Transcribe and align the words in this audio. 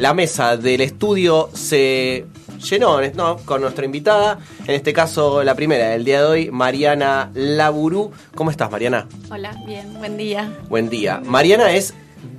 La 0.00 0.14
mesa 0.14 0.56
del 0.56 0.80
estudio 0.80 1.50
se 1.52 2.24
llenó 2.70 3.02
¿no? 3.14 3.36
con 3.44 3.60
nuestra 3.60 3.84
invitada, 3.84 4.38
en 4.66 4.74
este 4.74 4.94
caso 4.94 5.44
la 5.44 5.54
primera 5.54 5.90
del 5.90 6.06
día 6.06 6.22
de 6.22 6.26
hoy, 6.26 6.50
Mariana 6.50 7.30
Laburú. 7.34 8.10
¿Cómo 8.34 8.50
estás, 8.50 8.70
Mariana? 8.70 9.06
Hola, 9.30 9.54
bien, 9.66 9.92
buen 9.98 10.16
día. 10.16 10.56
Buen 10.70 10.88
día. 10.88 11.20
Mariana 11.22 11.72
es 11.72 11.92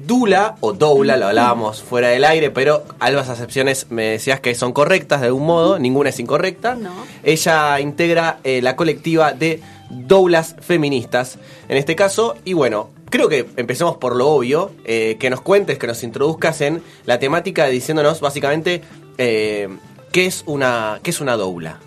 Dula 0.07 0.55
o 0.61 0.73
Doula, 0.73 1.17
lo 1.17 1.27
hablábamos 1.27 1.83
fuera 1.83 2.07
del 2.07 2.25
aire, 2.25 2.49
pero 2.49 2.83
algunas 2.97 3.29
acepciones 3.29 3.91
me 3.91 4.05
decías 4.05 4.39
que 4.39 4.55
son 4.55 4.73
correctas 4.73 5.21
de 5.21 5.27
algún 5.27 5.45
modo, 5.45 5.77
ninguna 5.77 6.09
es 6.09 6.19
incorrecta. 6.19 6.73
No. 6.73 6.89
Ella 7.21 7.79
integra 7.79 8.39
eh, 8.43 8.63
la 8.63 8.75
colectiva 8.75 9.33
de 9.33 9.61
Doulas 9.91 10.55
Feministas, 10.61 11.37
en 11.69 11.77
este 11.77 11.95
caso, 11.95 12.37
y 12.43 12.53
bueno, 12.53 12.89
creo 13.11 13.29
que 13.29 13.45
empecemos 13.57 13.97
por 13.97 14.15
lo 14.15 14.29
obvio, 14.29 14.71
eh, 14.85 15.17
que 15.19 15.29
nos 15.29 15.41
cuentes, 15.41 15.77
que 15.77 15.85
nos 15.85 16.01
introduzcas 16.01 16.61
en 16.61 16.81
la 17.05 17.19
temática 17.19 17.67
diciéndonos 17.67 18.21
básicamente 18.21 18.81
eh, 19.19 19.69
qué 20.11 20.25
es 20.25 20.43
una 20.47 20.99
qué 21.03 21.11
es 21.11 21.21
una 21.21 21.35
doula. 21.35 21.77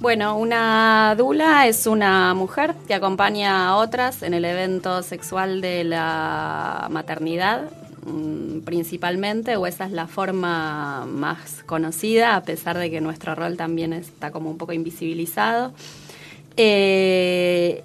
Bueno, 0.00 0.36
una 0.38 1.14
dula 1.18 1.66
es 1.66 1.86
una 1.86 2.32
mujer 2.32 2.74
que 2.86 2.94
acompaña 2.94 3.68
a 3.68 3.76
otras 3.76 4.22
en 4.22 4.32
el 4.32 4.44
evento 4.44 5.02
sexual 5.02 5.60
de 5.60 5.82
la 5.82 6.86
maternidad, 6.88 7.70
mm, 8.06 8.60
principalmente, 8.60 9.56
o 9.56 9.66
esa 9.66 9.86
es 9.86 9.92
la 9.92 10.06
forma 10.06 11.04
más 11.04 11.64
conocida, 11.66 12.36
a 12.36 12.42
pesar 12.42 12.78
de 12.78 12.92
que 12.92 13.00
nuestro 13.00 13.34
rol 13.34 13.56
también 13.56 13.92
está 13.92 14.30
como 14.30 14.50
un 14.50 14.56
poco 14.56 14.72
invisibilizado. 14.72 15.72
Eh, 16.56 17.82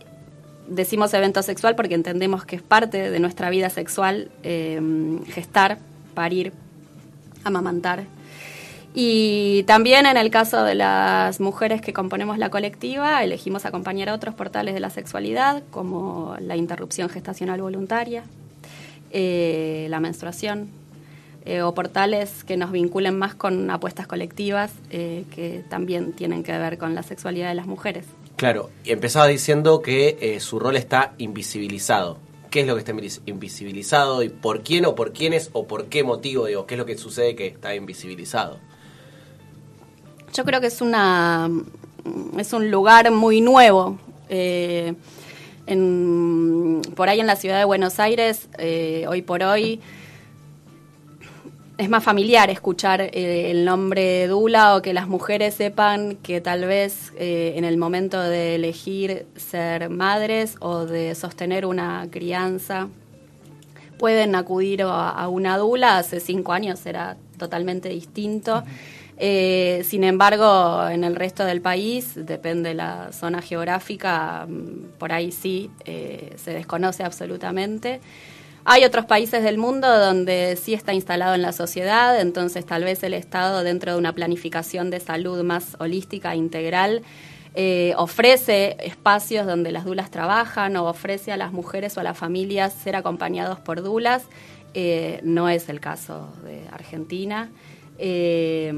decimos 0.67 1.13
evento 1.13 1.41
sexual 1.43 1.75
porque 1.75 1.95
entendemos 1.95 2.45
que 2.45 2.55
es 2.55 2.61
parte 2.61 3.09
de 3.09 3.19
nuestra 3.19 3.49
vida 3.49 3.69
sexual 3.69 4.29
eh, 4.43 4.81
gestar, 5.27 5.79
parir, 6.13 6.53
amamantar. 7.43 8.05
Y 8.95 9.63
también 9.63 10.05
en 10.05 10.17
el 10.17 10.29
caso 10.29 10.63
de 10.63 10.75
las 10.75 11.39
mujeres 11.39 11.81
que 11.81 11.93
componemos 11.93 12.37
la 12.37 12.49
colectiva, 12.49 13.23
elegimos 13.23 13.65
acompañar 13.65 14.09
a 14.09 14.13
otros 14.13 14.35
portales 14.35 14.75
de 14.75 14.79
la 14.79 14.91
sexualidad, 14.91 15.63
como 15.71 16.35
la 16.39 16.55
interrupción 16.55 17.09
gestacional 17.09 17.59
voluntaria, 17.59 18.23
eh, 19.09 19.87
la 19.89 19.99
menstruación, 19.99 20.69
eh, 21.45 21.63
o 21.63 21.73
portales 21.73 22.43
que 22.43 22.55
nos 22.55 22.71
vinculen 22.71 23.17
más 23.17 23.33
con 23.33 23.69
apuestas 23.71 24.05
colectivas 24.07 24.71
que 24.89 25.63
también 25.69 26.13
tienen 26.13 26.43
que 26.43 26.51
ver 26.57 26.77
con 26.77 26.93
la 26.93 27.01
sexualidad 27.01 27.49
de 27.49 27.55
las 27.55 27.65
mujeres. 27.65 28.05
Claro, 28.35 28.69
y 28.83 28.91
empezaba 28.91 29.27
diciendo 29.27 29.81
que 29.81 30.17
eh, 30.19 30.39
su 30.39 30.59
rol 30.59 30.75
está 30.75 31.13
invisibilizado. 31.17 32.17
¿Qué 32.49 32.61
es 32.61 32.67
lo 32.67 32.75
que 32.75 32.79
está 32.79 32.93
invisibilizado 33.25 34.21
y 34.21 34.29
por 34.29 34.61
quién 34.61 34.85
o 34.85 34.95
por 34.95 35.13
quiénes 35.13 35.49
o 35.53 35.65
por 35.65 35.85
qué 35.85 36.03
motivo? 36.03 36.45
Digo, 36.45 36.67
¿qué 36.67 36.75
es 36.75 36.77
lo 36.77 36.85
que 36.85 36.97
sucede 36.97 37.35
que 37.35 37.47
está 37.47 37.73
invisibilizado? 37.73 38.59
Yo 40.33 40.43
creo 40.45 40.61
que 40.61 40.67
es 40.67 40.81
una 40.81 41.49
es 42.37 42.53
un 42.53 42.69
lugar 42.69 43.11
muy 43.11 43.41
nuevo. 43.41 43.97
Eh, 44.29 44.93
por 46.95 47.09
ahí 47.09 47.19
en 47.19 47.27
la 47.27 47.35
ciudad 47.35 47.57
de 47.57 47.65
Buenos 47.65 47.99
Aires, 47.99 48.49
eh, 48.57 49.05
hoy 49.07 49.21
por 49.21 49.43
hoy, 49.43 49.79
es 51.77 51.89
más 51.89 52.03
familiar 52.03 52.49
escuchar 52.49 53.01
eh, 53.01 53.51
el 53.51 53.65
nombre 53.65 54.27
Dula 54.27 54.75
o 54.75 54.81
que 54.81 54.93
las 54.93 55.07
mujeres 55.07 55.55
sepan 55.55 56.17
que 56.17 56.39
tal 56.39 56.65
vez 56.65 57.13
eh, 57.17 57.53
en 57.55 57.65
el 57.65 57.77
momento 57.77 58.21
de 58.21 58.55
elegir 58.55 59.25
ser 59.35 59.89
madres 59.89 60.55
o 60.59 60.85
de 60.85 61.15
sostener 61.15 61.65
una 61.65 62.07
crianza 62.11 62.89
pueden 63.97 64.35
acudir 64.35 64.83
a, 64.83 65.27
una 65.29 65.57
Dula. 65.57 65.97
Hace 65.97 66.19
cinco 66.19 66.51
años 66.51 66.85
era 66.85 67.15
totalmente 67.37 67.89
distinto. 67.89 68.63
Eh, 69.17 69.83
sin 69.85 70.03
embargo, 70.03 70.87
en 70.89 71.03
el 71.03 71.15
resto 71.15 71.45
del 71.45 71.61
país, 71.61 72.13
depende 72.15 72.69
de 72.69 72.75
la 72.75 73.13
zona 73.13 73.41
geográfica, 73.41 74.45
mm, 74.45 74.97
por 74.99 75.13
ahí 75.13 75.31
sí 75.31 75.71
se 75.85 76.51
desconoce 76.51 77.03
absolutamente. 77.03 78.01
Hay 78.65 78.85
otros 78.85 79.05
países 79.05 79.43
del 79.43 79.57
mundo 79.57 79.87
donde 79.99 80.55
sí 80.55 80.73
está 80.73 80.93
instalado 80.93 81.35
en 81.35 81.41
la 81.41 81.51
sociedad, 81.51 82.21
entonces 82.21 82.65
tal 82.65 82.85
vez 82.85 83.03
el 83.03 83.13
Estado, 83.13 83.61
dentro 83.61 83.91
de 83.91 83.97
una 83.97 84.13
planificación 84.13 84.89
de 84.89 85.01
salud 85.01 85.43
más 85.43 85.75
holística, 85.79 86.33
integral, 86.33 87.01
eh, 87.55 87.93
ofrece 87.97 88.77
espacios 88.79 89.45
donde 89.45 89.73
las 89.73 89.83
dulas 89.83 90.09
trabajan 90.11 90.77
o 90.77 90.85
ofrece 90.85 91.33
a 91.33 91.37
las 91.37 91.51
mujeres 91.51 91.97
o 91.97 91.99
a 91.99 92.03
las 92.03 92.17
familias 92.17 92.73
ser 92.73 92.95
acompañados 92.95 93.59
por 93.59 93.83
dulas. 93.83 94.23
Eh, 94.73 95.19
no 95.23 95.49
es 95.49 95.67
el 95.67 95.81
caso 95.81 96.33
de 96.45 96.61
Argentina. 96.71 97.49
Eh, 97.99 98.73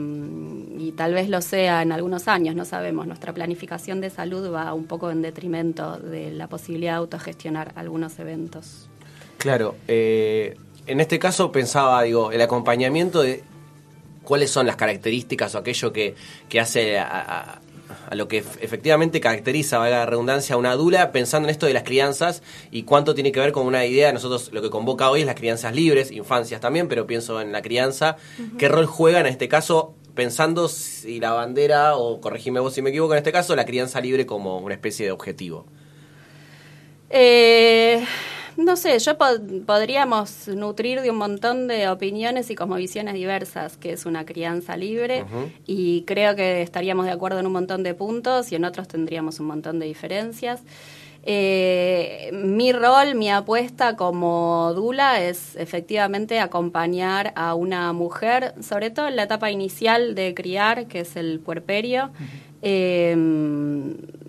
y 0.77 0.91
tal 0.91 1.13
vez 1.13 1.29
lo 1.29 1.41
sea 1.41 1.83
en 1.83 1.91
algunos 1.91 2.27
años, 2.27 2.55
no 2.55 2.65
sabemos. 2.65 3.05
Nuestra 3.05 3.33
planificación 3.33 4.01
de 4.01 4.09
salud 4.09 4.51
va 4.51 4.73
un 4.73 4.85
poco 4.85 5.11
en 5.11 5.21
detrimento 5.21 5.97
de 5.97 6.31
la 6.31 6.47
posibilidad 6.47 6.93
de 6.93 6.97
autogestionar 6.97 7.71
algunos 7.75 8.19
eventos. 8.19 8.89
Claro, 9.45 9.75
eh, 9.87 10.57
en 10.87 10.99
este 10.99 11.19
caso 11.19 11.51
pensaba, 11.51 12.01
digo, 12.01 12.31
el 12.31 12.41
acompañamiento 12.41 13.21
de 13.21 13.43
cuáles 14.23 14.49
son 14.49 14.65
las 14.65 14.75
características 14.75 15.53
o 15.53 15.59
aquello 15.59 15.93
que, 15.93 16.15
hace 16.59 16.97
a, 16.97 17.61
lo 18.13 18.27
que 18.27 18.39
efectivamente 18.39 19.21
caracteriza, 19.21 19.77
valga 19.77 19.99
la 19.99 20.07
redundancia, 20.07 20.55
a 20.55 20.57
una 20.57 20.73
dula, 20.73 21.11
pensando 21.11 21.47
en 21.47 21.51
esto 21.51 21.67
de 21.67 21.73
las 21.73 21.83
crianzas 21.83 22.41
y 22.71 22.85
cuánto 22.85 23.13
tiene 23.13 23.31
que 23.31 23.39
ver 23.39 23.51
con 23.51 23.67
una 23.67 23.85
idea, 23.85 24.11
nosotros 24.11 24.49
lo 24.51 24.63
que 24.63 24.71
convoca 24.71 25.11
hoy 25.11 25.19
es 25.19 25.27
las 25.27 25.35
crianzas 25.35 25.75
libres, 25.75 26.09
infancias 26.09 26.59
también, 26.59 26.87
pero 26.87 27.05
pienso 27.05 27.39
en 27.39 27.51
la 27.51 27.61
crianza, 27.61 28.17
¿qué 28.57 28.67
rol 28.67 28.87
juega 28.87 29.19
en 29.19 29.27
este 29.27 29.47
caso? 29.47 29.93
Pensando 30.15 30.67
si 30.69 31.19
la 31.19 31.33
bandera, 31.33 31.97
o 31.97 32.19
corregime 32.19 32.59
vos 32.61 32.73
si 32.73 32.81
me 32.81 32.89
equivoco 32.89 33.13
en 33.13 33.19
este 33.19 33.31
caso, 33.31 33.55
la 33.55 33.65
crianza 33.65 34.01
libre 34.01 34.25
como 34.25 34.57
una 34.57 34.73
especie 34.73 35.05
de 35.05 35.11
objetivo. 35.11 35.67
Eh, 37.11 38.03
no 38.57 38.75
sé, 38.77 38.97
yo 38.99 39.17
podríamos 39.17 40.47
nutrir 40.47 41.01
de 41.01 41.11
un 41.11 41.17
montón 41.17 41.67
de 41.67 41.89
opiniones 41.89 42.49
y 42.49 42.55
cosmovisiones 42.55 43.13
diversas, 43.13 43.77
que 43.77 43.91
es 43.93 44.05
una 44.05 44.25
crianza 44.25 44.77
libre, 44.77 45.25
y 45.65 46.03
creo 46.03 46.35
que 46.35 46.61
estaríamos 46.61 47.05
de 47.05 47.11
acuerdo 47.11 47.39
en 47.39 47.47
un 47.47 47.53
montón 47.53 47.83
de 47.83 47.93
puntos 47.93 48.51
y 48.51 48.55
en 48.55 48.65
otros 48.65 48.87
tendríamos 48.87 49.39
un 49.39 49.47
montón 49.47 49.79
de 49.79 49.85
diferencias. 49.85 50.61
Eh, 51.27 52.29
mi 52.33 52.71
rol, 52.71 53.15
mi 53.15 53.31
apuesta 53.31 53.95
como 53.95 54.73
Dula 54.75 55.21
es 55.21 55.55
efectivamente 55.55 56.39
acompañar 56.39 57.33
a 57.35 57.55
una 57.55 57.91
mujer, 57.93 58.53
sobre 58.61 58.91
todo 58.91 59.07
en 59.07 59.15
la 59.15 59.23
etapa 59.23 59.49
inicial 59.49 60.13
de 60.13 60.35
criar, 60.35 60.85
que 60.85 60.99
es 60.99 61.15
el 61.15 61.39
puerperio, 61.39 62.11
eh, 62.67 63.15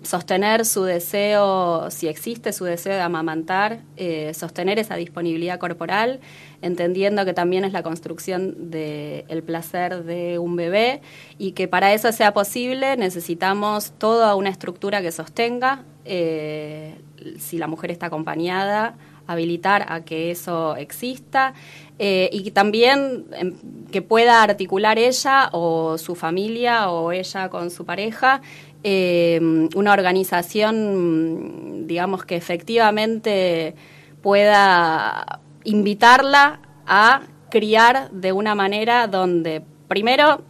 sostener 0.03 0.63
su 0.63 0.83
deseo, 0.83 1.89
si 1.89 2.07
existe 2.07 2.53
su 2.53 2.65
deseo 2.65 2.93
de 2.93 3.01
amamantar, 3.01 3.81
eh, 3.95 4.31
sostener 4.35 4.77
esa 4.77 4.95
disponibilidad 4.95 5.57
corporal, 5.57 6.19
entendiendo 6.61 7.25
que 7.25 7.33
también 7.33 7.65
es 7.65 7.73
la 7.73 7.81
construcción 7.81 8.69
del 8.69 9.41
placer 9.41 10.03
de 10.03 10.37
un 10.37 10.55
bebé 10.55 11.01
y 11.39 11.53
que 11.53 11.67
para 11.67 11.93
eso 11.93 12.11
sea 12.11 12.31
posible 12.31 12.95
necesitamos 12.95 13.91
toda 13.97 14.35
una 14.35 14.49
estructura 14.49 15.01
que 15.01 15.11
sostenga, 15.11 15.83
eh, 16.05 16.93
si 17.39 17.57
la 17.57 17.65
mujer 17.65 17.89
está 17.89 18.05
acompañada, 18.05 18.93
habilitar 19.27 19.85
a 19.89 20.01
que 20.01 20.31
eso 20.31 20.75
exista 20.75 21.53
eh, 21.99 22.29
y 22.31 22.51
también 22.51 23.25
em, 23.33 23.53
que 23.91 24.01
pueda 24.01 24.43
articular 24.43 24.97
ella 24.97 25.49
o 25.51 25.97
su 25.97 26.15
familia 26.15 26.89
o 26.89 27.11
ella 27.11 27.49
con 27.49 27.69
su 27.69 27.85
pareja 27.85 28.41
eh, 28.83 29.39
una 29.75 29.91
organización, 29.91 31.87
digamos, 31.87 32.23
que 32.23 32.35
efectivamente 32.35 33.75
pueda 34.21 35.41
invitarla 35.63 36.61
a 36.85 37.23
criar 37.49 38.09
de 38.11 38.31
una 38.31 38.55
manera 38.55 39.07
donde 39.07 39.61
primero 39.87 40.41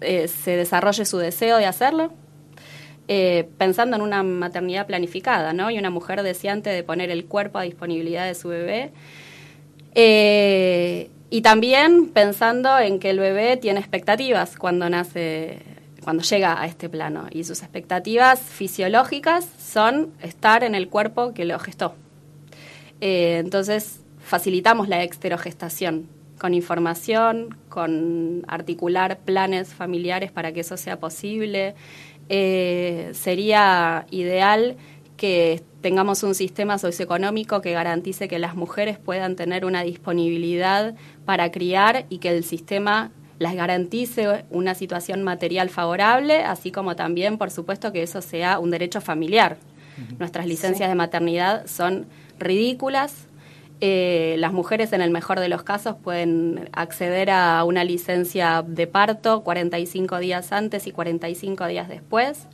eh, 0.00 0.28
se 0.28 0.56
desarrolle 0.56 1.04
su 1.04 1.18
deseo 1.18 1.58
de 1.58 1.66
hacerlo, 1.66 2.12
pensando 3.06 3.96
en 3.96 4.02
una 4.02 4.22
maternidad 4.22 4.86
planificada, 4.86 5.52
¿no? 5.52 5.70
Y 5.70 5.78
una 5.78 5.90
mujer 5.90 6.22
deseante 6.22 6.70
de 6.70 6.82
poner 6.82 7.10
el 7.10 7.26
cuerpo 7.26 7.58
a 7.58 7.62
disponibilidad 7.62 8.26
de 8.26 8.34
su 8.34 8.48
bebé 8.48 8.92
eh, 9.94 11.10
y 11.30 11.42
también 11.42 12.08
pensando 12.08 12.78
en 12.78 12.98
que 12.98 13.10
el 13.10 13.18
bebé 13.18 13.56
tiene 13.56 13.80
expectativas 13.80 14.56
cuando 14.56 14.88
nace, 14.90 15.58
cuando 16.02 16.22
llega 16.22 16.60
a 16.60 16.66
este 16.66 16.88
plano. 16.88 17.26
Y 17.30 17.44
sus 17.44 17.62
expectativas 17.62 18.40
fisiológicas 18.40 19.48
son 19.58 20.12
estar 20.22 20.64
en 20.64 20.74
el 20.74 20.88
cuerpo 20.88 21.32
que 21.32 21.44
lo 21.44 21.58
gestó. 21.58 21.94
Eh, 23.00 23.38
entonces, 23.38 24.00
facilitamos 24.18 24.88
la 24.88 25.02
exterogestación 25.02 26.08
con 26.38 26.54
información, 26.54 27.56
con 27.68 28.44
articular 28.48 29.18
planes 29.20 29.72
familiares 29.72 30.30
para 30.30 30.52
que 30.52 30.60
eso 30.60 30.76
sea 30.76 30.98
posible. 30.98 31.74
Eh, 32.28 33.10
sería 33.12 34.06
ideal 34.10 34.76
que 35.16 35.62
tengamos 35.80 36.22
un 36.22 36.34
sistema 36.34 36.78
socioeconómico 36.78 37.60
que 37.60 37.72
garantice 37.72 38.28
que 38.28 38.38
las 38.38 38.56
mujeres 38.56 38.98
puedan 38.98 39.36
tener 39.36 39.64
una 39.64 39.82
disponibilidad 39.82 40.94
para 41.24 41.50
criar 41.50 42.06
y 42.08 42.18
que 42.18 42.30
el 42.30 42.44
sistema 42.44 43.10
las 43.38 43.54
garantice 43.54 44.44
una 44.50 44.74
situación 44.74 45.22
material 45.22 45.68
favorable, 45.68 46.44
así 46.44 46.70
como 46.70 46.96
también, 46.96 47.36
por 47.36 47.50
supuesto, 47.50 47.92
que 47.92 48.02
eso 48.02 48.22
sea 48.22 48.58
un 48.58 48.70
derecho 48.70 49.00
familiar. 49.00 49.58
Nuestras 50.18 50.46
licencias 50.46 50.88
de 50.88 50.94
maternidad 50.94 51.66
son 51.66 52.06
ridículas. 52.38 53.26
Eh, 53.86 54.36
las 54.38 54.54
mujeres, 54.54 54.94
en 54.94 55.02
el 55.02 55.10
mejor 55.10 55.40
de 55.40 55.50
los 55.50 55.62
casos, 55.62 55.94
pueden 56.02 56.70
acceder 56.72 57.28
a 57.28 57.62
una 57.64 57.84
licencia 57.84 58.64
de 58.66 58.86
parto 58.86 59.42
45 59.42 60.20
días 60.20 60.52
antes 60.52 60.86
y 60.86 60.90
45 60.90 61.66
días 61.66 61.86
después. 61.90 62.46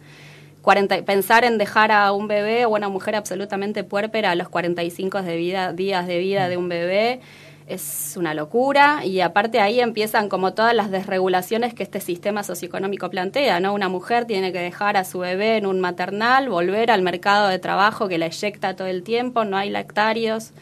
40, 0.62 1.04
pensar 1.04 1.44
en 1.44 1.56
dejar 1.56 1.92
a 1.92 2.10
un 2.10 2.26
bebé 2.26 2.64
o 2.64 2.70
una 2.70 2.88
mujer 2.88 3.14
absolutamente 3.14 3.84
puérpera 3.84 4.32
a 4.32 4.34
los 4.34 4.48
45 4.48 5.22
de 5.22 5.36
vida, 5.36 5.72
días 5.72 6.08
de 6.08 6.18
vida 6.18 6.48
de 6.48 6.56
un 6.56 6.68
bebé 6.68 7.20
es 7.68 8.16
una 8.18 8.34
locura 8.34 9.04
y 9.04 9.20
aparte 9.20 9.60
ahí 9.60 9.78
empiezan 9.78 10.28
como 10.28 10.54
todas 10.54 10.74
las 10.74 10.90
desregulaciones 10.90 11.74
que 11.74 11.84
este 11.84 12.00
sistema 12.00 12.42
socioeconómico 12.42 13.08
plantea, 13.08 13.60
¿no? 13.60 13.72
Una 13.72 13.88
mujer 13.88 14.24
tiene 14.24 14.52
que 14.52 14.58
dejar 14.58 14.96
a 14.96 15.04
su 15.04 15.20
bebé 15.20 15.58
en 15.58 15.66
un 15.66 15.78
maternal, 15.78 16.48
volver 16.48 16.90
al 16.90 17.02
mercado 17.02 17.46
de 17.46 17.60
trabajo 17.60 18.08
que 18.08 18.18
la 18.18 18.26
eyecta 18.26 18.74
todo 18.74 18.88
el 18.88 19.04
tiempo, 19.04 19.44
no 19.44 19.56
hay 19.56 19.70
lactarios. 19.70 20.52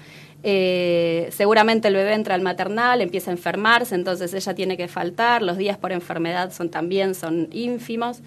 Eh, 0.43 1.29
seguramente 1.33 1.89
el 1.89 1.95
bebé 1.95 2.15
entra 2.15 2.35
al 2.35 2.43
maternal, 2.43 3.01
empieza 3.01 3.31
a 3.31 3.35
enfermarse, 3.35 3.95
entonces 3.95 4.33
ella 4.35 4.55
tiene 4.55 4.77
que 4.77 4.87
faltar, 4.87 5.43
los 5.43 5.57
días 5.57 5.77
por 5.77 5.91
enfermedad 5.93 6.53
son 6.53 6.71
también 6.71 7.15
son 7.15 7.49
ínfimos. 7.53 8.21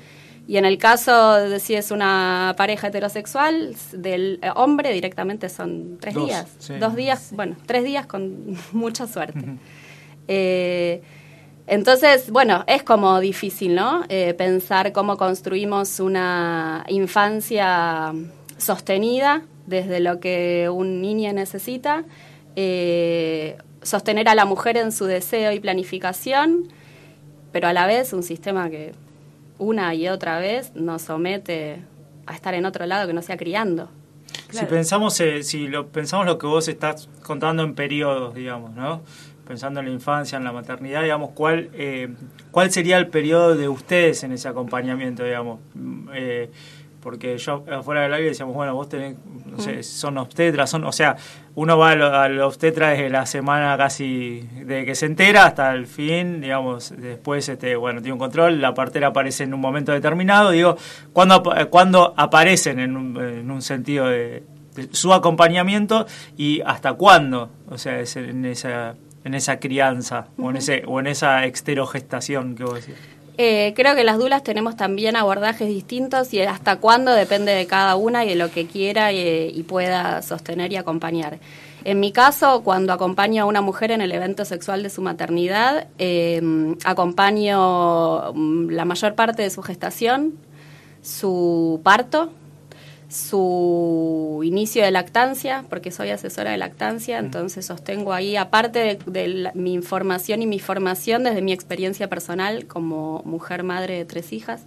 Y 0.48 0.58
en 0.58 0.66
el 0.66 0.78
caso 0.78 1.36
de 1.36 1.60
si 1.60 1.75
es 1.75 1.92
una 1.92 2.56
pareja 2.58 2.88
heterosexual, 2.88 3.75
del 3.94 4.40
eh, 4.42 4.50
hombre 4.56 4.92
directamente 4.92 5.48
son 5.50 5.98
tres 6.00 6.16
días. 6.16 6.48
Dos 6.80 6.96
días, 6.96 7.30
bueno, 7.31 7.56
tres 7.66 7.84
días 7.84 8.06
con 8.08 8.58
mucha 8.74 9.08
suerte. 9.08 9.46
Eh, 10.28 11.02
entonces, 11.68 12.31
bueno, 12.31 12.66
es 12.68 12.84
como 12.84 13.19
difícil, 13.19 13.75
¿no? 13.75 14.04
Eh, 14.10 14.34
pensar 14.34 14.92
cómo 14.92 15.16
construimos 15.16 16.00
una 16.00 16.84
infancia 16.90 18.13
sostenida 18.58 19.44
desde 19.72 20.00
lo 20.00 20.20
que 20.20 20.70
un 20.72 21.02
niño 21.02 21.34
necesita, 21.34 22.06
sostener 23.82 24.30
a 24.30 24.36
la 24.36 24.46
mujer 24.46 24.78
en 24.78 24.92
su 24.92 25.06
deseo 25.06 25.52
y 25.52 25.60
planificación, 25.60 26.68
pero 27.52 27.68
a 27.68 27.74
la 27.74 27.88
vez 27.88 28.14
un 28.14 28.22
sistema 28.22 28.70
que 28.70 28.94
una 29.58 29.94
y 29.94 30.08
otra 30.08 30.40
vez 30.40 30.74
nos 30.76 31.04
somete 31.04 31.82
a 32.26 32.34
estar 32.34 32.54
en 32.54 32.66
otro 32.66 32.86
lado 32.86 33.08
que 33.08 33.14
no 33.14 33.22
sea 33.22 33.38
criando. 33.38 33.90
Si 34.50 34.66
pensamos, 34.66 35.20
eh, 35.22 35.44
si 35.44 35.68
lo 35.68 35.88
pensamos 35.88 36.26
lo 36.26 36.38
que 36.38 36.48
vos 36.48 36.68
estás 36.68 37.10
contando 37.24 37.64
en 37.64 37.74
periodos, 37.74 38.34
digamos, 38.34 38.72
¿no? 38.72 39.02
Pensando 39.48 39.80
en 39.80 39.88
la 39.88 39.92
infancia, 39.92 40.38
en 40.38 40.44
la 40.44 40.52
maternidad, 40.52 41.04
digamos, 41.04 41.32
¿cuál, 41.32 41.70
eh, 41.74 42.10
cuál 42.52 42.72
sería 42.72 42.98
el 42.98 43.08
periodo 43.08 43.56
de 43.56 43.70
ustedes 43.70 44.24
en 44.24 44.34
ese 44.34 44.48
acompañamiento, 44.48 45.24
digamos? 45.24 45.60
Mm, 45.74 46.10
eh, 46.14 46.50
porque 47.01 47.38
yo 47.38 47.65
afuera 47.71 48.01
del 48.01 48.13
aire 48.13 48.30
decíamos, 48.30 48.56
bueno, 48.56 48.74
vos 48.74 48.88
tenés, 48.88 49.15
no 49.45 49.59
sé, 49.59 49.77
mm. 49.77 49.83
son 49.83 50.18
obstetras, 50.18 50.69
son, 50.69 50.83
o 50.86 50.92
sea, 50.92 51.15
uno 51.56 51.77
va 51.77 51.92
al 51.92 52.39
obstetra 52.42 52.89
desde 52.89 53.09
la 53.09 53.25
semana 53.25 53.75
casi 53.77 54.48
de 54.65 54.86
que 54.86 54.95
se 54.95 55.07
entera 55.07 55.45
hasta 55.45 55.74
el 55.74 55.88
fin, 55.88 56.42
digamos, 56.42 56.94
después, 56.95 57.50
este, 57.50 57.75
bueno, 57.75 58.01
tiene 58.01 58.13
un 58.13 58.19
control, 58.19 58.62
la 58.62 58.74
partera 58.74 59.07
aparece 59.07 59.44
en 59.44 59.53
un 59.53 59.59
momento 59.59 59.92
determinado, 59.92 60.51
digo, 60.51 60.77
¿cuándo, 61.12 61.44
cuando 61.69 62.13
aparecen 62.15 62.80
en 62.80 62.95
un, 62.95 63.21
en 63.21 63.51
un 63.51 63.62
sentido 63.62 64.07
de, 64.07 64.44
su 64.92 65.13
acompañamiento 65.13 66.06
y 66.38 66.62
hasta 66.62 66.94
cuándo, 66.94 67.50
o 67.69 67.77
sea, 67.77 68.00
es 68.00 68.15
en 68.15 68.45
esa 68.45 68.95
en 69.24 69.33
esa 69.36 69.59
crianza 69.59 70.27
o 70.38 70.50
en 70.50 70.57
ese 70.57 70.83
o 70.88 71.00
en 71.00 71.07
esa 71.07 71.45
exterogestación 71.45 72.56
que 72.56 72.63
vos 72.63 72.75
decís. 72.75 72.95
Eh, 73.44 73.74
creo 73.76 73.96
que 73.96 74.04
las 74.04 74.20
dulas 74.20 74.44
tenemos 74.44 74.76
también 74.76 75.16
abordajes 75.16 75.68
distintos 75.68 76.32
y 76.32 76.42
hasta 76.42 76.76
cuándo 76.76 77.12
depende 77.12 77.52
de 77.54 77.66
cada 77.66 77.96
una 77.96 78.24
y 78.24 78.30
de 78.30 78.36
lo 78.36 78.52
que 78.52 78.68
quiera 78.68 79.12
y, 79.14 79.66
pueda 79.68 80.22
sostener 80.22 80.72
y 80.72 80.76
acompañar. 80.76 81.40
En 81.84 82.00
mi 82.00 82.12
caso, 82.12 82.62
cuando 82.62 82.94
acompaño 82.94 83.42
a 83.42 83.46
una 83.48 83.62
mujer 83.62 83.90
en 83.90 84.02
el 84.02 84.12
evento 84.12 84.46
sexual 84.46 84.84
de 84.84 84.92
su 84.92 85.02
maternidad, 85.02 85.88
em, 85.98 86.76
acompaño 86.84 88.32
mm, 88.32 88.70
la 88.70 88.86
mayor 88.86 89.16
parte 89.16 89.42
de 89.42 89.50
su 89.50 89.64
gestación, 89.64 90.36
su 91.02 91.82
parto, 91.84 92.30
su 93.12 94.40
inicio 94.44 94.86
de 94.86 94.92
lactancia, 94.92 95.66
porque 95.69 95.92
soy 95.92 96.12
asesora 96.12 96.52
de 96.52 96.58
lactancia, 96.58 97.19
entonces 97.19 97.66
sostengo 97.66 98.13
ahí, 98.13 98.38
aparte 98.38 98.98
de, 99.06 99.52
mi 99.54 99.74
información 99.74 100.42
y 100.42 100.48
mi 100.48 100.60
formación 100.60 101.24
desde 101.24 101.42
mi 101.42 101.52
experiencia 101.52 102.08
personal 102.08 102.68
como 102.68 103.22
mujer 103.25 103.63
madre 103.63 103.98
de 103.98 104.06
tres 104.06 104.31
hijas, 104.31 104.62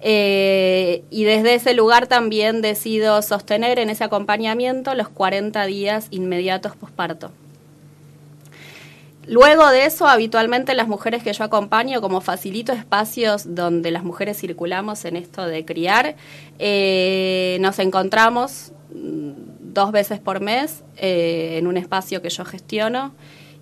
eh, 0.00 1.04
y 1.08 1.24
desde 1.24 1.54
ese 1.54 1.72
lugar 1.72 2.06
también 2.06 2.60
decido 2.60 3.22
sostener 3.22 3.78
en 3.78 3.88
ese 3.88 4.04
acompañamiento 4.04 4.94
los 4.94 5.08
40 5.08 5.64
días 5.64 6.08
inmediatos 6.10 6.76
posparto. 6.76 7.32
Luego 9.26 9.68
de 9.70 9.86
eso, 9.86 10.06
habitualmente 10.06 10.74
las 10.74 10.88
mujeres 10.88 11.22
que 11.22 11.32
yo 11.32 11.44
acompaño, 11.44 12.00
como 12.00 12.20
facilito 12.20 12.72
espacios 12.72 13.54
donde 13.54 13.90
las 13.90 14.04
mujeres 14.04 14.38
circulamos 14.38 15.04
en 15.04 15.16
esto 15.16 15.46
de 15.46 15.64
criar, 15.64 16.16
eh, 16.58 17.56
nos 17.60 17.78
encontramos 17.78 18.72
mm, 18.94 19.32
dos 19.72 19.92
veces 19.92 20.20
por 20.20 20.40
mes 20.40 20.84
eh, 20.96 21.56
en 21.58 21.66
un 21.66 21.76
espacio 21.76 22.20
que 22.20 22.28
yo 22.28 22.44
gestiono 22.44 23.14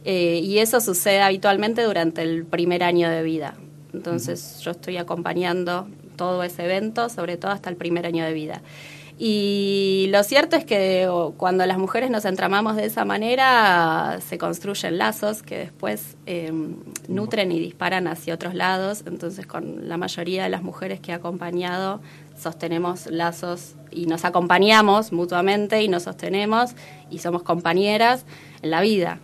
eh, 0.05 0.41
y 0.43 0.59
eso 0.59 0.81
sucede 0.81 1.23
habitualmente 1.23 1.82
durante 1.82 2.23
el 2.23 2.44
primer 2.44 2.82
año 2.82 3.09
de 3.09 3.23
vida. 3.23 3.55
Entonces 3.94 4.61
yo 4.62 4.73
estoy 4.73 4.97
acompañando 4.97 5.87
todo 6.17 6.43
ese 6.43 6.64
evento, 6.64 7.09
sobre 7.09 7.37
todo 7.37 7.53
hasta 7.53 7.70
el 7.70 7.76
primer 7.76 8.06
año 8.06 8.25
de 8.25 8.32
vida. 8.32 8.62
Y 9.24 10.08
lo 10.10 10.24
cierto 10.24 10.56
es 10.56 10.64
que 10.64 11.08
cuando 11.36 11.64
las 11.64 11.78
mujeres 11.78 12.10
nos 12.10 12.24
entramamos 12.24 12.74
de 12.74 12.86
esa 12.86 13.04
manera, 13.04 14.19
se 14.20 14.36
construyen 14.36 14.98
lazos 14.98 15.44
que 15.44 15.58
después 15.58 16.16
em, 16.26 16.74
nutren 17.06 17.52
y 17.52 17.60
disparan 17.60 18.08
hacia 18.08 18.34
otros 18.34 18.52
lados. 18.52 19.04
Entonces, 19.06 19.46
con 19.46 19.88
la 19.88 19.96
mayoría 19.96 20.42
de 20.42 20.48
las 20.48 20.64
mujeres 20.64 20.98
que 20.98 21.12
he 21.12 21.14
acompañado, 21.14 22.00
sostenemos 22.36 23.06
lazos 23.06 23.76
y 23.92 24.06
nos 24.06 24.24
acompañamos 24.24 25.12
mutuamente 25.12 25.80
y 25.84 25.86
nos 25.88 26.02
sostenemos 26.02 26.75
y 27.08 27.20
somos 27.20 27.44
compañeras 27.44 28.26
en 28.60 28.72
la 28.72 28.80
vida. 28.80 29.20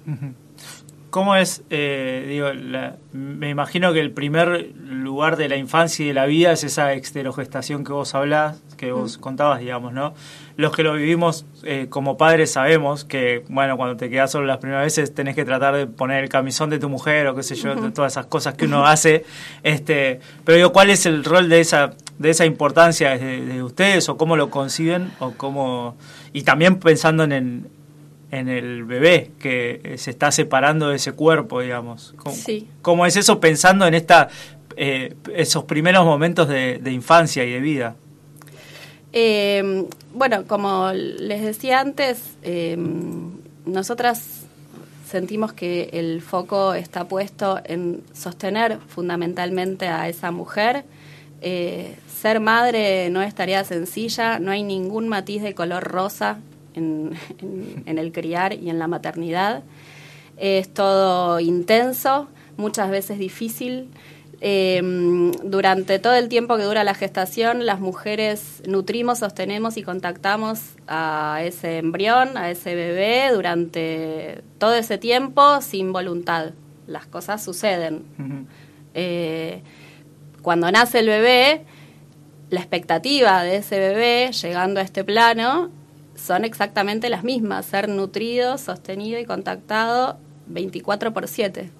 ¿Cómo 1.11 1.35
es, 1.35 1.65
eh, 1.71 2.25
digo, 2.29 2.51
me 3.13 3.51
imagino 3.51 3.93
que 3.93 3.99
el 3.99 4.13
primer 4.13 4.77
lugar 4.77 5.37
de 5.37 5.49
la 5.49 5.57
infancia 5.57 6.05
y 6.05 6.09
de 6.09 6.15
la 6.15 6.27
vida 6.27 6.53
es 6.53 6.63
esa 6.63 6.93
exterogestación 6.93 7.83
que 7.83 7.93
vos 7.93 8.15
hablás, 8.15 8.63
que 8.79 8.93
vos 8.93 9.19
contabas, 9.19 9.61
digamos, 9.61 9.93
¿no? 9.93 10.15
Los 10.57 10.75
que 10.75 10.83
lo 10.83 10.95
vivimos 10.95 11.45
eh, 11.65 11.89
como 11.91 12.17
padres 12.17 12.53
sabemos 12.53 13.05
que, 13.05 13.45
bueno, 13.51 13.77
cuando 13.77 13.99
te 13.99 14.09
quedas 14.09 14.31
solo 14.33 14.47
las 14.47 14.57
primeras 14.57 14.85
veces 14.85 15.15
tenés 15.15 15.35
que 15.35 15.45
tratar 15.45 15.77
de 15.77 15.87
poner 15.87 16.25
el 16.25 16.31
camisón 16.31 16.71
de 16.71 16.79
tu 16.79 16.89
mujer 16.89 17.27
o 17.27 17.35
qué 17.35 17.43
sé 17.43 17.55
yo, 17.55 17.75
todas 17.93 18.15
esas 18.15 18.25
cosas 18.25 18.55
que 18.55 18.65
uno 18.65 18.87
hace, 18.87 19.27
este, 19.63 20.21
pero 20.47 20.57
digo, 20.57 20.73
¿cuál 20.73 20.89
es 20.89 21.05
el 21.05 21.23
rol 21.23 21.51
de 21.51 21.61
esa, 21.61 21.93
de 22.19 22.31
esa 22.31 22.47
importancia 22.47 23.19
de, 23.19 23.45
de 23.45 23.63
ustedes 23.63 24.09
o 24.09 24.17
cómo 24.17 24.37
lo 24.37 24.49
conciben 24.49 25.11
o 25.19 25.33
cómo, 25.33 25.97
y 26.33 26.45
también 26.45 26.79
pensando 26.79 27.25
en, 27.25 27.33
el 27.33 27.63
en 28.31 28.49
el 28.49 28.85
bebé 28.85 29.31
que 29.39 29.95
se 29.97 30.11
está 30.11 30.31
separando 30.31 30.91
de 30.91 30.97
ese 30.97 31.13
cuerpo, 31.13 31.61
digamos. 31.61 32.15
¿Cómo, 32.17 32.35
sí. 32.35 32.69
¿cómo 32.83 33.07
es 33.07 33.17
eso 33.17 33.41
pensando 33.41 33.87
en 33.87 33.95
esta, 33.95 34.29
eh, 34.77 35.15
esos 35.35 35.65
primeros 35.65 36.05
momentos 36.05 36.49
de, 36.49 36.81
infancia 36.91 37.45
y 37.45 37.53
de 37.53 37.61
vida? 37.61 37.97
Eh, 39.13 39.87
bueno, 40.13 40.47
como 40.47 40.93
les 40.93 41.43
decía 41.43 41.81
antes, 41.81 42.37
eh, 42.43 42.77
nosotras 43.65 44.45
sentimos 45.07 45.53
que 45.53 45.91
el 45.93 46.21
foco 46.21 46.75
está 46.75 47.09
puesto 47.09 47.61
en 47.65 48.03
sostener 48.13 48.79
fundamentalmente 48.89 49.89
a 49.89 50.09
esa 50.09 50.31
mujer. 50.31 50.85
ser 51.41 52.41
madre 52.41 53.09
no 53.11 53.23
es 53.23 53.35
tarea 53.35 53.65
sencilla, 53.65 54.39
no 54.39 54.51
hay 54.51 54.63
ningún 54.63 55.09
matiz 55.09 55.43
de 55.43 55.55
color 55.55 55.85
rosa 55.85 56.39
en, 56.79 57.17
el 57.87 58.13
criar 58.13 58.53
y 58.53 58.71
en 58.71 58.79
la 58.79 58.89
maternidad. 58.89 59.63
Es 60.37 60.73
todo 60.73 61.41
intenso, 61.41 62.29
muchas 62.57 62.91
veces 62.91 63.19
difícil. 63.19 63.89
Eh, 64.41 64.81
durante 65.43 65.99
todo 65.99 66.15
el 66.15 66.29
tiempo 66.29 66.57
que 66.57 66.63
dura 66.63 66.85
la 66.85 66.95
gestación, 66.95 67.67
las 67.67 67.81
mujeres 67.81 68.63
nutrimos, 68.67 69.19
sostenemos 69.19 69.77
y 69.77 69.83
contactamos 69.83 70.61
a 70.87 71.41
ese 71.43 71.79
embrión, 71.79 72.37
a 72.37 72.51
ese 72.51 72.75
bebé, 72.75 73.31
durante 73.33 74.43
todo 74.59 74.75
ese 74.75 74.99
tiempo 74.99 75.61
sin 75.61 75.93
voluntad. 75.93 76.53
Las 76.87 77.07
cosas 77.07 77.43
suceden. 77.43 78.05
Eh, 78.95 79.63
cuando 80.43 80.71
nace 80.71 81.01
el 81.01 81.07
bebé, 81.07 81.65
la 82.51 82.61
expectativa 82.61 83.43
de 83.43 83.57
ese 83.57 83.79
bebé 83.79 84.31
llegando 84.33 84.81
a 84.81 84.83
este 84.83 85.05
plano 85.05 85.71
son 86.15 86.45
exactamente 86.45 87.11
las 87.11 87.25
mismas, 87.25 87.67
ser 87.67 87.89
nutrido, 87.89 88.57
sostenido 88.57 89.21
y 89.21 89.25
contactado 89.25 90.19
24 90.47 91.13
por 91.13 91.29
7. 91.29 91.71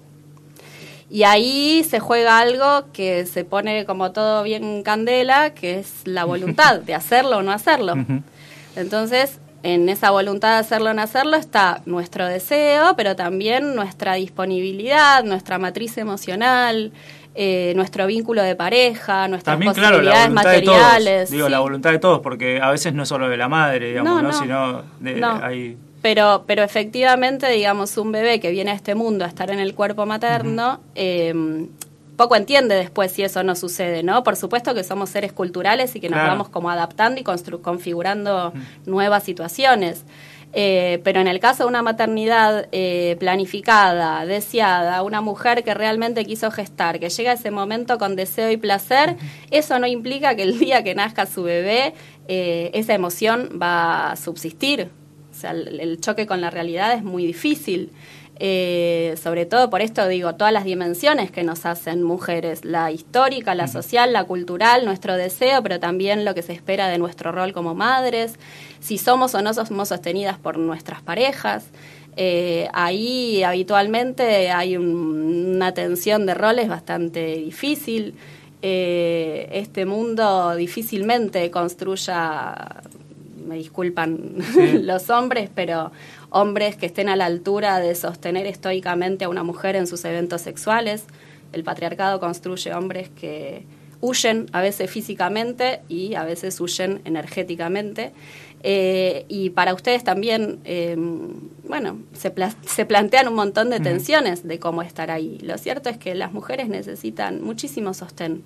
Y 1.09 1.23
ahí 1.23 1.83
se 1.83 1.99
juega 1.99 2.39
algo 2.39 2.91
que 2.93 3.25
se 3.25 3.43
pone 3.43 3.85
como 3.85 4.11
todo 4.11 4.43
bien 4.43 4.83
candela, 4.83 5.53
que 5.55 5.79
es 5.79 6.01
la 6.05 6.23
voluntad 6.25 6.79
de 6.81 6.93
hacerlo 6.93 7.37
o 7.37 7.41
no 7.41 7.51
hacerlo. 7.51 7.95
Entonces, 8.75 9.39
en 9.63 9.89
esa 9.89 10.11
voluntad 10.11 10.53
de 10.53 10.59
hacerlo 10.59 10.91
o 10.91 10.93
no 10.93 11.01
hacerlo 11.01 11.35
está 11.35 11.81
nuestro 11.85 12.27
deseo, 12.27 12.95
pero 12.95 13.15
también 13.15 13.75
nuestra 13.75 14.13
disponibilidad, 14.13 15.23
nuestra 15.23 15.57
matriz 15.57 15.97
emocional, 15.97 16.91
eh, 17.35 17.73
nuestro 17.75 18.05
vínculo 18.05 18.41
de 18.43 18.55
pareja, 18.55 19.27
nuestras 19.27 19.53
También, 19.53 19.71
posibilidades 19.71 20.03
claro, 20.03 20.27
la 20.27 20.29
materiales. 20.29 21.31
Digo, 21.31 21.49
la 21.49 21.59
voluntad 21.59 21.91
de 21.91 21.99
todos, 21.99 22.19
porque 22.19 22.59
a 22.61 22.69
veces 22.69 22.93
no 22.93 23.03
es 23.03 23.09
solo 23.09 23.29
de 23.29 23.37
la 23.37 23.47
madre, 23.47 23.89
digamos, 23.89 24.13
No, 24.13 24.21
¿no? 24.21 24.27
no. 24.29 24.39
Sino 24.39 24.83
de, 24.99 25.23
hay... 25.41 25.77
Pero, 26.01 26.43
pero 26.47 26.63
efectivamente, 26.63 27.49
digamos, 27.49 27.97
un 27.97 28.11
bebé 28.11 28.39
que 28.39 28.51
viene 28.51 28.71
a 28.71 28.73
este 28.73 28.95
mundo 28.95 29.25
a 29.25 29.27
estar 29.27 29.51
en 29.51 29.59
el 29.59 29.75
cuerpo 29.75 30.05
materno, 30.05 30.79
eh, 30.95 31.33
poco 32.15 32.35
entiende 32.35 32.75
después 32.75 33.11
si 33.11 33.23
eso 33.23 33.43
no 33.43 33.55
sucede, 33.55 34.03
¿no? 34.03 34.23
Por 34.23 34.35
supuesto 34.35 34.73
que 34.73 34.83
somos 34.83 35.09
seres 35.09 35.31
culturales 35.33 35.95
y 35.95 35.99
que 35.99 36.09
nos 36.09 36.17
Claro. 36.17 36.31
vamos 36.31 36.49
como 36.49 36.69
adaptando 36.69 37.19
y 37.19 37.23
constru- 37.23 37.61
configurando 37.61 38.53
nuevas 38.85 39.23
situaciones. 39.23 40.03
Eh, 40.51 40.99
pero 41.03 41.21
en 41.21 41.27
el 41.27 41.39
caso 41.39 41.63
de 41.63 41.69
una 41.69 41.83
maternidad 41.83 42.67
eh, 42.71 43.15
planificada, 43.19 44.25
deseada, 44.25 45.03
una 45.03 45.21
mujer 45.21 45.63
que 45.63 45.73
realmente 45.75 46.25
quiso 46.25 46.49
gestar, 46.49 46.99
que 46.99 47.09
llega 47.09 47.31
a 47.31 47.33
ese 47.35 47.51
momento 47.51 47.97
con 47.99 48.15
deseo 48.15 48.49
y 48.49 48.57
placer, 48.57 49.15
eso 49.51 49.77
no 49.79 49.85
implica 49.85 50.35
que 50.35 50.43
el 50.43 50.57
día 50.59 50.83
que 50.83 50.95
nazca 50.95 51.25
su 51.27 51.43
bebé 51.43 51.93
eh, 52.27 52.71
esa 52.73 52.93
emoción 52.95 53.59
va 53.61 54.11
a 54.11 54.15
subsistir. 54.15 54.89
O 55.39 55.41
sea, 55.41 55.51
el, 55.51 55.79
el 55.79 56.01
choque 56.01 56.27
con 56.27 56.41
la 56.41 56.49
realidad 56.49 56.91
es 56.93 57.01
muy 57.03 57.25
difícil. 57.25 57.91
Eh, 58.41 59.15
sobre 59.21 59.45
todo 59.45 59.69
por 59.69 59.81
esto 59.81 60.07
digo, 60.07 60.35
todas 60.35 60.53
las 60.53 60.63
dimensiones 60.65 61.29
que 61.31 61.43
nos 61.43 61.65
hacen 61.65 62.03
mujeres, 62.03 62.63
la 62.65 62.89
histórica, 62.91 63.53
la 63.55 63.67
social, 63.67 64.11
la 64.13 64.23
cultural, 64.25 64.83
nuestro 64.85 65.15
deseo, 65.17 65.61
pero 65.63 65.79
también 65.79 66.23
lo 66.25 66.33
que 66.33 66.41
se 66.41 66.53
espera 66.53 66.87
de 66.87 66.97
nuestro 66.97 67.31
rol 67.33 67.51
como 67.53 67.73
madres, 67.75 68.35
si 68.81 68.97
somos 68.97 69.33
o 69.35 69.41
no 69.41 69.53
somos 69.53 69.89
sostenidas 69.89 70.37
por 70.37 70.57
nuestras 70.57 71.01
parejas. 71.01 71.65
Eh, 72.17 72.67
ahí 72.73 73.43
habitualmente 73.43 74.51
hay 74.51 74.75
un- 74.77 75.53
una 75.55 75.73
tensión 75.73 76.25
de 76.25 76.33
roles 76.33 76.67
bastante 76.69 77.35
difícil. 77.37 78.13
Eh, 78.61 79.49
este 79.53 79.85
mundo 79.85 80.53
difícilmente 80.55 81.49
construya 81.51 82.55
me 83.49 83.55
disculpan 83.55 84.35
los 84.83 85.09
hombres, 85.09 85.49
pero 85.53 85.91
hombres 86.29 86.77
que 86.77 86.85
estén 86.85 87.09
a 87.09 87.15
la 87.15 87.25
altura 87.25 87.79
de 87.79 87.93
sostener 87.95 88.45
estoicamente 88.45 89.25
a 89.25 89.29
una 89.29 89.43
mujer 89.43 89.75
en 89.75 89.87
sus 89.87 90.05
eventos 90.05 90.41
sexuales. 90.41 91.03
El 91.51 91.63
patriarcado 91.63 92.19
construye 92.19 92.73
hombres 92.73 93.09
que 93.09 93.63
huyen 94.01 94.45
a 94.53 94.61
veces 94.61 94.89
físicamente 94.89 95.81
y 95.89 96.13
a 96.13 96.23
veces 96.23 96.61
huyen 96.61 97.01
energéticamente. 97.03 98.11
Eh, 98.61 99.25
y 99.29 99.49
para 99.51 99.73
ustedes 99.73 100.03
también, 100.03 100.59
eh, 100.65 100.95
bueno, 101.67 101.97
se, 102.13 102.29
pla- 102.29 102.55
se 102.65 102.85
plantean 102.85 103.27
un 103.29 103.33
montón 103.35 103.69
de 103.69 103.79
tensiones 103.79 104.47
de 104.47 104.59
cómo 104.59 104.81
estar 104.83 105.11
ahí. 105.11 105.37
Lo 105.41 105.57
cierto 105.57 105.89
es 105.89 105.97
que 105.97 106.13
las 106.13 106.31
mujeres 106.33 106.67
necesitan 106.69 107.41
muchísimo 107.43 107.93
sostén 107.93 108.43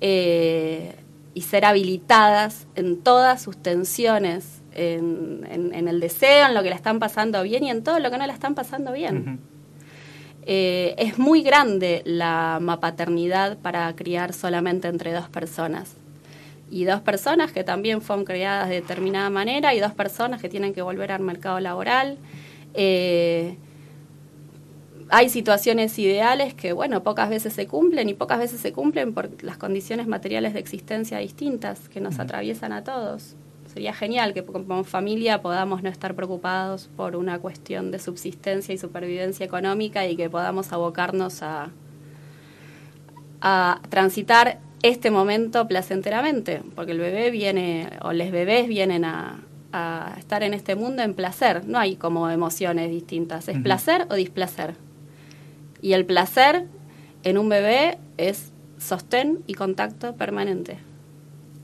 eh, 0.00 0.94
y 1.34 1.42
ser 1.42 1.64
habilitadas 1.64 2.66
en 2.74 2.98
todas 3.02 3.40
sus 3.42 3.56
tensiones, 3.56 4.60
en, 4.74 5.46
en- 5.50 5.74
en 5.74 5.88
el 5.88 6.00
deseo, 6.00 6.46
en 6.46 6.54
lo 6.54 6.62
que 6.62 6.70
la 6.70 6.76
están 6.76 6.98
pasando 6.98 7.42
bien 7.42 7.64
y 7.64 7.70
en 7.70 7.82
todo 7.82 7.98
lo 7.98 8.10
que 8.10 8.18
no 8.18 8.26
la 8.26 8.32
están 8.32 8.54
pasando 8.54 8.92
bien. 8.92 9.40
Eh, 10.44 10.94
es 10.98 11.18
muy 11.18 11.42
grande 11.42 12.02
la 12.04 12.58
mapaternidad 12.60 13.58
para 13.58 13.94
criar 13.94 14.32
solamente 14.32 14.88
entre 14.88 15.12
dos 15.12 15.28
personas. 15.28 15.94
Y 16.70 16.84
dos 16.84 17.00
personas 17.00 17.52
que 17.52 17.64
también 17.64 18.00
fueron 18.00 18.24
criadas 18.24 18.68
de 18.68 18.76
determinada 18.76 19.28
manera 19.30 19.74
y 19.74 19.80
dos 19.80 19.92
personas 19.92 20.40
que 20.40 20.48
tienen 20.48 20.72
que 20.74 20.82
volver 20.82 21.12
al 21.12 21.20
mercado 21.20 21.60
laboral. 21.60 22.16
Eh, 22.74 23.56
hay 25.14 25.28
situaciones 25.28 25.98
ideales 25.98 26.54
que, 26.54 26.72
bueno, 26.72 27.02
pocas 27.02 27.28
veces 27.28 27.52
se 27.52 27.66
cumplen 27.66 28.08
y 28.08 28.14
pocas 28.14 28.38
veces 28.38 28.60
se 28.60 28.72
cumplen 28.72 29.12
por 29.12 29.44
las 29.44 29.58
condiciones 29.58 30.06
materiales 30.06 30.54
de 30.54 30.60
existencia 30.60 31.18
distintas 31.18 31.90
que 31.90 32.00
nos 32.00 32.18
atraviesan 32.18 32.72
a 32.72 32.82
todos. 32.82 33.36
Sería 33.66 33.92
genial 33.92 34.32
que 34.32 34.42
como 34.42 34.84
familia 34.84 35.42
podamos 35.42 35.82
no 35.82 35.90
estar 35.90 36.14
preocupados 36.14 36.88
por 36.96 37.14
una 37.16 37.38
cuestión 37.40 37.90
de 37.90 37.98
subsistencia 37.98 38.74
y 38.74 38.78
supervivencia 38.78 39.44
económica 39.44 40.06
y 40.06 40.16
que 40.16 40.30
podamos 40.30 40.72
abocarnos 40.72 41.42
a, 41.42 41.68
a 43.42 43.82
transitar 43.90 44.60
este 44.82 45.10
momento 45.10 45.68
placenteramente, 45.68 46.62
porque 46.74 46.92
el 46.92 46.98
bebé 46.98 47.30
viene, 47.30 47.90
o 48.00 48.14
los 48.14 48.30
bebés 48.30 48.66
vienen 48.66 49.04
a, 49.04 49.42
a 49.72 50.14
estar 50.18 50.42
en 50.42 50.54
este 50.54 50.74
mundo 50.74 51.02
en 51.02 51.12
placer, 51.12 51.66
no 51.66 51.78
hay 51.78 51.96
como 51.96 52.30
emociones 52.30 52.90
distintas, 52.90 53.48
es 53.48 53.58
placer 53.58 54.06
o 54.08 54.14
displacer. 54.14 54.74
Y 55.82 55.92
el 55.92 56.06
placer 56.06 56.66
en 57.24 57.36
un 57.36 57.50
bebé 57.50 57.98
es 58.16 58.52
sostén 58.78 59.42
y 59.46 59.54
contacto 59.54 60.16
permanente. 60.16 60.78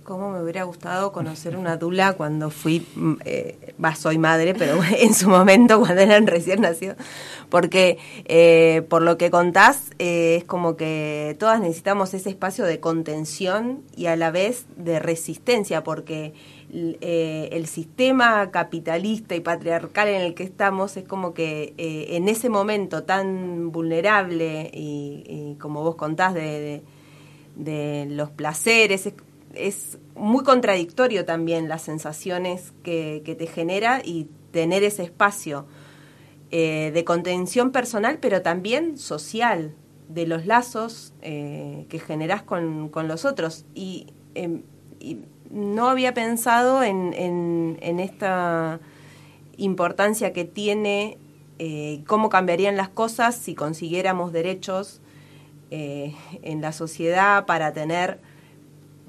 Cómo 0.08 0.30
me 0.30 0.42
hubiera 0.42 0.62
gustado 0.62 1.12
conocer 1.12 1.54
una 1.54 1.76
dula 1.76 2.14
cuando 2.14 2.48
fui, 2.48 2.86
mm, 2.94 3.16
eh, 3.26 3.74
va, 3.84 3.94
soy 3.94 4.16
madre, 4.16 4.54
pero 4.54 4.80
en 4.98 5.12
su 5.12 5.28
momento 5.28 5.78
cuando 5.80 6.00
eran 6.00 6.26
recién 6.26 6.62
nacidos, 6.62 6.96
porque 7.50 7.98
eh, 8.24 8.86
por 8.88 9.02
lo 9.02 9.18
que 9.18 9.30
contás 9.30 9.90
eh, 9.98 10.36
es 10.38 10.44
como 10.44 10.78
que 10.78 11.36
todas 11.38 11.60
necesitamos 11.60 12.14
ese 12.14 12.30
espacio 12.30 12.64
de 12.64 12.80
contención 12.80 13.82
y 13.94 14.06
a 14.06 14.16
la 14.16 14.30
vez 14.30 14.64
de 14.78 14.98
resistencia, 14.98 15.84
porque 15.84 16.32
el 16.72 17.66
sistema 17.66 18.50
capitalista 18.50 19.34
y 19.34 19.40
patriarcal 19.40 20.08
en 20.08 20.22
el 20.22 20.32
que 20.32 20.42
estamos 20.42 20.96
es 20.96 21.04
como 21.04 21.34
que 21.34 21.74
en 21.76 22.28
ese 22.28 22.48
momento 22.48 23.02
tan 23.02 23.72
vulnerable 23.72 24.70
y, 24.72 25.56
como 25.60 25.82
vos 25.82 25.96
contás 25.96 26.32
de 26.32 26.82
los 28.10 28.30
placeres. 28.30 29.12
Es, 29.54 29.98
muy 30.18 30.44
contradictorio 30.44 31.24
también 31.24 31.68
las 31.68 31.82
sensaciones 31.82 32.72
que, 32.82 33.22
que 33.24 33.34
te 33.34 33.46
genera 33.46 34.02
y 34.04 34.28
tener 34.50 34.82
ese 34.82 35.04
espacio 35.04 35.66
eh, 36.50 36.90
de 36.92 37.04
contención 37.04 37.70
personal, 37.70 38.18
pero 38.20 38.42
también 38.42 38.98
social, 38.98 39.74
de 40.08 40.26
los 40.26 40.46
lazos 40.46 41.12
eh, 41.20 41.84
que 41.90 41.98
generás 41.98 42.42
con, 42.42 42.88
con 42.88 43.06
los 43.08 43.26
otros. 43.26 43.66
Y, 43.74 44.06
em, 44.34 44.62
y 44.98 45.18
no 45.50 45.88
había 45.88 46.14
pensado 46.14 46.82
en, 46.82 47.12
en, 47.12 47.78
en 47.82 48.00
esta 48.00 48.80
importancia 49.58 50.32
que 50.32 50.44
tiene, 50.44 51.18
eh, 51.58 52.02
cómo 52.06 52.30
cambiarían 52.30 52.76
las 52.76 52.88
cosas 52.88 53.36
si 53.36 53.54
consiguiéramos 53.54 54.32
derechos 54.32 55.00
en 55.70 56.62
la 56.62 56.72
sociedad 56.72 57.44
para 57.44 57.74
tener 57.74 58.20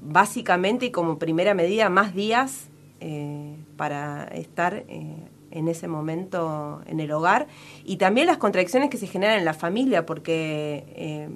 básicamente 0.02 0.86
y 0.86 0.90
como 0.90 1.18
primera 1.18 1.54
medida 1.54 1.88
más 1.88 2.14
días 2.14 2.68
eh, 3.00 3.56
para 3.76 4.24
estar 4.24 4.84
eh, 4.88 5.16
en 5.50 5.68
ese 5.68 5.88
momento 5.88 6.82
en 6.86 7.00
el 7.00 7.10
hogar. 7.12 7.46
Y 7.84 7.96
también 7.96 8.26
las 8.26 8.38
contradicciones 8.38 8.90
que 8.90 8.98
se 8.98 9.06
generan 9.06 9.38
en 9.38 9.44
la 9.44 9.54
familia 9.54 10.06
porque 10.06 10.84
eh, 10.94 11.28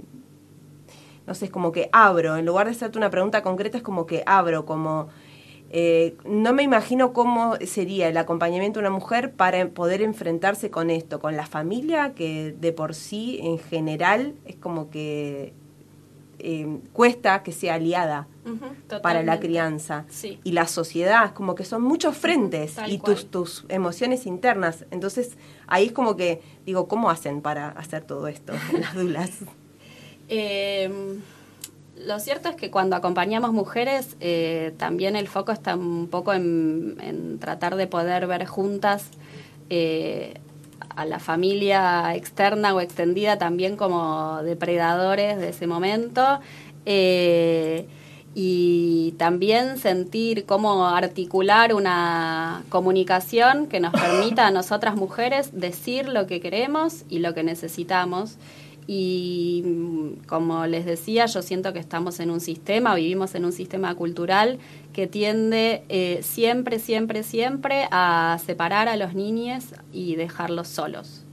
no 1.27 1.35
sé, 1.35 1.47
es 1.47 1.51
como 1.51 1.73
que 1.73 1.89
abro, 1.93 2.37
en 2.37 2.45
lugar 2.45 2.67
de 2.67 2.73
hacerte 2.73 2.99
una 2.99 3.11
pregunta 3.11 3.43
concreta, 3.43 3.79
es 3.79 3.83
como 3.83 4.07
que 4.07 4.23
abro, 4.27 4.67
como 4.67 5.09
eh, 5.71 6.17
no 6.27 6.53
me 6.53 6.63
imagino 6.63 7.15
cómo 7.15 7.57
sería 7.65 8.09
el 8.09 8.17
acompañamiento 8.19 8.79
de 8.79 8.87
una 8.87 8.95
mujer 8.95 9.33
para 9.33 9.67
poder 9.69 10.03
enfrentarse 10.03 10.71
con 10.71 10.91
esto, 10.91 11.21
con 11.21 11.35
la 11.35 11.47
familia, 11.47 12.13
que 12.15 12.55
de 12.61 12.73
por 12.73 12.95
sí, 12.95 13.41
en 13.43 13.59
general, 13.59 14.35
es 14.45 14.57
como 14.57 14.91
que 14.91 15.55
cuesta 16.93 17.43
que 17.43 17.53
sea 17.53 17.77
aliada 17.77 18.29
para 19.03 19.23
la 19.23 19.41
crianza. 19.41 20.05
Sí. 20.09 20.39
Y 20.45 20.53
la 20.53 20.67
sociedad, 20.67 21.33
como 21.33 21.55
que 21.55 21.65
son 21.65 21.83
muchos 21.83 22.17
frentes 22.17 22.75
tal 22.75 22.93
y 22.93 22.99
cual. 22.99 23.15
tus, 23.17 23.31
tus 23.31 23.65
emociones 23.69 24.27
internas. 24.27 24.85
Entonces, 24.91 25.37
ahí 25.67 25.87
es 25.87 25.93
como 25.93 26.17
que, 26.17 26.43
digo, 26.67 26.89
¿cómo 26.89 27.11
hacen 27.11 27.41
para 27.41 27.69
hacer 27.71 28.05
todo 28.05 28.29
esto, 28.29 28.53
las 28.81 28.95
dulas? 28.95 29.31
Eh, 30.29 31.19
lo 31.97 32.19
cierto 32.19 32.49
es 32.49 32.57
que 32.57 32.71
cuando 32.71 32.97
acompañamos 32.97 33.53
mujeres, 33.53 34.17
eh, 34.21 34.75
también 34.79 35.17
el 35.17 35.29
foco 35.29 35.53
está 35.53 35.77
un 35.77 36.09
poco 36.09 36.33
en, 36.33 36.97
en 37.01 37.39
tratar 37.39 37.77
de 37.77 37.87
poder 37.87 38.27
ver 38.27 38.47
juntas 38.47 39.11
eh, 39.71 40.35
a 40.97 41.05
la 41.05 41.19
familia 41.19 42.15
externa 42.15 42.75
o 42.75 42.81
extendida 42.81 43.39
también 43.39 43.77
como 43.77 44.43
depredadores 44.43 45.39
de 45.39 45.49
ese 45.51 45.67
momento. 45.67 46.41
eh, 46.85 47.87
y 48.35 49.13
también 49.13 49.79
sentir 49.79 50.45
cómo 50.45 50.89
articular 50.89 51.73
una 51.73 52.65
comunicación 52.69 53.69
que 53.69 53.79
nos 53.79 53.93
permita 53.93 54.47
a 54.49 54.51
nosotras 54.51 54.97
mujeres 54.97 55.51
decir 55.53 56.09
lo 56.09 56.27
que 56.27 56.41
queremos 56.41 57.05
y 57.09 57.21
lo 57.21 57.33
que 57.33 57.45
necesitamos. 57.45 58.37
Y 58.87 59.63
mm, 59.65 60.27
como 60.27 60.67
les 60.67 60.85
decía, 60.85 61.27
yo 61.27 61.43
siento 61.43 61.73
que 61.73 61.79
estamos 61.79 62.19
en 62.19 62.31
un 62.31 62.41
sistema, 62.41 62.95
vivimos 62.97 63.35
en 63.37 63.45
un 63.45 63.53
sistema 63.53 63.95
cultural 63.95 64.59
que 64.93 65.07
tiende 65.07 65.85
eh, 65.89 66.21
siempre, 66.23 66.81
siempre, 66.81 67.23
siempre 67.23 67.87
a 67.93 68.39
separar 68.45 68.89
a 68.89 68.97
los 68.97 69.15
niños 69.15 69.65
y 69.93 70.17
dejarlos 70.17 70.69
solos. 70.69 71.25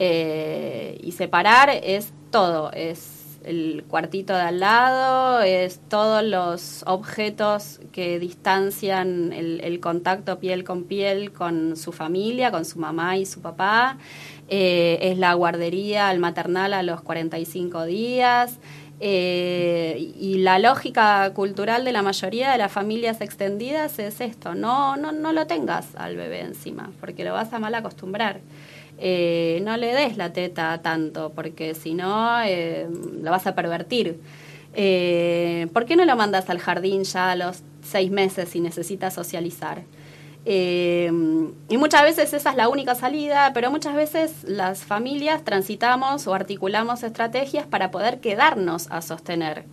Eh, 0.00 0.98
y 1.02 1.12
separar 1.12 1.70
es 1.70 2.12
todo, 2.30 2.72
es 2.72 3.21
el 3.44 3.84
cuartito 3.88 4.34
de 4.34 4.40
al 4.40 4.60
lado, 4.60 5.40
es 5.40 5.80
todos 5.88 6.22
los 6.22 6.84
objetos 6.86 7.80
que 7.92 8.18
distancian 8.18 9.32
el, 9.32 9.80
contacto 9.80 10.38
piel 10.38 10.64
con 10.64 10.84
piel 10.84 11.32
con 11.32 11.76
su 11.76 11.92
familia, 11.92 12.50
con 12.50 12.64
su 12.64 12.78
mamá 12.78 13.16
y 13.16 13.26
su 13.26 13.40
papá, 13.40 13.98
eh, 14.48 14.98
es 15.02 15.18
la 15.18 15.34
guardería, 15.34 16.10
el 16.12 16.18
maternal 16.18 16.74
a 16.74 16.82
los 16.82 17.00
45 17.02 17.84
días. 17.84 18.58
Eh, 19.04 20.12
y 20.16 20.38
la 20.38 20.60
lógica 20.60 21.28
cultural 21.34 21.84
de 21.84 21.90
la 21.90 22.02
mayoría 22.02 22.52
de 22.52 22.58
las 22.58 22.70
familias 22.70 23.20
extendidas 23.20 23.98
es 23.98 24.20
esto, 24.20 24.54
no, 24.54 24.96
no, 24.96 25.10
no 25.10 25.32
lo 25.32 25.48
tengas 25.48 25.96
al 25.96 26.14
bebé 26.14 26.42
encima, 26.42 26.92
porque 27.00 27.24
lo 27.24 27.32
vas 27.32 27.52
a 27.52 27.58
mal 27.58 27.74
acostumbrar. 27.74 28.40
Eh, 29.04 29.60
no 29.64 29.76
le 29.76 29.92
des 29.92 30.16
la 30.16 30.32
teta 30.32 30.80
tanto, 30.80 31.32
porque 31.34 31.74
si 31.74 31.92
no, 31.92 32.40
eh, 32.44 32.86
la 33.20 33.32
vas 33.32 33.48
a 33.48 33.54
pervertir. 33.56 34.20
Eh, 34.74 35.66
¿Por 35.72 35.86
qué 35.86 35.96
no 35.96 36.04
lo 36.04 36.14
mandas 36.14 36.48
al 36.50 36.60
jardín 36.60 37.02
ya 37.02 37.32
a 37.32 37.36
los 37.36 37.62
seis 37.82 38.12
meses 38.12 38.50
si 38.50 38.60
necesitas 38.60 39.12
socializar? 39.14 39.82
y 40.44 41.78
muchas 41.78 42.02
veces 42.02 42.32
esa 42.32 42.50
es 42.50 42.56
la 42.56 42.68
única 42.68 42.96
salida, 42.96 43.52
pero 43.54 43.70
muchas 43.70 43.94
veces 43.94 44.42
las 44.42 44.82
familias 44.82 45.44
transitamos 45.44 46.26
o 46.26 46.34
articulamos 46.34 47.04
estrategias 47.04 47.64
para 47.66 47.92
poder 47.92 48.18
quedarnos 48.20 48.88
a 48.90 49.02
sostener. 49.02 49.64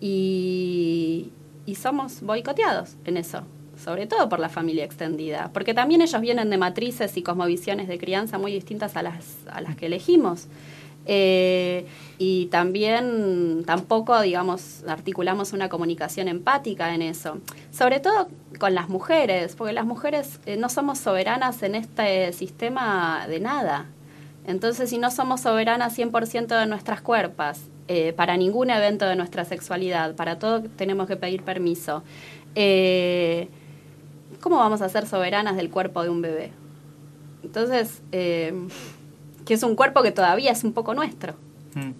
y 0.00 1.30
somos 1.76 2.20
boicoteados 2.22 2.96
en 3.04 3.16
eso 3.18 3.44
sobre 3.82 4.06
todo 4.06 4.28
por 4.28 4.40
la 4.40 4.48
familia 4.48 4.84
extendida, 4.84 5.50
porque 5.52 5.74
también 5.74 6.02
ellos 6.02 6.20
vienen 6.20 6.50
de 6.50 6.58
matrices 6.58 7.16
y 7.16 7.22
cosmovisiones 7.22 7.88
de 7.88 7.98
crianza 7.98 8.38
muy 8.38 8.52
distintas 8.52 8.96
a 8.96 9.02
las, 9.02 9.36
a 9.50 9.60
las 9.60 9.76
que 9.76 9.86
elegimos. 9.86 10.48
Eh, 11.10 11.86
y 12.18 12.46
también 12.46 13.64
tampoco, 13.64 14.20
digamos, 14.20 14.84
articulamos 14.86 15.54
una 15.54 15.70
comunicación 15.70 16.28
empática 16.28 16.94
en 16.94 17.00
eso, 17.00 17.38
sobre 17.72 17.98
todo 17.98 18.28
con 18.58 18.74
las 18.74 18.90
mujeres, 18.90 19.56
porque 19.56 19.72
las 19.72 19.86
mujeres 19.86 20.38
eh, 20.44 20.58
no 20.58 20.68
somos 20.68 20.98
soberanas 20.98 21.62
en 21.62 21.76
este 21.76 22.34
sistema 22.34 23.26
de 23.26 23.40
nada. 23.40 23.86
Entonces, 24.46 24.90
si 24.90 24.98
no 24.98 25.10
somos 25.10 25.40
soberanas 25.40 25.98
100% 25.98 26.46
de 26.46 26.66
nuestras 26.66 27.00
cuerpos, 27.00 27.58
eh, 27.88 28.12
para 28.12 28.36
ningún 28.36 28.68
evento 28.68 29.06
de 29.06 29.16
nuestra 29.16 29.46
sexualidad, 29.46 30.14
para 30.14 30.38
todo 30.38 30.62
tenemos 30.62 31.06
que 31.06 31.16
pedir 31.16 31.42
permiso. 31.42 32.02
¿Cómo 34.48 34.60
vamos 34.60 34.80
a 34.80 34.88
ser 34.88 35.06
soberanas 35.06 35.56
del 35.56 35.68
cuerpo 35.68 36.02
de 36.02 36.08
un 36.08 36.22
bebé? 36.22 36.52
Entonces, 37.44 38.00
eh, 38.12 38.54
que 39.44 39.52
es 39.52 39.62
un 39.62 39.76
cuerpo 39.76 40.02
que 40.02 40.10
todavía 40.10 40.50
es 40.52 40.64
un 40.64 40.72
poco 40.72 40.94
nuestro. 40.94 41.34
Mm. 41.74 41.90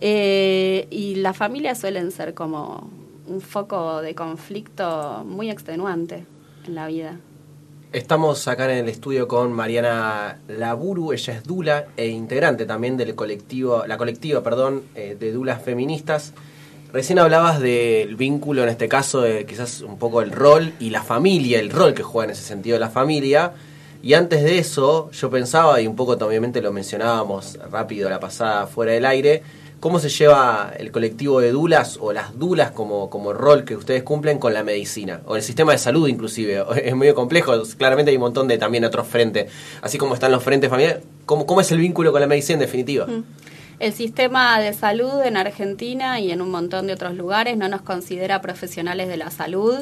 Eh, 0.00 0.88
y 0.90 1.14
las 1.16 1.36
familias 1.36 1.78
suelen 1.78 2.10
ser 2.10 2.34
como 2.34 2.90
un 3.28 3.40
foco 3.40 4.02
de 4.02 4.16
conflicto 4.16 5.22
muy 5.24 5.48
extenuante 5.48 6.26
en 6.66 6.74
la 6.74 6.88
vida. 6.88 7.20
Estamos 7.92 8.48
acá 8.48 8.64
en 8.64 8.78
el 8.78 8.88
estudio 8.88 9.28
con 9.28 9.52
Mariana 9.52 10.40
Laburu, 10.48 11.12
ella 11.12 11.34
es 11.34 11.44
Dula 11.44 11.86
e 11.96 12.08
integrante 12.08 12.66
también 12.66 12.96
del 12.96 13.14
colectivo, 13.14 13.84
la 13.86 13.96
colectiva, 13.96 14.42
perdón, 14.42 14.82
eh, 14.96 15.16
de 15.18 15.30
Dulas 15.30 15.62
Feministas. 15.62 16.34
Recién 16.92 17.20
hablabas 17.20 17.60
del 17.60 18.16
vínculo, 18.16 18.64
en 18.64 18.68
este 18.68 18.88
caso, 18.88 19.20
de 19.20 19.46
quizás 19.46 19.80
un 19.82 19.96
poco 19.96 20.22
el 20.22 20.32
rol 20.32 20.72
y 20.80 20.90
la 20.90 21.04
familia, 21.04 21.60
el 21.60 21.70
rol 21.70 21.94
que 21.94 22.02
juega 22.02 22.24
en 22.24 22.30
ese 22.32 22.42
sentido 22.42 22.78
la 22.80 22.90
familia. 22.90 23.52
Y 24.02 24.14
antes 24.14 24.42
de 24.42 24.58
eso, 24.58 25.08
yo 25.12 25.30
pensaba, 25.30 25.80
y 25.80 25.86
un 25.86 25.94
poco 25.94 26.12
obviamente 26.12 26.60
lo 26.60 26.72
mencionábamos 26.72 27.58
rápido 27.70 28.10
la 28.10 28.18
pasada 28.18 28.66
fuera 28.66 28.92
del 28.92 29.04
aire, 29.04 29.42
cómo 29.78 30.00
se 30.00 30.08
lleva 30.08 30.72
el 30.78 30.90
colectivo 30.90 31.40
de 31.40 31.52
dulas 31.52 31.96
o 32.00 32.12
las 32.12 32.38
dulas 32.38 32.72
como, 32.72 33.08
como 33.08 33.32
rol 33.32 33.64
que 33.64 33.76
ustedes 33.76 34.02
cumplen 34.02 34.38
con 34.38 34.52
la 34.52 34.64
medicina, 34.64 35.20
o 35.26 35.36
el 35.36 35.42
sistema 35.42 35.72
de 35.72 35.78
salud 35.78 36.08
inclusive. 36.08 36.64
Es 36.84 36.96
medio 36.96 37.14
complejo, 37.14 37.52
claramente 37.78 38.10
hay 38.10 38.16
un 38.16 38.22
montón 38.22 38.48
de 38.48 38.58
también 38.58 38.84
otros 38.84 39.06
frentes, 39.06 39.50
así 39.80 39.96
como 39.96 40.14
están 40.14 40.32
los 40.32 40.42
frentes 40.42 40.68
familiares. 40.70 41.02
¿Cómo, 41.24 41.46
cómo 41.46 41.60
es 41.60 41.70
el 41.70 41.78
vínculo 41.78 42.10
con 42.10 42.20
la 42.20 42.26
medicina 42.26 42.54
en 42.54 42.60
definitiva? 42.60 43.06
Mm. 43.06 43.24
El 43.80 43.92
sistema 43.94 44.60
de 44.60 44.74
salud 44.74 45.22
en 45.24 45.38
Argentina 45.38 46.20
y 46.20 46.30
en 46.32 46.42
un 46.42 46.50
montón 46.50 46.86
de 46.86 46.92
otros 46.92 47.16
lugares 47.16 47.56
no 47.56 47.66
nos 47.66 47.80
considera 47.80 48.42
profesionales 48.42 49.08
de 49.08 49.16
la 49.16 49.30
salud. 49.30 49.78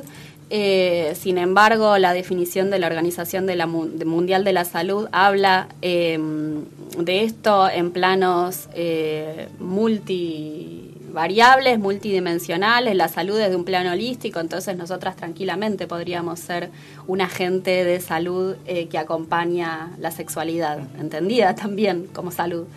Eh, 0.51 1.17
sin 1.21 1.37
embargo, 1.37 1.99
la 1.99 2.13
definición 2.13 2.71
de 2.71 2.79
la 2.79 2.87
Organización 2.87 3.47
de 3.47 3.57
la 3.57 3.67
Mundial 3.67 4.45
de 4.45 4.53
la 4.53 4.65
Salud 4.65 5.09
habla 5.11 5.67
em, 5.83 6.65
de 6.97 7.25
esto 7.25 7.69
en 7.69 7.91
planos 7.91 8.69
eh, 8.73 9.49
multivariables, 9.59 11.81
multidimensionales. 11.81 12.95
La 12.95 13.09
salud 13.09 13.37
es 13.41 13.51
de 13.51 13.57
un 13.57 13.65
plano 13.65 13.91
holístico, 13.91 14.39
entonces 14.39 14.77
nosotras 14.77 15.17
tranquilamente 15.17 15.89
podríamos 15.89 16.39
ser 16.39 16.71
un 17.09 17.21
agente 17.21 17.83
de 17.83 17.99
salud 17.99 18.55
eh, 18.65 18.87
que 18.87 18.99
acompaña 18.99 19.91
la 19.99 20.13
sexualidad, 20.13 20.79
entendida 21.01 21.57
también 21.57 22.07
como 22.07 22.31
salud. 22.31 22.69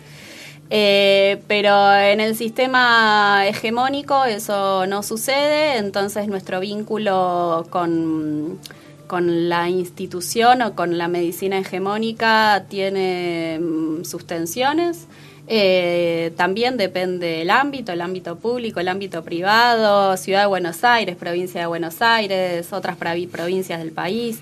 Eh, 0.70 1.42
pero 1.48 1.92
en 1.94 2.20
el 2.20 2.34
sistema 2.34 3.46
hegemónico 3.46 4.24
eso 4.24 4.86
no 4.86 5.02
sucede, 5.02 5.76
entonces 5.76 6.28
nuestro 6.28 6.60
vínculo 6.60 7.66
con, 7.68 8.58
con 9.06 9.50
la 9.50 9.68
institución 9.68 10.62
o 10.62 10.74
con 10.74 10.96
la 10.96 11.08
medicina 11.08 11.58
hegemónica 11.58 12.64
tiene 12.70 13.58
mm, 13.60 14.04
sus 14.04 14.26
tensiones. 14.26 15.08
Eh, 15.48 16.32
también 16.36 16.78
depende 16.78 17.42
el 17.42 17.50
ámbito, 17.50 17.92
el 17.92 18.00
ámbito 18.00 18.36
público, 18.36 18.80
el 18.80 18.88
ámbito 18.88 19.22
privado, 19.22 20.16
Ciudad 20.16 20.40
de 20.40 20.46
Buenos 20.46 20.84
Aires, 20.84 21.16
provincia 21.16 21.60
de 21.60 21.66
Buenos 21.66 22.00
Aires, 22.00 22.72
otras 22.72 22.96
provincias 22.96 23.78
del 23.80 23.92
país. 23.92 24.38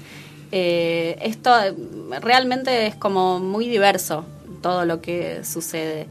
Eh, 0.53 1.17
esto 1.23 1.51
realmente 2.21 2.87
es 2.87 2.95
como 2.95 3.41
muy 3.41 3.69
diverso 3.69 4.25
todo 4.61 4.85
lo 4.85 5.01
que 5.01 5.45
sucede. 5.45 6.09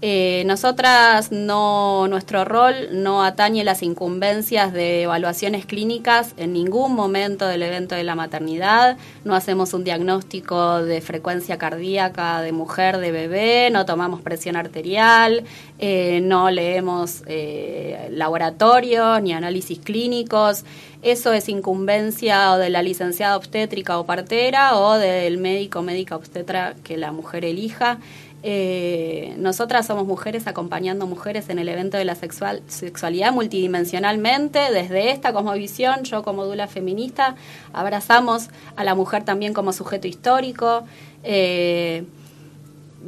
Eh, 0.00 0.44
nosotras 0.46 1.32
no, 1.32 2.06
nuestro 2.06 2.44
rol 2.44 2.74
no 2.92 3.24
atañe 3.24 3.64
las 3.64 3.82
incumbencias 3.82 4.72
de 4.72 5.02
evaluaciones 5.02 5.66
clínicas 5.66 6.34
en 6.36 6.52
ningún 6.52 6.94
momento 6.94 7.48
del 7.48 7.64
evento 7.64 7.96
de 7.96 8.04
la 8.04 8.14
maternidad, 8.14 8.96
no 9.24 9.34
hacemos 9.34 9.74
un 9.74 9.82
diagnóstico 9.82 10.82
de 10.84 11.00
frecuencia 11.00 11.58
cardíaca 11.58 12.40
de 12.42 12.52
mujer, 12.52 12.98
de 12.98 13.10
bebé, 13.10 13.70
no 13.72 13.86
tomamos 13.86 14.20
presión 14.20 14.54
arterial, 14.54 15.42
eh, 15.80 16.20
no 16.22 16.48
leemos 16.48 17.24
eh, 17.26 18.08
laboratorios 18.12 19.20
ni 19.20 19.32
análisis 19.32 19.80
clínicos, 19.80 20.64
eso 21.02 21.32
es 21.32 21.48
incumbencia 21.48 22.52
o 22.52 22.58
de 22.58 22.70
la 22.70 22.82
licenciada 22.82 23.36
obstétrica 23.36 23.98
o 23.98 24.06
partera 24.06 24.76
o 24.76 24.94
del 24.94 25.38
médico 25.38 25.82
médica 25.82 26.16
obstetra 26.16 26.74
que 26.82 26.96
la 26.96 27.12
mujer 27.12 27.44
elija. 27.44 27.98
Eh, 28.44 29.34
nosotras 29.36 29.86
somos 29.86 30.06
mujeres 30.06 30.46
acompañando 30.46 31.06
mujeres 31.06 31.48
en 31.48 31.58
el 31.58 31.68
evento 31.68 31.96
de 31.96 32.04
la 32.04 32.14
sexual, 32.14 32.62
sexualidad 32.68 33.32
multidimensionalmente. 33.32 34.58
Desde 34.72 35.10
esta 35.10 35.32
cosmovisión, 35.32 36.04
yo 36.04 36.22
como 36.22 36.44
dula 36.44 36.66
feminista, 36.66 37.36
abrazamos 37.72 38.48
a 38.76 38.84
la 38.84 38.94
mujer 38.94 39.24
también 39.24 39.54
como 39.54 39.72
sujeto 39.72 40.08
histórico. 40.08 40.84
Eh, 41.22 42.04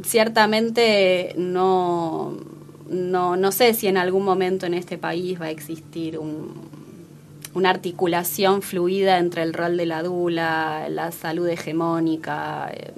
ciertamente 0.05 1.35
no, 1.37 2.37
no, 2.89 3.37
no 3.37 3.53
sé 3.53 3.75
si 3.75 3.87
en 3.89 3.97
algún 3.97 4.25
momento 4.25 4.67
en 4.67 4.75
este 4.75 4.99
país 4.99 5.41
va 5.41 5.47
a 5.47 5.51
existir 5.51 6.19
una 7.55 7.71
articulación 7.71 8.63
fluida 8.63 9.19
entre 9.19 9.43
el 9.43 9.53
rol 9.53 9.77
de 9.77 9.87
la 9.87 10.03
dula, 10.03 10.89
la 10.89 11.13
salud 11.13 11.49
hegemónica. 11.49 12.71
Eh, 12.73 12.93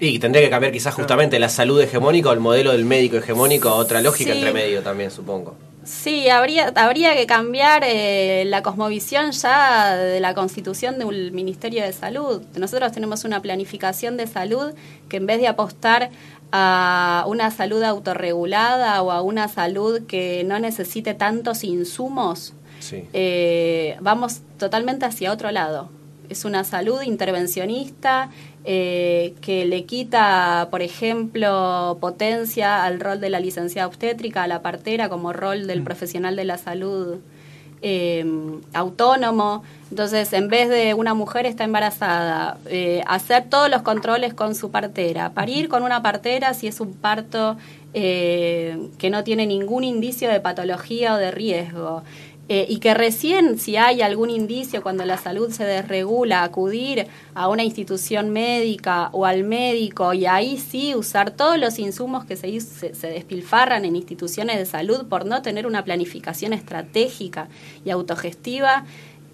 y 0.00 0.18
tendría 0.18 0.42
que 0.42 0.50
cambiar 0.50 0.72
quizás 0.72 0.94
justamente 0.94 1.38
la 1.38 1.50
salud 1.50 1.80
hegemónica 1.80 2.30
o 2.30 2.32
el 2.32 2.40
modelo 2.40 2.72
del 2.72 2.86
médico 2.86 3.18
hegemónico 3.18 3.74
otra 3.74 4.00
lógica 4.00 4.32
entre 4.32 4.52
medio 4.52 4.82
también, 4.82 5.10
supongo. 5.10 5.56
Sí, 5.84 6.28
habría, 6.28 6.72
habría 6.76 7.14
que 7.14 7.26
cambiar 7.26 7.82
eh, 7.86 8.44
la 8.46 8.62
cosmovisión 8.62 9.32
ya 9.32 9.96
de 9.96 10.20
la 10.20 10.34
constitución 10.34 10.98
del 10.98 11.32
Ministerio 11.32 11.82
de 11.82 11.92
Salud. 11.92 12.42
Nosotros 12.56 12.92
tenemos 12.92 13.24
una 13.24 13.40
planificación 13.40 14.16
de 14.16 14.26
salud 14.26 14.72
que 15.08 15.18
en 15.18 15.26
vez 15.26 15.40
de 15.40 15.48
apostar 15.48 16.10
a 16.52 17.24
una 17.28 17.50
salud 17.50 17.82
autorregulada 17.82 19.02
o 19.02 19.10
a 19.10 19.22
una 19.22 19.48
salud 19.48 20.02
que 20.06 20.44
no 20.44 20.58
necesite 20.58 21.14
tantos 21.14 21.64
insumos, 21.64 22.54
eh, 23.12 23.96
vamos 24.00 24.40
totalmente 24.58 25.06
hacia 25.06 25.32
otro 25.32 25.50
lado. 25.50 25.90
Es 26.28 26.44
una 26.44 26.62
salud 26.64 27.02
intervencionista 27.02 28.30
eh, 28.64 29.34
que 29.40 29.64
le 29.64 29.84
quita, 29.84 30.68
por 30.70 30.82
ejemplo, 30.82 31.98
potencia 32.00 32.84
al 32.84 33.00
rol 33.00 33.20
de 33.20 33.30
la 33.30 33.40
licenciada 33.40 33.88
obstétrica, 33.88 34.44
a 34.44 34.46
la 34.46 34.62
partera 34.62 35.08
como 35.08 35.32
rol 35.32 35.66
del 35.66 35.80
mm. 35.80 35.84
profesional 35.84 36.36
de 36.36 36.44
la 36.44 36.58
salud 36.58 37.18
eh, 37.82 38.24
autónomo. 38.74 39.62
Entonces, 39.90 40.32
en 40.32 40.48
vez 40.48 40.68
de 40.68 40.94
una 40.94 41.14
mujer 41.14 41.46
está 41.46 41.64
embarazada, 41.64 42.58
eh, 42.66 43.02
hacer 43.06 43.44
todos 43.48 43.70
los 43.70 43.82
controles 43.82 44.34
con 44.34 44.54
su 44.54 44.70
partera, 44.70 45.30
parir 45.30 45.68
con 45.68 45.82
una 45.82 46.02
partera 46.02 46.54
si 46.54 46.66
es 46.68 46.80
un 46.80 46.92
parto 46.92 47.56
eh, 47.92 48.78
que 48.98 49.10
no 49.10 49.24
tiene 49.24 49.46
ningún 49.46 49.82
indicio 49.82 50.30
de 50.30 50.40
patología 50.40 51.14
o 51.14 51.16
de 51.16 51.30
riesgo. 51.30 52.02
Eh, 52.52 52.66
y 52.68 52.80
que 52.80 52.94
recién, 52.94 53.60
si 53.60 53.76
hay 53.76 54.02
algún 54.02 54.28
indicio 54.28 54.82
cuando 54.82 55.04
la 55.04 55.18
salud 55.18 55.52
se 55.52 55.62
desregula, 55.62 56.42
acudir 56.42 57.06
a 57.32 57.48
una 57.48 57.62
institución 57.62 58.30
médica 58.30 59.08
o 59.12 59.24
al 59.24 59.44
médico 59.44 60.12
y 60.14 60.26
ahí 60.26 60.58
sí 60.58 60.96
usar 60.96 61.30
todos 61.30 61.60
los 61.60 61.78
insumos 61.78 62.24
que 62.24 62.34
se, 62.34 62.60
se, 62.60 63.06
despilfarran 63.06 63.84
en 63.84 63.94
instituciones 63.94 64.58
de 64.58 64.66
salud 64.66 65.06
por 65.06 65.26
no 65.26 65.42
tener 65.42 65.64
una 65.64 65.84
planificación 65.84 66.52
estratégica 66.52 67.48
y 67.84 67.90
autogestiva. 67.90 68.84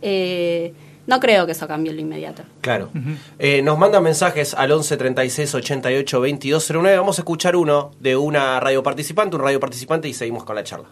Eh, 0.03 0.75
no 1.07 1.21
creo 1.21 1.47
que 1.47 1.53
eso 1.53 1.69
cambie 1.69 1.91
en 1.91 1.97
lo 1.97 2.03
inmediato. 2.03 2.43
Claro. 2.61 2.91
Eh, 3.39 3.63
nos 3.63 3.79
mandan 3.79 4.03
mensajes 4.03 4.55
al 4.55 4.73
11 4.73 4.97
36 4.97 5.55
88 5.55 6.21
22 6.21 6.71
09. 6.71 6.97
Vamos 6.97 7.19
a 7.19 7.23
escuchar 7.23 7.55
uno 7.55 7.93
de 8.01 8.17
una 8.17 8.59
radio 8.61 8.83
participante, 8.83 9.37
un 9.37 9.43
radio 9.43 9.61
participante 9.61 10.09
y 10.09 10.15
seguimos 10.15 10.45
con 10.45 10.57
la 10.57 10.65
charla. 10.65 10.89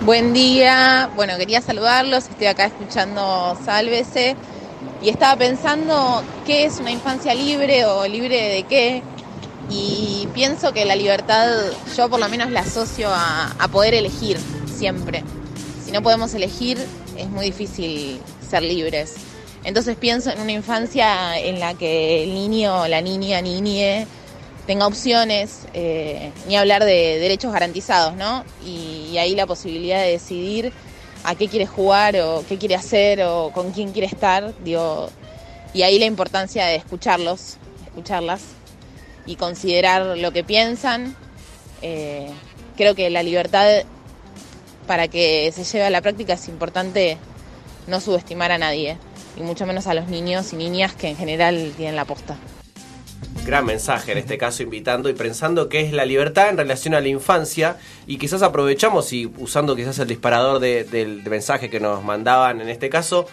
Buen 0.00 0.32
día, 0.32 1.10
bueno, 1.16 1.36
quería 1.36 1.60
saludarlos, 1.60 2.28
estoy 2.28 2.46
acá 2.46 2.66
escuchando 2.66 3.58
Sálvese 3.64 4.36
y 5.02 5.08
estaba 5.08 5.36
pensando 5.36 6.22
qué 6.46 6.64
es 6.64 6.78
una 6.78 6.92
infancia 6.92 7.34
libre 7.34 7.84
o 7.84 8.06
libre 8.06 8.36
de 8.36 8.62
qué 8.62 9.02
y 9.68 10.28
pienso 10.34 10.72
que 10.72 10.84
la 10.84 10.94
libertad 10.94 11.48
yo 11.96 12.08
por 12.08 12.20
lo 12.20 12.28
menos 12.28 12.50
la 12.50 12.60
asocio 12.60 13.08
a, 13.10 13.50
a 13.58 13.68
poder 13.68 13.92
elegir 13.92 14.38
siempre. 14.66 15.24
Si 15.84 15.90
no 15.90 16.00
podemos 16.00 16.32
elegir 16.32 16.78
es 17.16 17.28
muy 17.28 17.46
difícil 17.46 18.20
ser 18.48 18.62
libres. 18.62 19.16
Entonces 19.64 19.96
pienso 19.96 20.30
en 20.30 20.40
una 20.40 20.52
infancia 20.52 21.38
en 21.38 21.60
la 21.60 21.74
que 21.74 22.22
el 22.24 22.34
niño, 22.34 22.86
la 22.88 23.00
niña, 23.00 23.40
niñe 23.40 24.06
tenga 24.66 24.86
opciones, 24.86 25.66
eh, 25.72 26.30
ni 26.46 26.56
hablar 26.56 26.84
de 26.84 27.18
derechos 27.18 27.52
garantizados, 27.52 28.14
¿no? 28.16 28.44
Y, 28.64 29.16
ahí 29.16 29.34
la 29.34 29.46
posibilidad 29.46 30.02
de 30.02 30.10
decidir 30.10 30.72
a 31.24 31.34
qué 31.34 31.48
quiere 31.48 31.66
jugar 31.66 32.16
o 32.20 32.44
qué 32.46 32.58
quiere 32.58 32.76
hacer 32.76 33.22
o 33.22 33.50
con 33.52 33.72
quién 33.72 33.92
quiere 33.92 34.06
estar, 34.06 34.54
digo, 34.62 35.08
y 35.72 35.82
ahí 35.82 35.98
la 35.98 36.04
importancia 36.04 36.66
de 36.66 36.76
escucharlos, 36.76 37.56
escucharlas 37.86 38.42
y 39.26 39.36
considerar 39.36 40.18
lo 40.18 40.32
que 40.32 40.44
piensan. 40.44 41.16
Eh, 41.80 42.28
creo 42.76 42.94
que 42.94 43.08
la 43.08 43.22
libertad 43.22 43.82
para 44.86 45.08
que 45.08 45.50
se 45.52 45.64
lleve 45.64 45.86
a 45.86 45.90
la 45.90 46.02
práctica 46.02 46.34
es 46.34 46.46
importante 46.46 47.16
no 47.86 48.00
subestimar 48.00 48.52
a 48.52 48.58
nadie, 48.58 48.98
y 49.38 49.42
mucho 49.42 49.66
menos 49.66 49.86
a 49.86 49.94
los 49.94 50.08
niños 50.08 50.52
y 50.52 50.56
niñas 50.56 50.94
que 50.94 51.08
en 51.08 51.16
general 51.16 51.72
tienen 51.76 51.96
la 51.96 52.04
posta 52.04 52.36
gran 53.48 53.64
mensaje 53.64 54.12
en 54.12 54.18
este 54.18 54.36
caso, 54.36 54.62
invitando 54.62 55.08
y 55.08 55.14
pensando 55.14 55.68
que 55.70 55.80
es 55.80 55.92
la 55.92 56.04
libertad 56.04 56.50
en 56.50 56.58
relación 56.58 56.94
a 56.94 57.00
la 57.00 57.08
infancia 57.08 57.76
y 58.06 58.18
quizás 58.18 58.42
aprovechamos 58.42 59.12
y 59.12 59.26
usando 59.38 59.74
quizás 59.74 59.98
el 59.98 60.06
disparador 60.06 60.60
del 60.60 61.22
mensaje 61.28 61.70
que 61.70 61.80
nos 61.80 62.04
mandaban 62.04 62.60
en 62.60 62.68
este 62.68 62.90
caso, 62.90 63.26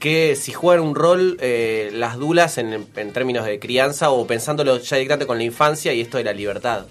que 0.00 0.34
si 0.34 0.52
juegan 0.52 0.84
un 0.84 0.94
rol 0.94 1.36
eh, 1.40 1.90
las 1.94 2.16
dulas 2.16 2.58
en, 2.58 2.84
términos 3.12 3.46
de 3.46 3.60
crianza 3.60 4.10
o 4.10 4.26
pensándolo 4.26 4.78
ya 4.78 4.96
directamente 4.96 5.26
con 5.26 5.38
la 5.38 5.44
infancia 5.44 5.94
y 5.94 6.00
esto 6.00 6.18
de 6.18 6.24
la 6.24 6.32
libertad. 6.32 6.86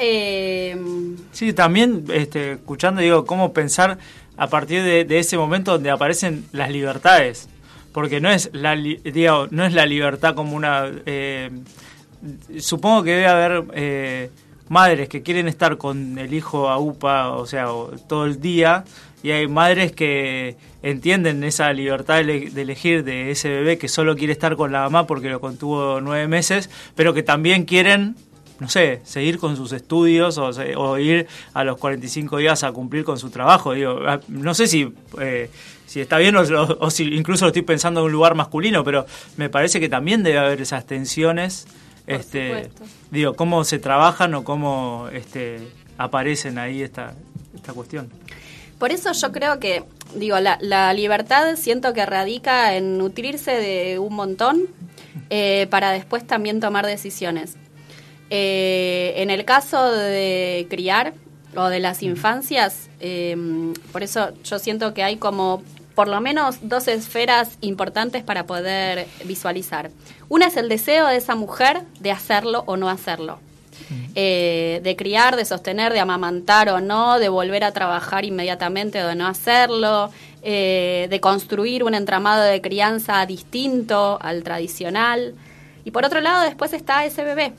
Em, 0.00 1.16
sí, 1.32 1.52
también 1.52 2.04
este, 2.12 2.52
escuchando, 2.52 3.00
digo, 3.00 3.24
cómo 3.24 3.52
pensar 3.52 3.98
a 4.38 4.46
partir 4.46 4.82
de 4.82 5.18
ese 5.18 5.36
momento 5.36 5.72
donde 5.72 5.90
aparecen 5.90 6.46
las 6.52 6.70
libertades. 6.70 7.48
Porque 7.92 8.20
no 8.20 8.30
es 8.30 8.50
la, 8.52 8.76
no 8.76 9.64
es 9.64 9.74
la 9.74 9.86
libertad 9.86 10.34
como 10.34 10.54
una... 10.54 10.90
Eh, 11.06 11.50
supongo 12.58 13.02
que 13.02 13.10
debe 13.10 13.26
haber 13.26 13.64
eh, 13.74 14.30
madres 14.68 15.08
que 15.08 15.22
quieren 15.22 15.48
estar 15.48 15.78
con 15.78 16.18
el 16.18 16.34
hijo 16.34 16.68
a 16.68 16.78
UPA, 16.78 17.30
o 17.30 17.46
sea, 17.46 17.66
todo 18.08 18.26
el 18.26 18.40
día, 18.40 18.84
y 19.22 19.30
hay 19.30 19.48
madres 19.48 19.92
que 19.92 20.56
entienden 20.82 21.42
esa 21.42 21.72
libertad 21.72 22.24
de 22.24 22.52
elegir 22.54 23.04
de 23.04 23.30
ese 23.30 23.48
bebé 23.48 23.78
que 23.78 23.88
solo 23.88 24.16
quiere 24.16 24.32
estar 24.32 24.56
con 24.56 24.70
la 24.70 24.82
mamá 24.82 25.06
porque 25.06 25.28
lo 25.28 25.40
contuvo 25.40 26.00
nueve 26.00 26.28
meses, 26.28 26.70
pero 26.94 27.14
que 27.14 27.22
también 27.22 27.64
quieren 27.64 28.16
no 28.60 28.68
sé, 28.68 29.00
seguir 29.04 29.38
con 29.38 29.56
sus 29.56 29.72
estudios 29.72 30.38
o, 30.38 30.98
ir 30.98 31.26
a 31.54 31.64
los 31.64 31.78
45 31.78 32.38
días 32.38 32.64
a 32.64 32.72
cumplir 32.72 33.04
con 33.04 33.18
su 33.18 33.30
trabajo. 33.30 33.72
Digo, 33.72 34.00
ah, 34.06 34.20
no 34.28 34.54
sé 34.54 34.66
si 34.66 34.92
eh, 35.20 35.50
si 35.88 36.00
está 36.00 36.18
bien 36.18 36.36
o, 36.36 36.90
si 36.90 37.04
incluso 37.14 37.46
lo 37.46 37.48
estoy 37.48 37.62
pensando 37.62 38.00
en 38.00 38.06
un 38.06 38.12
lugar 38.12 38.34
masculino, 38.34 38.84
pero 38.84 39.06
me 39.36 39.48
parece 39.48 39.80
que 39.80 39.88
también 39.88 40.22
debe 40.22 40.38
haber 40.38 40.60
esas 40.60 40.86
tensiones. 40.86 41.66
este, 42.06 42.70
digo, 43.10 43.34
cómo 43.34 43.64
se 43.64 43.78
trabajan 43.78 44.34
o 44.34 44.44
cómo 44.44 45.08
este, 45.12 45.60
aparecen 45.96 46.58
ahí 46.58 46.82
esta, 46.82 47.14
esta 47.54 47.72
cuestión. 47.72 48.10
Por 48.78 48.92
eso 48.92 49.12
yo 49.12 49.32
creo 49.32 49.58
que, 49.58 49.82
digo, 50.14 50.38
la, 50.40 50.58
la 50.60 50.92
libertad 50.92 51.56
siento 51.56 51.94
que 51.94 52.04
radica 52.06 52.76
en 52.76 52.98
nutrirse 52.98 53.52
de 53.52 53.98
un 53.98 54.14
montón 54.14 54.68
eh, 55.30 55.66
para 55.70 55.90
después 55.90 56.26
también 56.26 56.60
tomar 56.60 56.86
decisiones. 56.86 57.56
Eh, 58.30 59.14
en 59.16 59.30
el 59.30 59.44
caso 59.44 59.90
de 59.90 60.66
criar 60.68 61.14
o 61.56 61.68
de 61.68 61.80
las 61.80 62.02
infancias, 62.02 62.90
eh, 63.00 63.36
por 63.92 64.02
eso 64.02 64.30
yo 64.44 64.58
siento 64.58 64.92
que 64.94 65.02
hay 65.02 65.16
como 65.16 65.62
por 65.94 66.06
lo 66.06 66.20
menos 66.20 66.58
dos 66.62 66.86
esferas 66.86 67.58
importantes 67.60 68.22
para 68.22 68.46
poder 68.46 69.08
visualizar. 69.24 69.90
Una 70.28 70.46
es 70.46 70.56
el 70.56 70.68
deseo 70.68 71.08
de 71.08 71.16
esa 71.16 71.34
mujer 71.34 71.82
de 71.98 72.12
hacerlo 72.12 72.62
o 72.66 72.76
no 72.76 72.88
hacerlo. 72.88 73.40
Eh, 74.14 74.80
de 74.84 74.96
criar, 74.96 75.36
de 75.36 75.44
sostener, 75.44 75.92
de 75.92 76.00
amamantar 76.00 76.68
o 76.68 76.80
no, 76.80 77.18
de 77.18 77.28
volver 77.28 77.64
a 77.64 77.72
trabajar 77.72 78.24
inmediatamente 78.24 79.02
o 79.02 79.08
de 79.08 79.14
no 79.14 79.26
hacerlo, 79.26 80.10
eh, 80.42 81.06
de 81.10 81.20
construir 81.20 81.82
un 81.82 81.94
entramado 81.94 82.42
de 82.42 82.60
crianza 82.60 83.24
distinto 83.26 84.18
al 84.20 84.42
tradicional. 84.42 85.34
Y 85.84 85.90
por 85.90 86.04
otro 86.04 86.20
lado, 86.20 86.42
después 86.42 86.74
está 86.74 87.04
ese 87.06 87.24
bebé, 87.24 87.54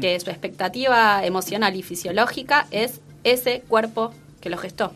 que 0.00 0.18
su 0.20 0.30
expectativa 0.30 1.24
emocional 1.24 1.76
y 1.76 1.82
fisiológica 1.82 2.66
es 2.70 3.00
ese 3.24 3.62
cuerpo 3.68 4.12
que 4.40 4.50
lo 4.50 4.58
gestó 4.58 4.92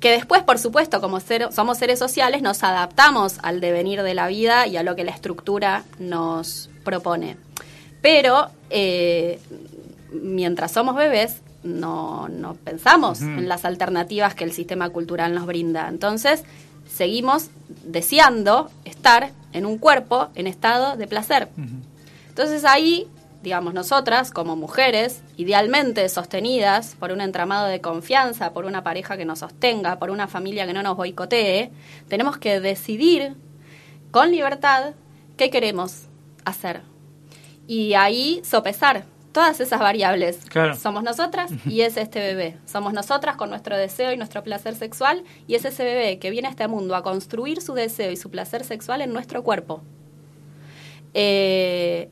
que 0.00 0.12
después, 0.12 0.42
por 0.42 0.58
supuesto, 0.58 1.00
como 1.00 1.18
somos 1.50 1.78
seres 1.78 1.98
sociales, 1.98 2.42
nos 2.42 2.62
adaptamos 2.62 3.38
al 3.42 3.60
devenir 3.60 4.02
de 4.02 4.14
la 4.14 4.28
vida 4.28 4.66
y 4.66 4.76
a 4.76 4.82
lo 4.82 4.94
que 4.96 5.04
la 5.04 5.10
estructura 5.10 5.84
nos 5.98 6.70
propone. 6.84 7.36
Pero 8.00 8.48
eh, 8.70 9.40
mientras 10.12 10.72
somos 10.72 10.94
bebés, 10.94 11.40
no, 11.64 12.28
no 12.28 12.54
pensamos 12.54 13.20
en 13.20 13.48
las 13.48 13.64
alternativas 13.64 14.34
que 14.34 14.44
el 14.44 14.52
sistema 14.52 14.88
cultural 14.90 15.34
nos 15.34 15.46
brinda. 15.46 15.88
Entonces, 15.88 16.44
seguimos 16.88 17.50
deseando 17.84 18.70
estar 18.84 19.32
en 19.52 19.66
un 19.66 19.78
cuerpo 19.78 20.28
en 20.36 20.46
estado 20.46 20.96
de 20.96 21.08
placer. 21.08 21.48
Entonces 22.28 22.64
ahí 22.64 23.08
digamos, 23.42 23.74
nosotras 23.74 24.30
como 24.30 24.56
mujeres, 24.56 25.22
idealmente 25.36 26.08
sostenidas 26.08 26.96
por 26.98 27.12
un 27.12 27.20
entramado 27.20 27.66
de 27.66 27.80
confianza, 27.80 28.52
por 28.52 28.64
una 28.64 28.82
pareja 28.82 29.16
que 29.16 29.24
nos 29.24 29.40
sostenga, 29.40 29.98
por 29.98 30.10
una 30.10 30.26
familia 30.26 30.66
que 30.66 30.72
no 30.72 30.82
nos 30.82 30.96
boicotee, 30.96 31.70
tenemos 32.08 32.38
que 32.38 32.60
decidir 32.60 33.36
con 34.10 34.30
libertad 34.30 34.94
qué 35.36 35.50
queremos 35.50 36.06
hacer. 36.44 36.82
Y 37.66 37.94
ahí 37.94 38.40
sopesar 38.44 39.04
todas 39.32 39.60
esas 39.60 39.78
variables. 39.78 40.40
Somos 40.80 41.02
nosotras 41.04 41.50
y 41.64 41.82
es 41.82 41.96
este 41.96 42.18
bebé. 42.18 42.56
Somos 42.66 42.92
nosotras 42.92 43.36
con 43.36 43.50
nuestro 43.50 43.76
deseo 43.76 44.12
y 44.12 44.16
nuestro 44.16 44.42
placer 44.42 44.74
sexual 44.74 45.22
y 45.46 45.54
es 45.54 45.64
ese 45.64 45.84
bebé 45.84 46.18
que 46.18 46.30
viene 46.30 46.48
a 46.48 46.50
este 46.50 46.66
mundo 46.66 46.96
a 46.96 47.02
construir 47.02 47.60
su 47.60 47.74
deseo 47.74 48.10
y 48.10 48.16
su 48.16 48.30
placer 48.30 48.64
sexual 48.64 49.00
en 49.00 49.12
nuestro 49.12 49.44
cuerpo. 49.44 49.82
Eh, 51.14 52.10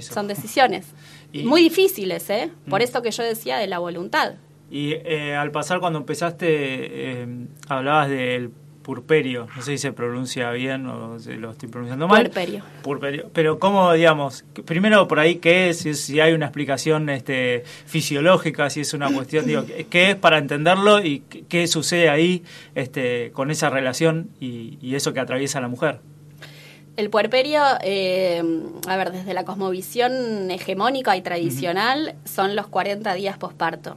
son 0.00 0.28
decisiones. 0.28 0.86
Muy 1.32 1.62
difíciles, 1.62 2.28
¿eh? 2.30 2.50
Por 2.68 2.80
mm. 2.80 2.84
eso 2.84 3.02
que 3.02 3.10
yo 3.10 3.22
decía 3.22 3.58
de 3.58 3.66
la 3.66 3.78
voluntad. 3.78 4.34
Y 4.70 4.92
eh, 4.92 5.34
al 5.34 5.50
pasar 5.50 5.80
cuando 5.80 5.98
empezaste, 5.98 6.46
eh, 6.48 7.26
hablabas 7.68 8.08
del 8.08 8.52
purperio. 8.82 9.46
No 9.54 9.62
sé 9.62 9.72
si 9.72 9.78
se 9.78 9.92
pronuncia 9.92 10.50
bien 10.52 10.86
o 10.86 11.18
si 11.18 11.34
lo 11.34 11.50
estoy 11.50 11.68
pronunciando 11.68 12.08
mal. 12.08 12.24
Purperio. 12.24 12.62
Purperio. 12.82 13.30
Pero 13.32 13.58
cómo, 13.58 13.92
digamos, 13.92 14.44
primero 14.64 15.06
por 15.06 15.18
ahí, 15.18 15.36
¿qué 15.36 15.70
es? 15.70 15.78
Si, 15.78 16.20
hay 16.20 16.32
una 16.32 16.46
explicación 16.46 17.08
este, 17.08 17.64
fisiológica, 17.86 18.70
si 18.70 18.80
es 18.80 18.94
una 18.94 19.12
cuestión, 19.12 19.46
digo, 19.46 19.64
¿qué 19.90 20.10
es 20.10 20.16
para 20.16 20.38
entenderlo 20.38 21.04
y 21.04 21.20
qué, 21.20 21.44
qué 21.48 21.66
sucede 21.66 22.08
ahí 22.08 22.42
este, 22.74 23.32
con 23.32 23.50
esa 23.50 23.70
relación 23.70 24.30
y, 24.40 24.78
y 24.80 24.94
eso 24.94 25.12
que 25.12 25.20
atraviesa 25.20 25.60
la 25.60 25.68
mujer? 25.68 26.00
El 27.00 27.08
puerperio, 27.08 27.62
eh, 27.80 28.42
a 28.86 28.96
ver, 28.98 29.10
desde 29.10 29.32
la 29.32 29.46
cosmovisión 29.46 30.50
hegemónica 30.50 31.16
y 31.16 31.22
tradicional, 31.22 32.14
son 32.26 32.54
los 32.54 32.66
40 32.66 33.14
días 33.14 33.38
posparto, 33.38 33.96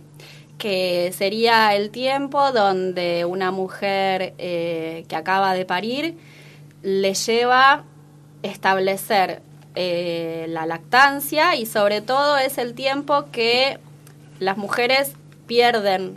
que 0.58 1.14
sería 1.14 1.76
el 1.76 1.90
tiempo 1.90 2.54
donde 2.54 3.26
una 3.26 3.52
mujer 3.52 4.36
eh, 4.38 5.04
que 5.10 5.18
acaba 5.18 5.54
de 5.54 5.66
parir 5.66 6.16
le 6.82 7.14
lleva 7.14 7.84
establecer 8.42 9.42
eh, 9.76 10.46
la 10.48 10.66
lactancia 10.66 11.58
y 11.58 11.66
sobre 11.66 12.00
todo 12.00 12.38
es 12.38 12.58
el 12.58 12.74
tiempo 12.74 13.26
que 13.34 13.80
las 14.40 14.56
mujeres 14.56 15.12
pierden 15.46 16.16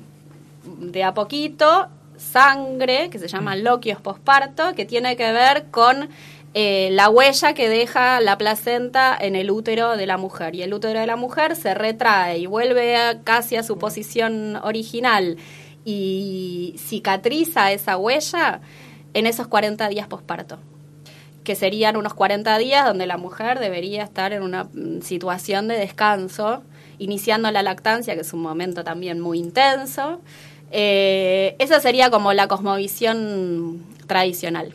de 0.62 1.02
a 1.02 1.14
poquito 1.14 1.88
sangre, 2.16 3.10
que 3.10 3.18
se 3.18 3.28
llama 3.28 3.56
loquios 3.56 4.00
posparto, 4.00 4.74
que 4.74 4.84
tiene 4.84 5.16
que 5.16 5.32
ver 5.32 5.66
con 5.70 6.08
eh, 6.54 6.88
la 6.92 7.10
huella 7.10 7.54
que 7.54 7.68
deja 7.68 8.20
la 8.20 8.38
placenta 8.38 9.16
en 9.18 9.36
el 9.36 9.50
útero 9.50 9.96
de 9.96 10.06
la 10.06 10.16
mujer. 10.16 10.54
Y 10.54 10.62
el 10.62 10.72
útero 10.72 11.00
de 11.00 11.06
la 11.06 11.16
mujer 11.16 11.56
se 11.56 11.74
retrae 11.74 12.38
y 12.38 12.46
vuelve 12.46 12.96
a, 12.96 13.22
casi 13.22 13.56
a 13.56 13.62
su 13.62 13.78
posición 13.78 14.56
original 14.56 15.36
y 15.84 16.74
cicatriza 16.78 17.72
esa 17.72 17.96
huella 17.96 18.60
en 19.14 19.26
esos 19.26 19.46
40 19.46 19.88
días 19.88 20.08
posparto 20.08 20.58
que 21.46 21.54
serían 21.54 21.96
unos 21.96 22.12
40 22.12 22.58
días 22.58 22.84
donde 22.84 23.06
la 23.06 23.16
mujer 23.16 23.60
debería 23.60 24.02
estar 24.02 24.32
en 24.34 24.42
una 24.42 24.64
mm, 24.64 25.00
situación 25.00 25.68
de 25.68 25.78
descanso, 25.78 26.62
iniciando 26.98 27.50
la 27.52 27.62
lactancia, 27.62 28.14
que 28.14 28.22
es 28.22 28.32
un 28.32 28.42
momento 28.42 28.82
también 28.84 29.20
muy 29.20 29.38
intenso. 29.38 30.20
Eh, 30.72 31.54
esa 31.60 31.78
sería 31.80 32.10
como 32.10 32.32
la 32.32 32.48
cosmovisión 32.48 33.84
tradicional. 34.08 34.74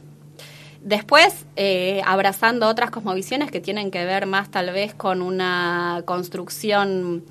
Después, 0.83 1.45
eh, 1.55 2.01
abrazando 2.05 2.67
otras 2.67 2.89
cosmovisiones 2.89 3.51
que 3.51 3.61
tienen 3.61 3.91
que 3.91 4.03
ver 4.03 4.25
más 4.25 4.49
tal 4.49 4.71
vez 4.71 4.95
con 4.95 5.21
una 5.21 6.01
construcción 6.05 7.23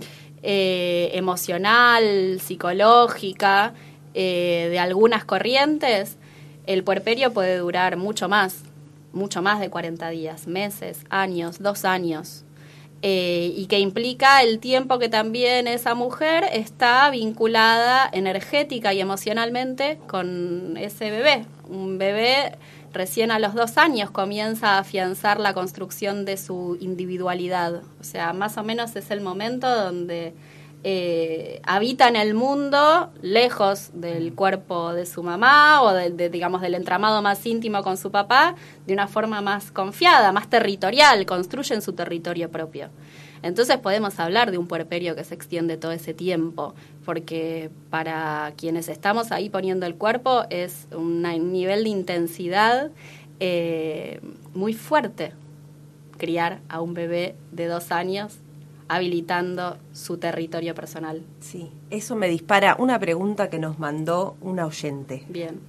eh, 0.43 1.11
emocional, 1.15 2.41
psicológica, 2.41 3.75
eh, 4.15 4.69
de 4.71 4.79
algunas 4.79 5.25
corrientes, 5.25 6.17
el 6.67 6.85
puerperio 6.85 7.33
puede 7.33 7.59
durar 7.59 7.97
mucho 7.97 8.29
más, 8.29 8.63
mucho 9.13 9.43
más 9.43 9.61
de 9.61 9.69
40 9.69 10.09
días, 10.11 10.47
meses, 10.47 11.05
años, 11.11 11.61
dos 11.61 11.85
años. 11.85 12.45
Eh, 13.03 13.55
y 13.57 13.67
que 13.67 13.79
implica 13.79 14.43
el 14.43 14.59
tiempo 14.59 14.99
que 14.99 15.09
también 15.09 15.67
esa 15.67 15.95
mujer 15.95 16.45
está 16.53 17.09
vinculada 17.09 18.09
energética 18.13 18.93
y 18.93 19.01
emocionalmente 19.01 19.99
con 20.07 20.77
ese 20.77 21.11
bebé. 21.11 21.47
Un 21.69 21.97
bebé 21.97 22.59
recién 22.93 23.31
a 23.31 23.39
los 23.39 23.55
dos 23.55 23.79
años 23.79 24.11
comienza 24.11 24.75
a 24.75 24.79
afianzar 24.79 25.41
la 25.41 25.55
construcción 25.55 26.25
de 26.25 26.37
su 26.37 26.77
individualidad. 26.81 27.83
O 28.01 28.05
sea, 28.05 28.33
más 28.33 28.57
o 28.59 28.63
menos 28.63 28.97
es 28.97 29.11
el 29.11 29.21
momento 29.21 29.69
donde 29.69 30.35
eh, 30.83 31.61
habita 31.65 32.09
en 32.09 32.17
el 32.17 32.33
mundo 32.33 33.11
lejos 33.21 33.91
del 33.93 34.35
cuerpo 34.35 34.95
de 34.95 35.05
su 35.05 35.23
mamá 35.23 35.83
o 35.83 35.93
de, 35.93 36.31
digamos 36.31 36.63
del 36.63 36.75
entramado 36.75 37.21
más 37.21 37.45
íntimo 37.45 37.83
con 37.83 37.99
su 37.99 38.11
papá 38.11 38.55
de 38.87 38.95
una 38.95 39.07
forma 39.07 39.43
más 39.43 39.71
confiada, 39.73 40.33
más 40.33 40.49
territorial, 40.49 41.27
construyen 41.27 41.83
su 41.83 41.93
territorio 41.93 42.51
propio. 42.51 42.89
Entonces 43.43 43.79
podemos 43.79 44.19
hablar 44.21 44.51
de 44.51 44.59
un 44.59 44.67
puerperio 44.67 45.17
que 45.17 45.25
se 45.25 45.35
extiende 45.35 45.77
todo 45.77 45.93
ese 45.93 46.15
tiempo, 46.15 46.75
porque 47.05 47.71
para 47.89 48.53
quienes 48.57 48.89
estamos 48.89 49.33
ahí 49.33 49.49
poniendo 49.49 49.87
el 49.87 49.95
cuerpo 49.95 50.45
es 50.51 50.87
un 50.95 51.23
nivel 51.23 51.85
de 51.85 51.91
intensidad 51.91 52.91
eh, 53.41 54.21
muy 54.55 54.75
fuerte 54.75 55.33
criar 56.19 56.61
a 56.69 56.83
un 56.83 56.93
bebé 56.93 57.35
de 57.51 57.67
dos 57.67 57.91
años 57.91 58.39
habilitando 58.89 59.79
su 59.93 60.19
territorio 60.19 60.75
personal. 60.75 61.23
Sí, 61.39 61.71
eso 61.91 62.17
me 62.17 62.29
dispara 62.29 62.77
una 62.79 62.99
pregunta 62.99 63.49
que 63.49 63.59
nos 63.59 63.79
mandó 63.79 64.37
una 64.41 64.67
oyente. 64.67 65.25
Bien. 65.29 65.61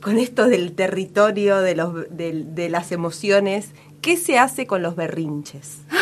Con 0.00 0.16
esto 0.16 0.46
del 0.46 0.72
territorio, 0.72 1.60
de, 1.60 1.74
los, 1.74 2.06
de, 2.16 2.44
de 2.44 2.68
las 2.68 2.92
emociones, 2.92 3.72
¿qué 4.00 4.16
se 4.16 4.38
hace 4.38 4.66
con 4.66 4.80
los 4.80 4.94
berrinches? 4.96 5.80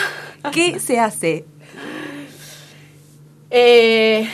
¿Qué 0.52 0.78
se 0.80 0.98
hace? 0.98 1.44
Eh, 3.50 4.28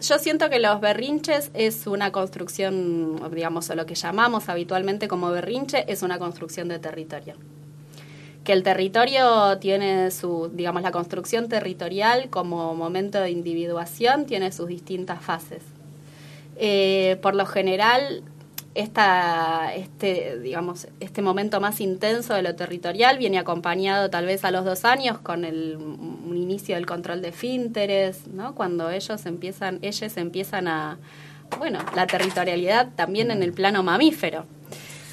yo 0.00 0.18
siento 0.18 0.50
que 0.50 0.58
los 0.58 0.80
berrinches 0.80 1.50
es 1.54 1.86
una 1.86 2.12
construcción, 2.12 3.20
digamos, 3.34 3.70
o 3.70 3.74
lo 3.74 3.86
que 3.86 3.94
llamamos 3.94 4.48
habitualmente 4.48 5.08
como 5.08 5.30
berrinche, 5.30 5.84
es 5.90 6.02
una 6.02 6.18
construcción 6.18 6.68
de 6.68 6.78
territorio. 6.78 7.34
Que 8.44 8.52
el 8.52 8.62
territorio 8.62 9.58
tiene 9.58 10.10
su, 10.10 10.50
digamos, 10.52 10.82
la 10.82 10.90
construcción 10.90 11.48
territorial 11.48 12.28
como 12.30 12.74
momento 12.74 13.20
de 13.20 13.30
individuación 13.30 14.26
tiene 14.26 14.50
sus 14.52 14.66
distintas 14.68 15.22
fases. 15.22 15.62
Eh, 16.56 17.18
por 17.22 17.34
lo 17.34 17.46
general, 17.46 18.22
esta, 18.74 19.74
este, 19.74 20.38
digamos, 20.38 20.88
este 21.00 21.22
momento 21.22 21.60
más 21.60 21.80
intenso 21.80 22.34
de 22.34 22.42
lo 22.42 22.54
territorial 22.54 23.18
viene 23.18 23.38
acompañado 23.38 24.08
tal 24.10 24.26
vez 24.26 24.44
a 24.44 24.50
los 24.50 24.64
dos 24.64 24.84
años 24.84 25.18
con 25.18 25.44
el 25.44 25.76
un 25.76 26.36
inicio 26.36 26.76
del 26.76 26.86
control 26.86 27.20
de 27.20 27.32
finteres, 27.32 28.26
¿no? 28.26 28.54
Cuando 28.54 28.90
ellos 28.90 29.26
empiezan, 29.26 29.78
ellos 29.82 30.16
empiezan 30.16 30.68
a, 30.68 30.98
bueno, 31.58 31.80
la 31.94 32.06
territorialidad 32.06 32.90
también 32.96 33.30
en 33.30 33.42
el 33.42 33.52
plano 33.52 33.82
mamífero. 33.82 34.46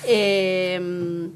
Eh, 0.06 1.30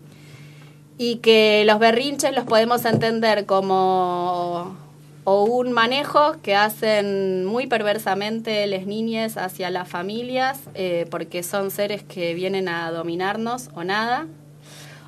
y 0.97 1.17
que 1.17 1.63
los 1.65 1.79
berrinches 1.79 2.33
los 2.33 2.45
podemos 2.45 2.85
entender 2.85 3.45
como 3.45 4.77
o 5.25 5.45
un 5.45 5.71
manejo 5.71 6.41
que 6.41 6.55
hacen 6.55 7.45
muy 7.45 7.67
perversamente 7.67 8.65
las 8.67 8.85
niñas 8.85 9.37
hacia 9.37 9.69
las 9.69 9.87
familias 9.87 10.59
eh, 10.75 11.05
porque 11.09 11.43
son 11.43 11.71
seres 11.71 12.03
que 12.03 12.33
vienen 12.33 12.67
a 12.67 12.91
dominarnos 12.91 13.69
o 13.73 13.83
nada, 13.83 14.27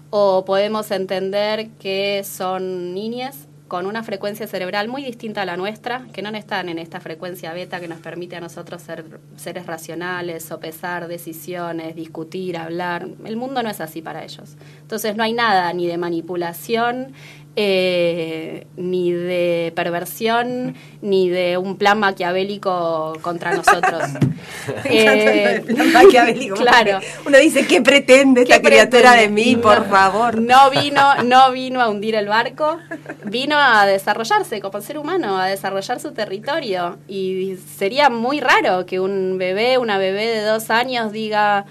o 0.10 0.46
podemos 0.46 0.92
entender 0.92 1.70
que 1.80 2.24
son 2.24 2.94
niñas 2.94 3.48
con 3.68 3.88
una 3.88 4.04
frecuencia 4.04 4.46
cerebral 4.46 4.88
muy 4.88 5.04
distinta 5.04 5.42
a 5.42 5.46
la 5.46 5.58
nuestra, 5.58 6.06
que 6.14 6.22
no 6.22 6.30
están 6.30 6.70
en 6.70 6.78
esta 6.78 7.00
frecuencia 7.00 7.52
beta 7.52 7.80
que 7.80 7.88
nos 7.88 8.00
permite 8.00 8.36
a 8.36 8.40
nosotros 8.40 8.82
ser 8.82 9.04
seres 9.38 9.66
racionales, 9.66 10.46
sopesar 10.46 11.08
decisiones, 11.08 11.96
discutir, 11.96 12.58
hablar. 12.58 13.08
El 13.26 13.38
mundo 13.38 13.64
no 13.64 13.70
es 13.70 13.82
así 13.82 14.04
para 14.04 14.24
ellos. 14.24 14.56
Entonces 14.82 15.16
no 15.16 15.24
hay 15.24 15.34
nada 15.34 15.74
ni 15.74 15.88
de 15.88 15.98
manipulación, 15.98 17.14
eh, 17.56 18.68
ni 18.76 19.12
de 19.12 19.72
perversión, 19.76 20.76
ni 21.02 21.30
de 21.30 21.58
un 21.58 21.78
plan 21.78 22.00
maquiavélico 22.00 23.14
contra 23.22 23.56
nosotros. 23.56 24.04
eh, 24.86 25.64
plan 25.66 25.92
maquiavélico. 25.94 26.56
Claro. 26.56 27.00
Uno 27.26 27.38
dice, 27.38 27.66
¿qué 27.66 27.82
pretende 27.82 28.42
esta 28.42 28.60
¿Qué 28.60 28.68
criatura 28.68 29.14
de 29.14 29.30
mí, 29.30 29.56
No, 29.56 29.62
por 29.62 29.88
favor? 29.90 30.42
No 30.42 30.70
vino, 30.70 31.24
no 31.24 31.52
vino 31.52 31.82
a 31.82 31.90
hundir 31.90 32.16
el 32.16 32.28
barco, 32.28 32.78
vino 33.24 33.58
a 33.58 33.86
desarrollarse 33.86 34.60
como 34.60 34.82
ser 34.82 34.98
humano, 34.98 35.38
a 35.40 35.48
desarrollar 35.48 36.00
su 36.00 36.12
territorio. 36.12 36.98
Y 37.08 37.58
sería 37.78 38.10
muy 38.10 38.42
raro 38.42 38.86
que 38.86 39.00
un 39.00 39.38
bebé, 39.38 39.78
una 39.78 39.98
bebé 39.98 40.28
de 40.28 40.42
dos 40.42 40.70
años 40.70 41.12
diga, 41.12 41.66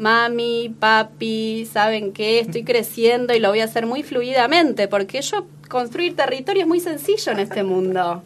mami, 0.00 0.74
papi, 0.80 1.68
¿saben 1.70 2.12
qué? 2.12 2.40
Estoy 2.40 2.64
creciendo 2.64 3.34
y 3.34 3.38
lo 3.38 3.50
voy 3.50 3.60
a 3.60 3.64
hacer 3.64 3.86
muy 3.86 4.02
fluidamente, 4.02 4.88
porque 4.88 5.20
yo 5.20 5.46
construir 5.68 6.16
territorio 6.16 6.62
es 6.62 6.68
muy 6.68 6.80
sencillo 6.80 7.32
en 7.32 7.38
este 7.38 7.62
mundo. 7.62 8.22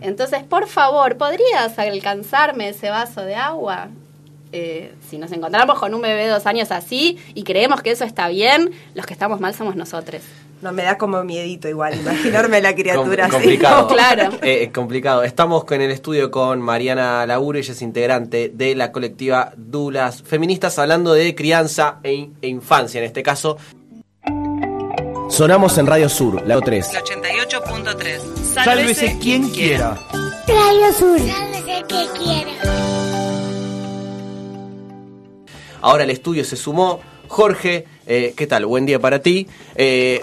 Entonces, 0.00 0.42
por 0.42 0.66
favor, 0.66 1.16
¿podrías 1.16 1.78
alcanzarme 1.78 2.70
ese 2.70 2.90
vaso 2.90 3.20
de 3.22 3.36
agua? 3.36 3.88
Eh, 4.50 4.94
si 5.08 5.18
nos 5.18 5.30
encontramos 5.32 5.78
con 5.78 5.94
un 5.94 6.00
bebé 6.00 6.24
de 6.24 6.30
dos 6.30 6.46
años 6.46 6.72
así 6.72 7.18
y 7.34 7.42
creemos 7.42 7.82
que 7.82 7.90
eso 7.90 8.04
está 8.04 8.28
bien, 8.28 8.70
los 8.94 9.04
que 9.04 9.12
estamos 9.12 9.40
mal 9.40 9.54
somos 9.54 9.76
nosotros. 9.76 10.22
No, 10.60 10.72
me 10.72 10.82
da 10.82 10.98
como 10.98 11.22
miedito 11.22 11.68
igual, 11.68 11.94
imaginarme 12.00 12.60
la 12.60 12.74
criatura 12.74 13.28
Com- 13.28 13.36
así. 13.36 13.44
complicado. 13.46 13.86
Claro. 13.94 14.30
Eh, 14.42 14.70
complicado. 14.74 15.22
Estamos 15.22 15.64
con 15.64 15.80
el 15.80 15.90
estudio 15.92 16.30
con 16.32 16.60
Mariana 16.60 17.24
Laburo, 17.26 17.58
ella 17.58 17.72
es 17.72 17.80
integrante 17.82 18.50
de 18.52 18.74
la 18.74 18.90
colectiva 18.90 19.52
Dulas 19.56 20.22
Feministas, 20.24 20.78
hablando 20.78 21.12
de 21.14 21.34
crianza 21.34 21.98
e, 22.02 22.12
in- 22.12 22.34
e 22.42 22.48
infancia, 22.48 22.98
en 22.98 23.04
este 23.04 23.22
caso. 23.22 23.56
Sonamos 25.30 25.78
en 25.78 25.86
Radio 25.86 26.08
Sur, 26.08 26.42
la 26.46 26.60
3. 26.60 26.90
88.3. 26.92 28.20
Sálvese 28.64 29.18
quien 29.20 29.48
quiera. 29.50 29.96
Radio 30.48 30.92
Sur. 30.98 31.18
Sálvese 31.20 31.84
que 31.86 32.06
quiera. 32.18 32.52
Ahora 35.80 36.04
el 36.04 36.10
estudio 36.10 36.44
se 36.44 36.56
sumó 36.56 37.00
Jorge. 37.28 37.84
Eh, 38.06 38.32
¿Qué 38.36 38.46
tal? 38.46 38.66
Buen 38.66 38.86
día 38.86 38.98
para 38.98 39.20
ti. 39.20 39.46
Eh, 39.76 40.20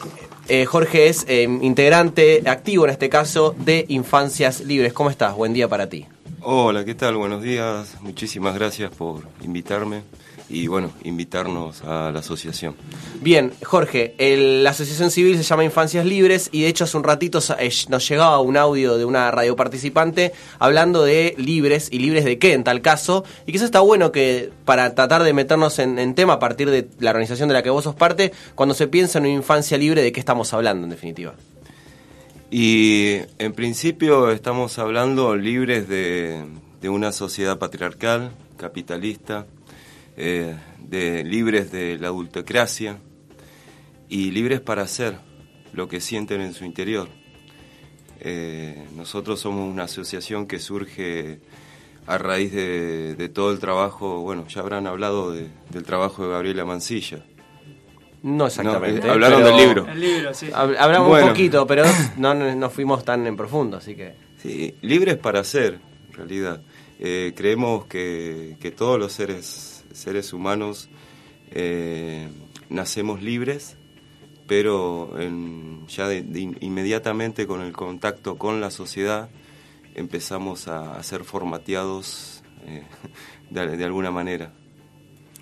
eh, 0.48 0.66
Jorge 0.66 1.08
es 1.08 1.26
integrante 1.30 2.44
activo 2.46 2.86
en 2.86 2.92
este 2.92 3.10
caso 3.10 3.56
de 3.58 3.86
Infancias 3.90 4.62
Libres. 4.62 4.94
¿Cómo 4.94 5.10
estás? 5.10 5.36
Buen 5.36 5.54
día 5.54 5.68
para 5.68 5.88
ti. 5.90 6.06
Hola, 6.42 6.86
¿qué 6.86 6.94
tal? 6.94 7.16
Buenos 7.16 7.42
días. 7.42 7.96
Muchísimas 8.02 8.54
gracias 8.56 8.92
por 8.92 9.24
invitarme 9.42 10.04
y 10.50 10.68
bueno, 10.68 10.92
invitarnos 11.04 11.84
a 11.84 12.12
la 12.12 12.20
asociación. 12.20 12.76
Bien, 13.22 13.52
Jorge, 13.64 14.16
la 14.20 14.70
asociación 14.70 15.10
civil 15.10 15.38
se 15.38 15.44
llama 15.44 15.64
Infancias 15.64 16.06
Libres 16.06 16.50
y 16.52 16.62
de 16.62 16.68
hecho 16.68 16.84
hace 16.84 16.98
un 16.98 17.04
ratito 17.04 17.40
eh, 17.58 17.72
nos 17.90 18.08
llegaba 18.08 18.40
un 18.40 18.56
audio 18.56 18.98
de 18.98 19.06
una 19.06 19.32
radio 19.32 19.56
participante 19.56 20.34
hablando 20.60 21.04
de 21.04 21.34
libres 21.38 21.90
y 21.92 22.00
libres 22.00 22.26
de 22.26 22.38
qué 22.38 22.54
en 22.54 22.64
tal 22.64 22.82
caso 22.82 23.24
y 23.48 23.52
quizás 23.52 23.66
está 23.66 23.80
bueno 23.80 24.12
que 24.12 24.52
para 24.66 24.94
tratar 24.94 25.24
de 25.24 25.34
meternos 25.34 25.80
en, 25.80 26.14
tema 26.16 26.34
a 26.34 26.40
partir 26.40 26.70
de 26.70 26.88
la 27.00 27.10
organización 27.10 27.50
de 27.50 27.54
la 27.54 27.64
que 27.64 27.70
vos 27.70 27.84
sos 27.84 27.96
parte, 27.96 28.32
cuando 28.54 28.76
se 28.76 28.88
piensa 28.88 29.18
en 29.18 29.26
una 29.26 29.34
infancia 29.34 29.78
libre, 29.78 30.02
¿de 30.02 30.12
qué 30.12 30.20
estamos 30.20 30.54
hablando 30.54 30.86
en 30.86 30.92
definitiva? 30.92 31.34
Y 32.52 33.18
en 33.40 33.54
principio 33.54 34.30
estamos 34.32 34.78
hablando 34.78 35.36
libres 35.36 35.90
de, 35.90 36.44
de 36.82 36.90
una 36.90 37.12
sociedad 37.12 37.58
patriarcal, 37.58 38.32
capitalista, 38.58 39.46
eh, 40.18 40.56
de, 40.80 41.24
libres 41.24 41.72
de 41.72 41.98
la 41.98 42.08
adultocracia 42.08 43.00
y 44.08 44.32
libres 44.32 44.62
para 44.62 44.84
hacer 44.84 45.18
lo 45.74 45.88
que 45.88 46.00
sienten 46.00 46.42
en 46.42 46.54
su 46.54 46.64
interior. 46.66 47.10
Eh, 48.22 48.88
nosotros 48.96 49.40
somos 49.40 49.70
una 49.70 49.84
asociación 49.84 50.48
que 50.48 50.60
surge 50.60 51.42
a 52.08 52.18
raíz 52.18 52.54
de, 52.54 53.30
todo 53.34 53.52
el 53.52 53.60
trabajo, 53.60 54.22
bueno, 54.22 54.48
ya 54.48 54.62
habrán 54.62 54.88
hablado 54.88 55.32
del 55.34 55.84
trabajo 55.86 56.24
de 56.24 56.32
Gabriela 56.32 56.64
Mancilla. 56.64 57.26
No 58.22 58.48
exactamente. 58.48 59.08
hablaron 59.10 59.44
del 59.44 59.58
libro. 59.58 59.88
El 59.88 60.00
libro, 60.00 60.34
sí. 60.34 60.50
Hablamos 60.54 61.22
un 61.22 61.30
poquito, 61.30 61.68
pero 61.68 61.84
no, 62.18 62.34
no 62.34 62.70
fuimos 62.70 63.04
tan 63.04 63.28
en 63.28 63.36
profundo, 63.36 63.78
así 63.78 63.96
que... 63.96 64.16
Sí, 64.38 64.76
libres 64.82 65.18
para 65.18 65.42
hacer, 65.42 65.80
en 66.08 66.14
realidad. 66.14 66.62
Eh, 67.00 67.34
creemos 67.36 67.86
que, 67.86 68.58
que 68.60 68.72
todos 68.72 68.98
los 68.98 69.12
seres 69.12 69.75
seres 69.96 70.34
humanos 70.34 70.90
eh, 71.52 72.28
nacemos 72.70 73.22
libres, 73.22 73.78
pero 74.48 75.12
ya 75.88 76.14
inmediatamente 76.14 77.48
con 77.48 77.62
el 77.62 77.74
contacto 77.74 78.38
con 78.38 78.62
la 78.62 78.70
sociedad 78.70 79.30
empezamos 79.96 80.68
a, 80.68 81.02
ser 81.02 81.24
formateados 81.24 82.44
eh, 82.68 82.84
de, 83.50 83.84
alguna 83.84 84.12
manera. 84.12 84.52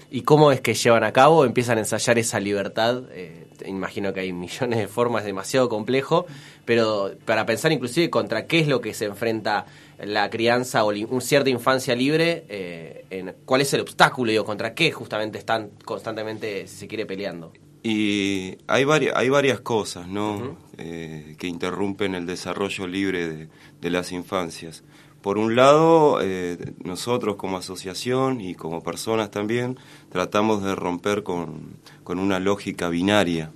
¿Y 0.10 0.22
cómo 0.22 0.52
es 0.52 0.62
que 0.62 0.76
llevan 0.76 1.04
a 1.04 1.12
cabo? 1.12 1.44
¿Empiezan 1.44 1.78
a 1.80 1.82
ensayar 1.82 2.20
esa 2.20 2.40
libertad? 2.40 3.04
Eh, 3.12 3.48
imagino 3.66 4.14
que 4.14 4.22
hay 4.22 4.32
millones 4.32 4.80
de 4.80 4.88
formas, 4.88 5.26
demasiado 5.26 5.70
complejo, 5.70 6.28
pero 6.66 7.14
para 7.26 7.46
pensar 7.46 7.72
inclusive 7.72 8.10
contra 8.10 8.46
qué 8.46 8.60
es 8.60 8.68
lo 8.68 8.80
que 8.80 8.94
se 8.94 9.06
enfrenta 9.06 9.66
la 10.06 10.30
crianza 10.30 10.84
o 10.84 10.90
una 10.90 11.22
cierta 11.22 11.50
infancia 11.50 11.96
libre, 11.96 12.46
eh, 12.50 13.06
en, 13.10 13.36
¿cuál 13.46 13.62
es 13.62 13.74
el 13.74 13.82
obstáculo? 13.82 14.32
Digo, 14.32 14.46
¿Contra 14.46 14.74
qué 14.74 14.92
justamente 14.92 15.38
están 15.38 15.72
constantemente, 15.86 16.68
si 16.68 16.78
se 16.78 16.88
quiere, 16.88 17.06
peleando? 17.06 17.54
Y 17.84 18.58
hay 18.68 18.86
varias, 18.86 19.16
hay 19.18 19.28
varias 19.28 19.60
cosas 19.60 20.08
¿no? 20.08 20.58
Eh, 20.78 21.36
que 21.38 21.48
interrumpen 21.48 22.16
el 22.16 22.26
desarrollo 22.26 22.88
libre 22.88 23.50
de, 23.82 23.90
las 23.90 24.12
infancias. 24.12 24.84
Por 25.22 25.38
un 25.38 25.56
lado, 25.56 26.20
eh, 26.22 26.58
nosotros 26.84 27.36
como 27.36 27.58
asociación 27.58 28.42
y 28.42 28.56
como 28.56 28.84
personas 28.84 29.32
también 29.32 29.78
tratamos 30.10 30.64
de 30.64 30.76
romper 30.76 31.24
con, 31.24 31.76
con 32.04 32.20
una 32.20 32.40
lógica 32.40 32.90
binaria, 32.90 33.52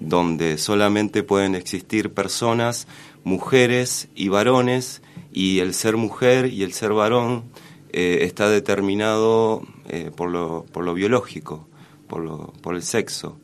donde 0.00 0.56
solamente 0.56 1.22
pueden 1.22 1.54
existir 1.54 2.14
personas 2.14 2.88
mujeres 3.28 4.08
y 4.14 4.28
varones 4.28 5.02
y 5.30 5.60
el 5.60 5.74
ser 5.74 5.96
mujer 5.96 6.46
y 6.46 6.62
el 6.62 6.72
ser 6.72 6.94
varón 6.94 7.44
eh, 7.92 8.20
está 8.22 8.48
determinado 8.48 9.62
eh, 9.88 10.10
por, 10.14 10.30
lo, 10.30 10.64
por, 10.72 10.84
lo, 10.84 10.94
biológico, 10.94 11.68
por, 12.08 12.22
lo, 12.22 12.54
por 12.62 12.74
el 12.74 12.82
sexo. 12.82 13.36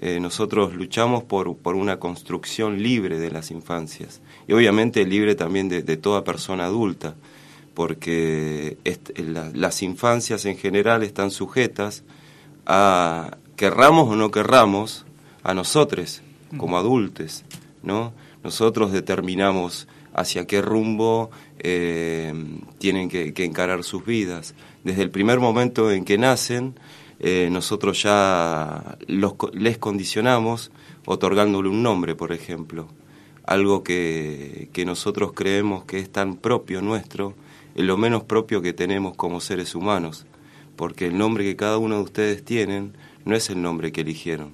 Eh, 0.00 0.18
nosotros 0.18 0.74
luchamos 0.74 1.22
por, 1.22 1.56
por, 1.56 1.76
una 1.76 2.00
construcción 2.00 2.82
libre 2.82 3.20
de 3.20 3.30
las 3.30 3.50
infancias 3.52 4.20
y 4.48 4.52
obviamente 4.52 5.04
libre 5.04 5.36
también 5.36 5.68
de, 5.68 5.82
toda 5.96 6.24
persona 6.24 6.64
adulta, 6.64 7.14
porque 7.74 8.78
las 9.54 9.82
infancias 9.82 10.44
en 10.44 10.56
general 10.56 11.02
están 11.04 11.30
sujetas 11.30 12.02
a, 12.66 13.36
querramos 13.56 14.08
o 14.08 14.16
no 14.16 14.30
querramos, 14.30 15.06
a 15.42 15.54
nosotros 15.54 16.22
como 16.56 16.76
adultos, 16.76 17.44
¿no? 17.82 18.12
Nosotros 18.42 18.92
determinamos 18.92 19.86
hacia 20.14 20.46
qué 20.46 20.62
rumbo 20.62 21.30
eh, 21.58 22.32
tienen 22.78 23.08
que, 23.08 23.32
encarar 23.44 23.84
sus 23.84 24.04
vidas. 24.04 24.54
Desde 24.84 25.02
el 25.02 25.10
primer 25.10 25.40
momento 25.40 25.90
en 25.90 26.04
que 26.04 26.18
nacen, 26.18 26.74
eh, 27.18 27.48
nosotros 27.50 28.02
ya 28.02 28.98
los, 29.06 29.34
les 29.52 29.78
condicionamos 29.78 30.70
otorgándole 31.04 31.68
un 31.68 31.82
nombre, 31.82 32.14
por 32.14 32.32
ejemplo. 32.32 32.88
Algo 33.44 33.82
que, 33.82 34.68
que 34.72 34.84
nosotros 34.84 35.32
creemos 35.34 35.84
que 35.84 35.98
es 35.98 36.10
tan 36.10 36.36
propio 36.36 36.82
nuestro, 36.82 37.34
es 37.74 37.84
lo 37.84 37.96
menos 37.96 38.24
propio 38.24 38.62
que 38.62 38.72
tenemos 38.72 39.16
como 39.16 39.40
seres 39.40 39.74
humanos, 39.74 40.26
porque 40.76 41.06
el 41.06 41.18
nombre 41.18 41.44
que 41.44 41.56
cada 41.56 41.78
uno 41.78 41.96
de 41.96 42.02
ustedes 42.02 42.44
tienen 42.44 42.94
no 43.24 43.36
es 43.36 43.50
el 43.50 43.60
nombre 43.60 43.92
que 43.92 44.00
eligieron. 44.00 44.52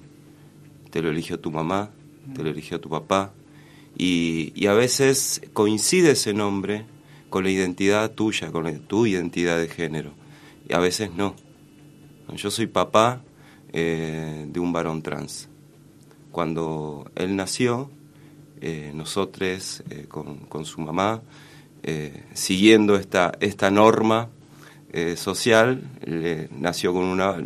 Te 0.89 1.01
lo 1.01 1.09
eligió 1.09 1.39
tu 1.39 1.51
mamá, 1.51 1.91
te 2.35 2.43
lo 2.43 2.49
eligió 2.49 2.79
tu 2.79 2.89
papá, 2.89 3.33
y, 3.97 4.67
a 4.67 4.73
veces 4.73 5.41
coincide 5.53 6.11
ese 6.11 6.33
nombre 6.33 6.85
con 7.29 7.43
la 7.43 7.49
identidad 7.49 8.11
tuya, 8.11 8.51
con 8.51 8.79
tu 8.81 9.07
identidad 9.07 9.57
de 9.57 9.67
género, 9.67 10.11
y 10.69 10.73
a 10.73 10.79
veces 10.79 11.11
no. 11.15 11.35
Yo 12.35 12.51
soy 12.51 12.67
papá 12.67 13.23
eh, 13.73 14.45
de 14.47 14.59
un 14.59 14.71
varón 14.71 15.01
trans. 15.01 15.49
Cuando 16.31 17.09
él 17.15 17.35
nació, 17.35 17.89
eh, 18.61 18.91
nosotros 18.93 19.83
eh, 19.89 20.05
con, 20.07 20.65
su 20.65 20.81
mamá, 20.81 21.21
siguiendo 22.33 22.97
esta, 22.97 23.31
esta 23.39 23.71
norma 23.71 24.29
social, 25.15 25.89
le 26.05 26.49
nació 26.51 26.93
con 26.93 27.05
una... 27.05 27.37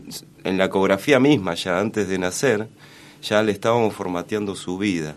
En 0.44 0.58
la 0.58 0.66
ecografía 0.66 1.20
misma, 1.20 1.54
ya 1.54 1.80
antes 1.80 2.08
de 2.08 2.18
nacer, 2.18 2.68
ya 3.22 3.44
le 3.44 3.52
estábamos 3.52 3.94
formateando 3.94 4.56
su 4.56 4.80
vida 4.80 5.16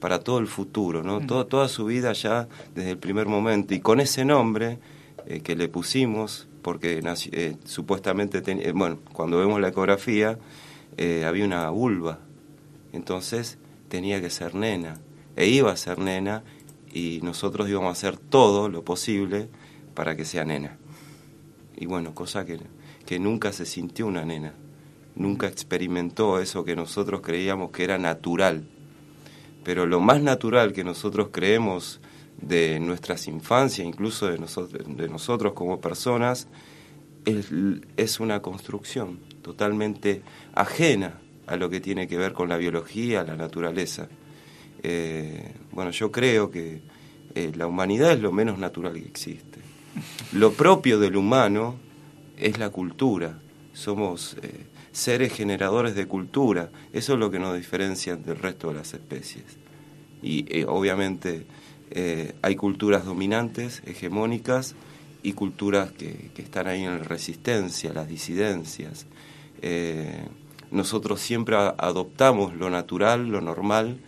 para 0.00 0.20
todo 0.20 0.38
el 0.38 0.46
futuro, 0.46 1.02
¿no? 1.02 1.20
toda 1.46 1.68
su 1.68 1.84
vida 1.84 2.12
ya 2.12 2.48
desde 2.74 2.90
el 2.90 2.98
primer 2.98 3.26
momento. 3.26 3.74
Y 3.74 3.80
con 3.80 4.00
ese 4.00 4.24
nombre 4.24 4.78
eh, 5.26 5.40
que 5.40 5.54
le 5.54 5.68
pusimos, 5.68 6.48
porque 6.62 7.00
eh, 7.32 7.56
supuestamente, 7.64 8.42
eh, 8.46 8.72
bueno, 8.72 8.98
cuando 9.12 9.38
vemos 9.38 9.60
la 9.60 9.68
ecografía, 9.68 10.38
había 11.26 11.46
una 11.46 11.70
vulva, 11.70 12.18
entonces 12.92 13.56
tenía 13.88 14.20
que 14.20 14.28
ser 14.28 14.54
nena, 14.54 15.00
e 15.34 15.46
iba 15.46 15.72
a 15.72 15.76
ser 15.76 15.98
nena, 15.98 16.42
y 16.92 17.20
nosotros 17.22 17.70
íbamos 17.70 17.88
a 17.88 17.92
hacer 17.92 18.18
todo 18.18 18.68
lo 18.68 18.84
posible 18.84 19.48
para 19.94 20.14
que 20.14 20.26
sea 20.26 20.44
nena. 20.44 20.76
Y 21.74 21.86
bueno, 21.86 22.14
cosa 22.14 22.44
que, 22.44 22.58
que 23.06 23.18
nunca 23.18 23.52
se 23.52 23.64
sintió 23.64 24.06
una 24.06 24.26
nena, 24.26 24.52
nunca 25.14 25.46
experimentó 25.46 26.38
eso 26.38 26.64
que 26.64 26.76
nosotros 26.76 27.22
creíamos 27.22 27.70
que 27.70 27.84
era 27.84 27.96
natural 27.96 28.66
pero 29.64 29.86
lo 29.86 30.00
más 30.00 30.22
natural 30.22 30.72
que 30.72 30.84
nosotros 30.84 31.28
creemos 31.30 32.00
de 32.40 32.80
nuestras 32.80 33.28
infancias, 33.28 33.86
incluso 33.86 34.26
de 34.28 35.08
nosotros, 35.08 35.52
como 35.52 35.80
personas, 35.80 36.48
es, 37.24 38.20
una 38.20 38.40
construcción 38.40 39.18
totalmente 39.42 40.22
ajena 40.54 41.18
a 41.46 41.56
lo 41.56 41.68
que 41.70 41.80
tiene 41.80 42.06
que 42.06 42.16
ver 42.16 42.32
con 42.32 42.48
la 42.48 42.56
biología, 42.56 43.22
la 43.24 43.36
naturaleza. 43.36 44.08
Eh, 44.82 45.54
bueno, 45.72 45.90
yo 45.90 46.10
creo 46.10 46.50
que 46.50 46.80
eh, 47.34 47.52
la 47.54 47.66
humanidad 47.66 48.12
es 48.12 48.20
lo 48.20 48.32
menos 48.32 48.58
natural 48.58 48.94
que 48.94 49.00
existe. 49.00 49.60
Lo 50.32 50.52
propio 50.52 50.98
del 50.98 51.16
humano 51.16 51.76
es 52.36 52.58
la 52.58 52.70
cultura. 52.70 53.40
Somos 53.72 54.36
eh, 54.42 54.66
seres 54.92 55.32
generadores 55.32 55.94
de 55.94 56.06
cultura. 56.06 56.70
Eso 56.92 57.14
es 57.14 57.18
lo 57.18 57.30
que 57.30 57.38
nos 57.38 57.56
diferencia 57.56 58.16
del 58.16 58.36
resto 58.36 58.68
de 58.68 58.74
las 58.74 58.94
especies. 58.94 59.59
Y 60.22 60.44
eh, 60.48 60.64
obviamente 60.66 61.46
eh, 61.90 62.34
hay 62.42 62.56
culturas 62.56 63.04
dominantes, 63.04 63.82
hegemónicas, 63.86 64.74
y 65.22 65.34
culturas 65.34 65.92
que, 65.92 66.30
están 66.38 66.66
ahí 66.66 66.82
en 66.82 66.98
la 66.98 67.04
resistencia, 67.04 67.92
las 67.92 68.08
disidencias. 68.08 69.06
Eh, 69.60 70.24
nosotros 70.70 71.20
siempre 71.20 71.56
adoptamos 71.56 72.54
lo 72.54 72.70
natural, 72.70 73.28
lo 73.28 73.40
normal, 73.40 74.00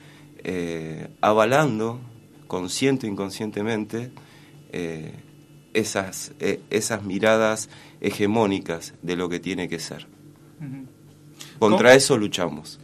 avalando, 1.21 2.01
consciente 2.47 3.07
o 3.07 3.11
inconscientemente, 3.11 4.11
esas, 5.75 6.33
esas 6.71 7.03
miradas 7.03 7.69
hegemónicas 8.01 8.95
de 9.03 9.17
lo 9.17 9.29
que 9.29 9.39
tiene 9.39 9.69
que 9.69 9.79
ser. 9.79 10.07
Contra 11.59 11.95
eso 11.95 12.17
luchamos. 12.17 12.81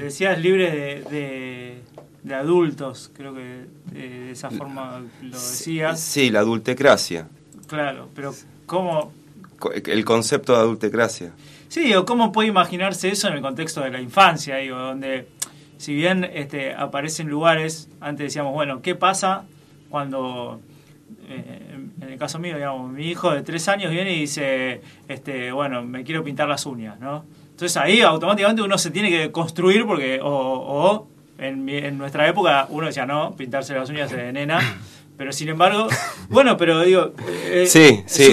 Decías 0.00 0.38
libre 0.38 0.70
de, 0.70 1.02
de, 1.10 1.82
adultos, 2.30 3.10
creo 3.14 3.34
que 3.34 3.66
de 3.92 4.30
esa 4.30 4.50
forma 4.50 5.02
lo 5.22 5.30
decías. 5.30 6.00
Sí, 6.00 6.30
la 6.30 6.40
adultecracia. 6.40 7.28
Claro, 7.66 8.08
pero 8.14 8.34
¿cómo...? 8.66 9.12
El 9.86 10.04
concepto 10.04 10.52
de 10.54 10.58
adultecracia. 10.58 11.32
Sí, 11.68 11.94
o 11.94 12.04
cómo 12.04 12.32
puede 12.32 12.48
imaginarse 12.48 13.08
eso 13.08 13.28
en 13.28 13.34
el 13.34 13.40
contexto 13.40 13.80
de 13.80 13.90
la 13.90 14.00
infancia, 14.00 14.56
digo, 14.56 14.76
donde 14.76 15.28
si 15.78 15.94
bien 15.94 16.22
este, 16.32 16.74
aparecen 16.74 17.28
lugares, 17.28 17.88
antes 18.00 18.26
decíamos, 18.26 18.52
bueno, 18.52 18.82
¿qué 18.82 18.94
pasa 18.94 19.44
cuando, 19.88 20.60
eh, 21.28 21.88
en 22.00 22.08
el 22.08 22.18
caso 22.18 22.38
mío, 22.38 22.54
digamos, 22.54 22.92
mi 22.92 23.08
hijo 23.08 23.32
de 23.32 23.42
tres 23.42 23.68
años 23.68 23.90
viene 23.90 24.14
y 24.14 24.20
dice, 24.20 24.80
este, 25.08 25.50
bueno, 25.50 25.82
me 25.82 26.04
quiero 26.04 26.22
pintar 26.22 26.48
las 26.48 26.66
uñas, 26.66 27.00
¿no? 27.00 27.24
Entonces 27.50 27.76
ahí 27.76 28.00
automáticamente 28.00 28.62
uno 28.62 28.78
se 28.78 28.90
tiene 28.90 29.10
que 29.10 29.32
construir 29.32 29.84
porque, 29.84 30.20
o, 30.22 31.08
en, 31.38 31.68
en, 31.68 31.98
nuestra 31.98 32.28
época 32.28 32.66
uno 32.70 32.86
decía, 32.86 33.06
no, 33.06 33.34
pintarse 33.36 33.74
las 33.74 33.88
uñas 33.90 34.10
de 34.10 34.32
nena. 34.32 34.60
Pero 35.16 35.32
sin 35.32 35.48
embargo, 35.50 35.88
bueno, 36.30 36.56
pero 36.56 36.80
digo... 36.80 37.12
Eh, 37.28 37.66
sí, 37.68 38.02
sí, 38.06 38.32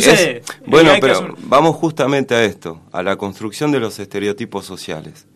bueno, 0.66 0.94
pero 1.00 1.36
vamos 1.44 1.76
justamente 1.76 2.34
a 2.36 2.44
esto, 2.44 2.82
a 2.92 3.04
la 3.04 3.16
construcción 3.16 3.72
de 3.72 3.80
los 3.80 4.00
estereotipos 4.00 4.66
sociales. 4.66 5.28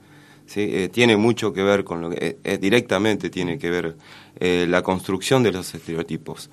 ¿sí? 0.45 0.61
Eh, 0.61 0.89
tiene 0.89 1.17
mucho 1.17 1.53
que 1.53 1.61
ver 1.63 1.83
con 1.83 2.01
lo 2.01 2.09
que... 2.09 2.37
Eh, 2.43 2.57
directamente 2.57 3.29
tiene 3.29 3.57
que 3.57 3.69
ver 3.69 3.95
la 4.39 4.81
construcción 4.81 5.43
de 5.43 5.51
los 5.51 5.73
estereotipos. 5.75 6.49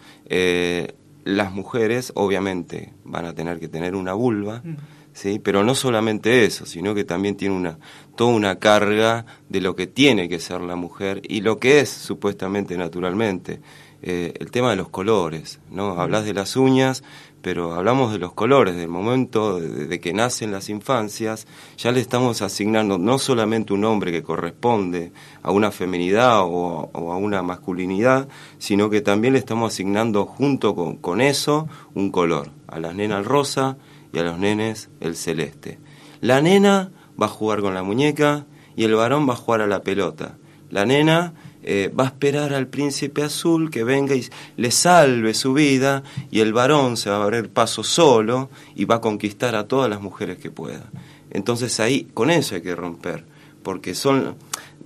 las 1.24 1.52
mujeres, 1.52 2.12
obviamente, 2.14 2.92
van 3.04 3.24
a 3.24 3.34
tener 3.34 3.58
que 3.58 3.68
tener 3.68 3.94
una 3.96 4.12
vulva. 4.12 4.60
Mm. 4.62 4.76
¿Sí? 5.12 5.38
pero 5.38 5.64
no 5.64 5.74
solamente 5.74 6.44
eso, 6.44 6.66
sino 6.66 6.94
que 6.94 7.04
también 7.04 7.36
tiene 7.36 7.54
una, 7.54 7.78
toda 8.16 8.32
una 8.32 8.58
carga 8.58 9.26
de 9.48 9.60
lo 9.60 9.76
que 9.76 9.86
tiene 9.86 10.28
que 10.28 10.40
ser 10.40 10.60
la 10.60 10.76
mujer 10.76 11.22
y 11.28 11.40
lo 11.40 11.58
que 11.58 11.80
es 11.80 11.88
supuestamente 11.90 12.76
naturalmente. 12.76 13.60
Eh, 14.02 14.32
el 14.40 14.50
tema 14.50 14.70
de 14.70 14.76
los 14.76 14.88
colores, 14.88 15.60
¿no? 15.70 16.00
Hablas 16.00 16.24
de 16.24 16.32
las 16.32 16.56
uñas, 16.56 17.02
pero 17.42 17.74
hablamos 17.74 18.12
de 18.12 18.18
los 18.18 18.32
colores, 18.32 18.76
del 18.76 18.88
momento 18.88 19.60
de, 19.60 20.00
que 20.00 20.12
nacen 20.12 20.52
las 20.52 20.68
infancias, 20.68 21.46
ya 21.76 21.92
le 21.92 22.00
estamos 22.00 22.42
asignando 22.42 22.98
no 22.98 23.18
solamente 23.18 23.72
un 23.72 23.84
hombre 23.84 24.12
que 24.12 24.22
corresponde 24.22 25.12
a 25.42 25.50
una 25.50 25.70
feminidad 25.70 26.40
o, 26.42 26.90
a 26.94 27.16
una 27.16 27.42
masculinidad, 27.42 28.28
sino 28.58 28.90
que 28.90 29.00
también 29.00 29.34
le 29.34 29.38
estamos 29.38 29.72
asignando 29.72 30.26
junto 30.26 30.74
con, 30.74 30.96
con 30.96 31.20
eso 31.20 31.68
un 31.94 32.10
color, 32.10 32.50
a 32.68 32.78
las 32.78 32.94
nenas 32.94 33.26
rosa, 33.26 33.76
y 34.12 34.18
a 34.18 34.22
los 34.22 34.38
nenes 34.38 34.88
el 35.00 35.16
celeste. 35.16 35.78
La 36.20 36.40
nena 36.40 36.90
va 37.20 37.26
a 37.26 37.28
jugar 37.28 37.60
con 37.60 37.74
la 37.74 37.82
muñeca 37.82 38.46
y 38.76 38.84
el 38.84 38.94
varón 38.94 39.28
va 39.28 39.34
a 39.34 39.36
jugar 39.36 39.60
a 39.60 39.66
la 39.66 39.82
pelota. 39.82 40.36
La 40.70 40.86
nena 40.86 41.34
eh, 41.62 41.92
va 41.98 42.04
a 42.04 42.06
esperar 42.06 42.54
al 42.54 42.68
príncipe 42.68 43.22
azul 43.22 43.70
que 43.70 43.84
venga 43.84 44.14
y 44.14 44.24
le 44.56 44.70
salve 44.70 45.34
su 45.34 45.52
vida 45.52 46.02
y 46.30 46.40
el 46.40 46.52
varón 46.52 46.96
se 46.96 47.10
va 47.10 47.16
a 47.16 47.22
abrir 47.22 47.50
paso 47.50 47.82
solo 47.82 48.50
y 48.74 48.86
va 48.86 48.96
a 48.96 49.00
conquistar 49.00 49.54
a 49.54 49.68
todas 49.68 49.90
las 49.90 50.00
mujeres 50.00 50.38
que 50.38 50.50
pueda. 50.50 50.90
Entonces 51.30 51.78
ahí 51.80 52.08
con 52.14 52.30
eso 52.30 52.54
hay 52.54 52.62
que 52.62 52.74
romper, 52.74 53.24
porque 53.62 53.94
son 53.94 54.36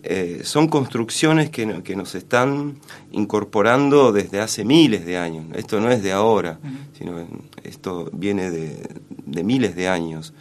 eh, 0.07 0.43
son 0.45 0.69
construcciones 0.69 1.49
que, 1.49 1.83
que, 1.83 1.97
nos 1.97 2.15
están 2.15 2.75
incorporando 3.11 4.13
desde 4.13 4.39
hace 4.39 4.63
miles 4.63 5.07
de 5.07 5.17
años. 5.17 5.47
Esto 5.55 5.81
no 5.81 5.91
es 5.91 6.03
de 6.03 6.13
ahora, 6.13 6.59
sino 6.99 7.27
esto 7.63 8.11
viene 8.13 8.51
de, 8.51 8.87
miles 9.27 9.75
de 9.77 9.89
años. 9.89 10.35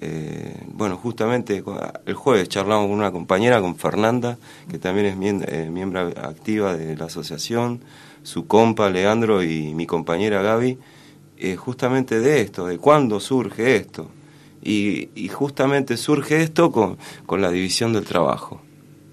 Eh, 0.00 0.64
bueno, 0.72 0.96
justamente 0.96 1.62
el 2.06 2.14
jueves 2.14 2.48
charlamos 2.48 2.88
con 2.88 2.98
una 2.98 3.12
compañera, 3.12 3.60
con 3.60 3.76
Fernanda, 3.76 4.38
que 4.70 4.78
también 4.78 5.06
es 5.06 5.48
eh, 5.48 5.70
miembro 5.70 6.00
activa 6.00 6.76
de 6.76 6.96
la 6.96 7.06
asociación, 7.06 7.80
su 8.22 8.46
compa 8.46 8.90
Leandro 8.90 9.42
y 9.42 9.74
mi 9.74 9.86
compañera 9.86 10.42
Gaby, 10.42 10.78
justamente 11.56 12.20
de 12.20 12.40
esto, 12.40 12.66
de 12.66 12.78
cuándo 12.78 13.20
surge 13.20 13.76
esto. 13.76 14.08
Y, 14.60 15.10
y 15.14 15.28
justamente 15.28 15.96
surge 15.96 16.42
esto 16.42 16.72
con, 16.72 16.98
con 17.26 17.40
la 17.40 17.50
división 17.50 17.92
del 17.92 18.04
trabajo 18.04 18.60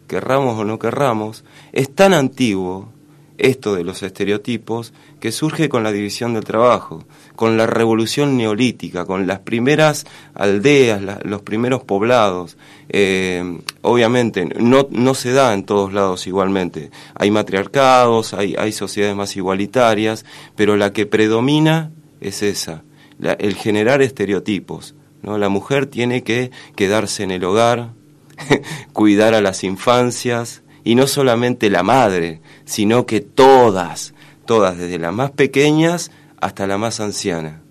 querramos 0.07 0.59
o 0.59 0.65
no 0.65 0.79
querramos, 0.79 1.43
es 1.71 1.93
tan 1.93 2.13
antiguo 2.13 2.89
esto 3.37 3.75
de 3.75 3.83
los 3.83 4.01
estereotipos 4.03 4.93
que 5.19 5.31
surge 5.31 5.67
con 5.67 5.83
la 5.83 5.91
división 5.91 6.33
del 6.33 6.45
trabajo, 6.45 7.03
con 7.35 7.57
la 7.57 7.67
revolución 7.67 8.37
neolítica, 8.37 9.05
con 9.05 9.27
las 9.27 9.39
primeras 9.39 10.05
aldeas, 10.33 11.01
los 11.23 11.41
primeros 11.41 11.83
poblados. 11.83 12.57
Eh, 12.89 13.59
obviamente 13.81 14.45
no, 14.45 14.87
no 14.91 15.13
se 15.15 15.33
da 15.33 15.53
en 15.53 15.63
todos 15.63 15.93
lados 15.93 16.27
igualmente. 16.27 16.91
Hay 17.15 17.31
matriarcados, 17.31 18.33
hay, 18.33 18.55
hay 18.57 18.71
sociedades 18.71 19.15
más 19.15 19.35
igualitarias, 19.35 20.25
pero 20.55 20.77
la 20.77 20.93
que 20.93 21.05
predomina 21.05 21.91
es 22.21 22.41
esa, 22.43 22.83
el 23.19 23.55
generar 23.55 24.01
estereotipos. 24.01 24.95
¿no? 25.21 25.37
La 25.37 25.49
mujer 25.49 25.87
tiene 25.87 26.23
que 26.23 26.51
quedarse 26.75 27.23
en 27.23 27.31
el 27.31 27.43
hogar, 27.43 27.91
cuidar 28.93 29.33
a 29.33 29.41
las 29.41 29.63
infancias, 29.63 30.63
y 30.85 30.95
no 30.95 31.07
solamente 31.07 31.69
la 31.69 31.83
madre, 31.83 32.39
sino 32.63 33.05
que 33.07 33.19
todas, 33.19 34.13
todas, 34.45 34.77
desde 34.77 34.99
las 34.99 35.13
más 35.13 35.31
pequeñas 35.31 36.11
hasta 36.39 36.67
la 36.67 36.77
más 36.77 36.99
anciana. 36.99 37.61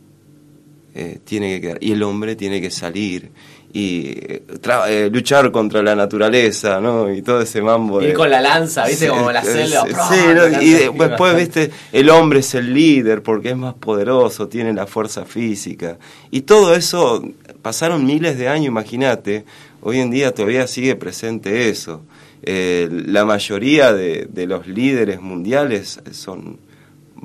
Eh, 0.95 1.19
tiene 1.25 1.55
que 1.55 1.61
quedar. 1.61 1.79
Y 1.81 1.93
el 1.93 2.03
hombre 2.03 2.37
tiene 2.37 2.61
que 2.61 2.71
salir 2.71 3.33
y 3.73 4.11
eh, 4.17 4.43
eh, 4.87 5.11
luchar 5.13 5.51
contra 5.51 5.83
la 5.83 5.97
naturaleza, 5.97 6.81
¿no? 6.81 7.13
Y 7.13 7.23
todo 7.23 7.41
ese 7.41 7.61
mambo. 7.61 8.01
Ir 8.01 8.15
con 8.15 8.31
la 8.31 8.41
lanza, 8.41 8.87
¿viste? 8.87 9.09
Como 9.09 9.33
la 9.33 9.43
selva. 9.43 9.85
Sí, 10.09 10.65
y 10.65 10.71
después, 10.71 11.37
¿viste? 11.37 11.73
El 11.91 12.11
hombre 12.11 12.39
es 12.41 12.55
el 12.55 12.73
líder 12.73 13.23
porque 13.25 13.51
es 13.51 13.57
más 13.57 13.75
poderoso, 13.75 14.47
tiene 14.47 14.73
la 14.73 14.87
fuerza 14.87 15.25
física. 15.25 15.99
Y 16.31 16.43
todo 16.43 16.77
eso, 16.77 17.25
pasaron 17.63 18.07
miles 18.07 18.39
de 18.39 18.49
años, 18.49 18.69
imagínate, 18.69 19.45
Hoy 19.87 20.01
en 20.01 20.11
día 20.11 20.33
todavía 20.33 20.67
sigue 20.67 20.97
presente 20.97 21.69
eso. 21.69 22.01
Eh, 22.43 22.89
la 22.91 23.27
mayoría 23.27 23.93
de, 23.93 24.47
los 24.47 24.67
líderes 24.67 25.21
mundiales 25.21 26.01
son 26.11 26.59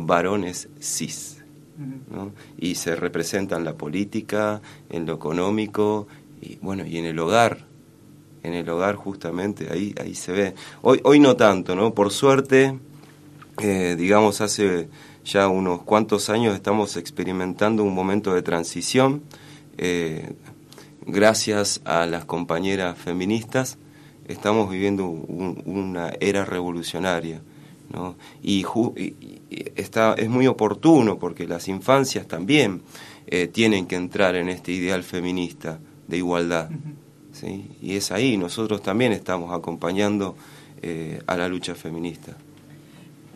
varones 0.05 0.69
cis. 0.79 1.37
Y 2.57 2.75
se 2.75 2.95
representan 2.95 3.59
en 3.59 3.65
la 3.65 3.73
política, 3.75 4.61
en 4.89 5.05
lo 5.05 5.13
económico 5.13 6.07
y 6.41 6.57
bueno, 6.57 6.85
y 6.85 6.97
en 6.97 7.05
el 7.05 7.19
hogar. 7.19 7.65
En 8.43 8.53
el 8.53 8.67
hogar 8.69 8.95
justamente, 8.95 9.69
ahí, 9.71 9.93
ahí 9.99 10.15
se 10.15 10.31
ve. 10.31 10.55
Hoy, 10.81 10.99
hoy 11.03 11.19
no 11.19 11.35
tanto, 11.35 11.75
¿no? 11.75 11.93
Por 11.93 12.11
suerte, 12.11 12.77
eh, 13.61 13.95
digamos, 13.97 14.39
hace 14.41 14.87
ya 15.25 15.47
unos 15.47 15.83
cuantos 15.83 16.29
años 16.29 16.55
estamos 16.55 16.95
experimentando 16.97 17.83
un 17.83 17.93
momento 17.93 18.33
de 18.33 18.41
transición. 18.41 19.21
Eh, 19.77 20.33
gracias 21.05 21.81
a 21.85 22.05
las 22.05 22.25
compañeras 22.25 22.97
feministas, 22.97 23.77
estamos 24.27 24.69
viviendo 24.69 25.05
una 25.07 26.11
era 26.19 26.45
revolucionaria. 26.45 27.41
¿no? 27.91 28.15
Y, 28.41 28.63
está, 29.75 30.13
es 30.13 30.29
muy 30.29 30.47
oportuno 30.47 31.17
porque 31.17 31.47
las 31.47 31.67
infancias 31.67 32.27
también 32.27 32.81
eh, 33.27 33.47
tienen 33.47 33.85
que 33.85 33.95
entrar 33.95 34.35
en 34.35 34.49
este 34.49 34.71
ideal 34.71 35.03
feminista 35.03 35.79
de 36.07 36.17
igualdad. 36.17 36.69
¿sí? 37.33 37.65
Y 37.81 37.95
es 37.95 38.11
ahí, 38.11 38.37
nosotros 38.37 38.81
también 38.81 39.11
estamos 39.11 39.53
acompañando 39.53 40.35
eh, 40.81 41.21
a 41.27 41.37
la 41.37 41.47
lucha 41.47 41.75
feminista. 41.75 42.35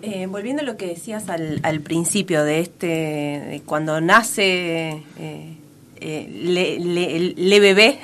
Eh, 0.01 0.28
volviendo 0.28 0.61
a 0.61 0.66
lo 0.66 0.76
que 0.76 0.88
decías 0.88 1.30
al, 1.30 1.59
al 1.64 1.80
principio 1.80 2.43
de 2.43 2.59
este, 2.59 3.61
cuando 3.66 4.01
nace 4.01 5.01
eh, 6.05 6.28
le, 6.43 7.34
le, 7.38 7.59
bebé 7.61 7.97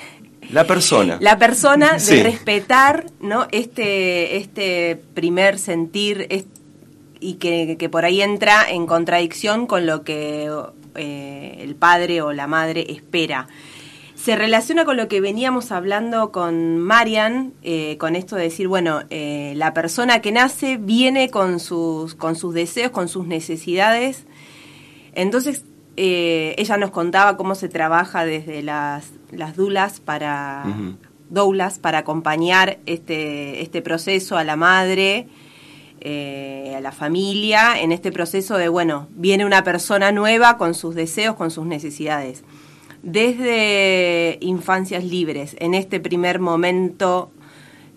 la 0.52 0.66
persona. 0.66 1.18
La 1.20 1.38
persona 1.38 1.98
de 1.98 2.24
respetar 2.24 3.06
¿no? 3.20 3.48
este, 3.52 4.38
este 4.38 4.98
primer 5.14 5.60
sentir 5.60 6.26
y 7.20 7.36
que, 7.36 7.78
que, 7.78 7.90
por 7.90 8.06
ahí 8.06 8.22
entra 8.22 8.70
en 8.70 8.86
contradicción 8.86 9.68
con 9.68 9.86
lo 9.86 10.04
que 10.04 10.52
eh, 10.96 11.58
el 11.60 11.76
padre 11.76 12.22
o 12.22 12.34
la 12.34 12.48
madre 12.48 12.86
espera. 12.90 13.48
Se 14.16 14.36
relaciona 14.36 14.84
con 14.84 14.98
lo 14.98 15.08
que 15.08 15.22
veníamos 15.22 15.72
hablando 15.72 16.32
con 16.32 16.78
Marian, 16.78 17.54
eh, 17.62 17.98
con 17.98 18.16
esto 18.16 18.36
de 18.36 18.44
decir, 18.44 18.68
bueno, 18.68 19.02
la 19.10 19.74
persona 19.74 20.20
que 20.20 20.34
nace 20.34 20.76
viene 20.76 21.30
con 21.30 21.62
sus, 21.62 22.16
con 22.16 22.36
sus 22.36 22.54
deseos, 22.54 22.92
con 22.92 23.08
sus 23.08 23.28
necesidades. 23.28 24.26
Entonces, 25.14 25.64
eh, 26.02 26.56
ella 26.58 26.78
nos 26.78 26.92
contaba 26.92 27.36
cómo 27.36 27.56
se 27.56 27.68
trabaja 27.68 28.24
desde 28.24 28.62
las, 28.62 29.12
las 29.32 29.58
dulas 29.58 30.00
para 30.00 30.64
doulas 31.30 31.78
para 31.78 32.00
acompañar 32.00 32.80
este, 32.86 33.62
este 33.62 33.82
proceso 33.82 34.38
a 34.38 34.46
la 34.46 34.56
madre 34.56 35.28
eh, 36.02 36.74
a 36.78 36.82
la 36.82 36.92
familia 36.92 37.80
en 37.80 37.92
este 37.92 38.12
proceso 38.12 38.58
de, 38.58 38.70
bueno, 38.70 39.08
viene 39.12 39.46
una 39.46 39.64
persona 39.64 40.12
nueva 40.12 40.58
con 40.58 40.74
sus 40.74 40.96
deseos, 40.96 41.36
con 41.36 41.52
sus 41.52 41.66
necesidades. 41.66 42.44
Desde 43.04 44.38
infancias 44.42 45.04
libres, 45.04 45.56
en 45.60 45.74
este 45.74 46.00
primer 46.00 46.40
momento, 46.40 47.32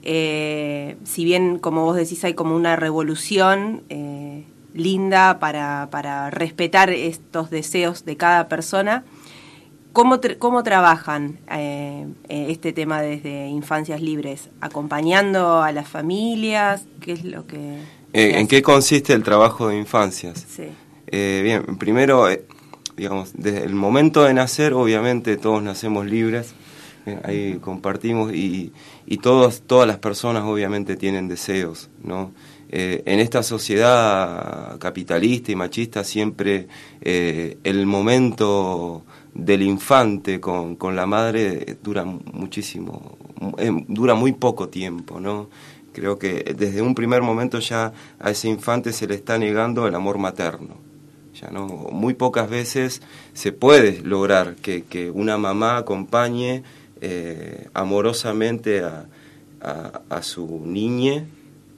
eh, 0.02 0.96
si 1.04 1.24
bien, 1.24 1.58
como 1.58 1.84
vos 1.84 1.96
decís, 1.96 2.24
hay 2.24 2.34
como 2.34 2.56
una 2.56 2.76
revolución 2.76 3.82
eh, 3.88 4.44
linda 4.74 5.38
para, 5.38 5.88
para 5.90 6.30
respetar 6.30 6.90
estos 6.90 7.50
deseos 7.50 8.04
de 8.04 8.16
cada 8.16 8.48
persona, 8.48 9.04
¿Cómo, 9.92 10.20
cómo 10.38 10.62
trabajan 10.62 11.38
eh, 11.50 12.06
eh, 12.28 12.46
este 12.48 12.72
tema 12.72 13.02
desde 13.02 13.48
Infancias 13.48 14.00
Libres? 14.00 14.48
¿Acompañando 14.60 15.62
a 15.62 15.70
las 15.72 15.88
familias? 15.88 16.86
¿Qué 17.00 17.12
es 17.12 17.24
lo 17.24 17.46
que...? 17.46 17.78
Eh, 18.14 18.38
¿En 18.38 18.46
qué 18.46 18.62
consiste 18.62 19.12
el 19.12 19.22
trabajo 19.22 19.68
de 19.68 19.78
infancias? 19.78 20.46
Sí. 20.48 20.64
bien, 21.10 21.76
primero, 21.78 22.26
digamos, 22.96 23.32
desde 23.34 23.64
el 23.64 23.74
momento 23.74 24.24
de 24.24 24.32
nacer, 24.34 24.72
obviamente 24.72 25.36
todos 25.36 25.62
nacemos 25.62 26.06
libres, 26.06 26.54
ahí 27.24 27.58
compartimos 27.60 28.32
y, 28.32 28.72
y 29.06 29.18
todos, 29.18 29.62
todas 29.62 29.86
las 29.86 29.98
personas 29.98 30.44
obviamente 30.44 30.96
tienen 30.96 31.28
deseos, 31.28 31.90
¿no? 32.02 32.32
en 32.74 33.20
esta 33.20 33.42
sociedad 33.42 34.78
capitalista 34.78 35.52
y 35.52 35.56
machista 35.56 36.04
siempre 36.04 36.68
el 37.02 37.84
momento 37.84 39.04
del 39.34 39.62
infante 39.62 40.40
con, 40.40 40.76
con 40.76 40.94
la 40.94 41.06
madre 41.06 41.78
dura 41.82 42.04
muchísimo, 42.04 43.16
eh, 43.58 43.70
dura 43.88 44.14
muy 44.14 44.32
poco 44.32 44.68
tiempo, 44.68 45.20
¿no? 45.20 45.48
Creo 45.92 46.18
que 46.18 46.54
desde 46.56 46.82
un 46.82 46.94
primer 46.94 47.22
momento 47.22 47.58
ya 47.58 47.92
a 48.18 48.30
ese 48.30 48.48
infante 48.48 48.92
se 48.92 49.06
le 49.06 49.14
está 49.14 49.38
negando 49.38 49.86
el 49.86 49.94
amor 49.94 50.18
materno. 50.18 50.76
Ya 51.40 51.50
no, 51.50 51.66
muy 51.66 52.14
pocas 52.14 52.48
veces 52.48 53.02
se 53.32 53.52
puede 53.52 54.00
lograr 54.02 54.54
que, 54.56 54.84
que 54.84 55.10
una 55.10 55.38
mamá 55.38 55.78
acompañe 55.78 56.62
eh, 57.00 57.68
amorosamente 57.74 58.80
a, 58.80 59.06
a, 59.60 60.02
a, 60.08 60.22
su 60.22 60.62
niñe 60.64 61.26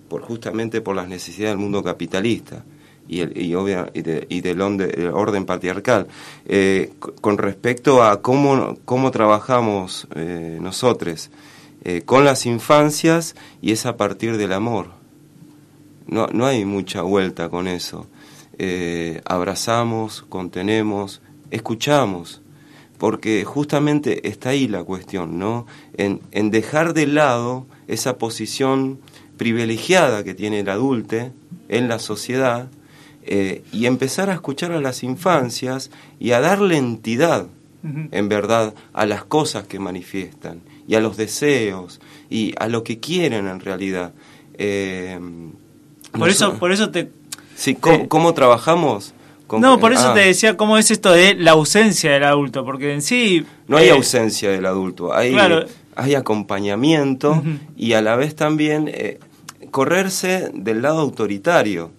por 0.09 0.23
justamente 0.23 0.81
por 0.81 0.97
las 0.97 1.09
necesidades 1.09 1.53
del 1.53 1.63
mundo 1.63 1.83
capitalista 1.83 2.65
y, 3.09 3.21
el, 3.21 3.37
y, 3.41 3.55
obvia, 3.55 3.91
y, 3.95 4.03
de, 4.03 4.27
y 4.29 4.41
del, 4.41 4.61
orden 4.61 5.47
patriarcal. 5.47 6.07
Eh, 6.47 6.93
con 7.21 7.39
respecto 7.39 8.03
a 8.03 8.23
cómo, 8.23 8.79
cómo 8.85 9.11
trabajamos 9.11 10.09
eh, 10.15 10.59
nosotros 10.61 11.31
eh, 11.87 12.01
con 12.03 12.25
las 12.25 12.47
infancias 12.47 13.37
y 13.61 13.73
es 13.73 13.85
a 13.85 13.99
partir 13.99 14.39
del 14.39 14.55
amor. 14.55 14.89
No, 16.07 16.29
no 16.29 16.47
hay 16.47 16.65
mucha 16.65 17.03
vuelta 17.03 17.51
con 17.51 17.69
eso. 17.69 18.07
Eh, 18.59 19.21
abrazamos, 19.27 20.25
contenemos, 20.29 21.21
escuchamos, 21.51 22.41
porque 22.97 23.45
justamente 23.45 24.29
está 24.29 24.51
ahí 24.51 24.67
la 24.67 24.83
cuestión, 24.83 25.39
¿no? 25.39 25.67
En, 25.97 26.21
en 26.31 26.51
dejar 26.51 26.95
de 26.95 27.07
lado 27.07 27.67
esa 27.87 28.17
posición 28.17 28.99
privilegiada 29.37 30.25
que 30.25 30.35
tiene 30.35 30.61
el 30.61 30.71
adulte 30.71 31.33
en 31.69 31.89
la 31.89 31.99
sociedad, 31.99 32.71
eh, 33.27 33.63
y 33.73 33.87
empezar 33.87 34.29
a 34.29 34.35
escuchar 34.35 34.73
a 34.73 34.81
las 34.81 35.03
infancias 35.03 35.91
y 36.21 36.33
a 36.33 36.41
darle 36.41 36.77
entidad, 36.77 37.47
en 38.13 38.29
verdad, 38.31 38.75
a 38.95 39.05
las 39.05 39.25
cosas 39.25 39.67
que 39.67 39.79
manifiestan 39.79 40.63
y 40.89 40.95
a 40.95 41.01
los 41.01 41.19
deseos 41.19 42.01
y 42.31 42.55
a 42.59 42.69
lo 42.69 42.83
que 42.83 42.99
quieren 42.99 43.47
en 43.47 43.61
realidad. 43.61 44.15
Eh, 44.55 45.19
por 46.13 46.31
eso, 46.31 46.55
por 46.55 46.73
eso 46.73 46.91
te. 46.91 47.11
Sí, 47.57 47.75
¿cómo, 47.75 48.33
trabajamos? 48.33 49.15
no, 49.59 49.79
por 49.79 49.93
eso 49.93 50.11
ah. 50.11 50.15
te 50.15 50.21
decía 50.21 50.57
cómo 50.57 50.79
es 50.79 50.91
esto 50.91 51.13
de 51.13 51.35
la 51.35 51.53
ausencia 51.53 52.13
del 52.13 52.25
adulto, 52.25 52.65
porque 52.65 52.95
en 52.95 53.03
sí... 53.03 53.45
No 53.69 53.77
hay 53.77 53.89
eh, 53.89 53.93
ausencia 53.93 54.51
del 54.51 54.65
adulto, 54.67 55.15
hay, 55.15 55.37
hay 55.95 56.15
acompañamiento 56.15 57.43
y 57.77 57.93
a 57.93 58.03
la 58.03 58.17
vez 58.17 58.35
también 58.35 58.91
correrse 59.71 60.51
del 60.55 60.83
lado 60.83 61.01
autoritario. 61.01 61.91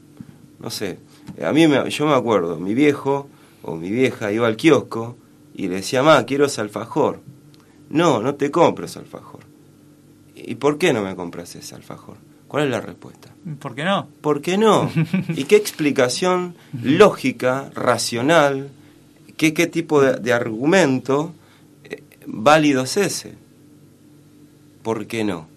No 0.59 0.69
sé, 0.71 0.97
a 1.43 1.51
mí 1.51 1.67
me, 1.67 1.89
yo 1.89 2.05
me 2.05 2.13
acuerdo, 2.13 2.59
mi 2.59 2.73
viejo 2.73 3.27
o 3.61 3.75
mi 3.75 3.89
vieja 3.89 4.31
iba 4.31 4.47
al 4.47 4.57
kiosco 4.57 5.17
y 5.53 5.67
le 5.67 5.75
decía, 5.75 6.03
ma, 6.03 6.23
quiero 6.25 6.45
ese 6.45 6.61
alfajor. 6.61 7.21
No, 7.89 8.21
no 8.21 8.35
te 8.35 8.51
compro 8.51 8.85
ese 8.85 8.99
alfajor. 8.99 9.41
¿Y 10.35 10.55
por 10.55 10.77
qué 10.77 10.93
no 10.93 11.01
me 11.01 11.15
compras 11.15 11.55
ese 11.55 11.75
alfajor? 11.75 12.17
¿Cuál 12.47 12.65
es 12.65 12.71
la 12.71 12.81
respuesta? 12.81 13.29
¿Por 13.59 13.75
qué 13.75 13.83
no? 13.83 14.07
¿Por 14.21 14.41
qué 14.41 14.57
no? 14.57 14.91
¿Y 15.29 15.45
qué 15.45 15.55
explicación 15.55 16.55
lógica, 16.83 17.69
racional, 17.73 18.69
qué, 19.37 19.53
qué 19.53 19.67
tipo 19.67 20.01
de, 20.01 20.33
argumento 20.33 21.33
eh, 21.83 22.03
válido 22.25 22.83
es 22.83 22.97
ese? 22.97 23.33
¿Por 24.83 25.07
qué 25.07 25.23
no? 25.23 25.47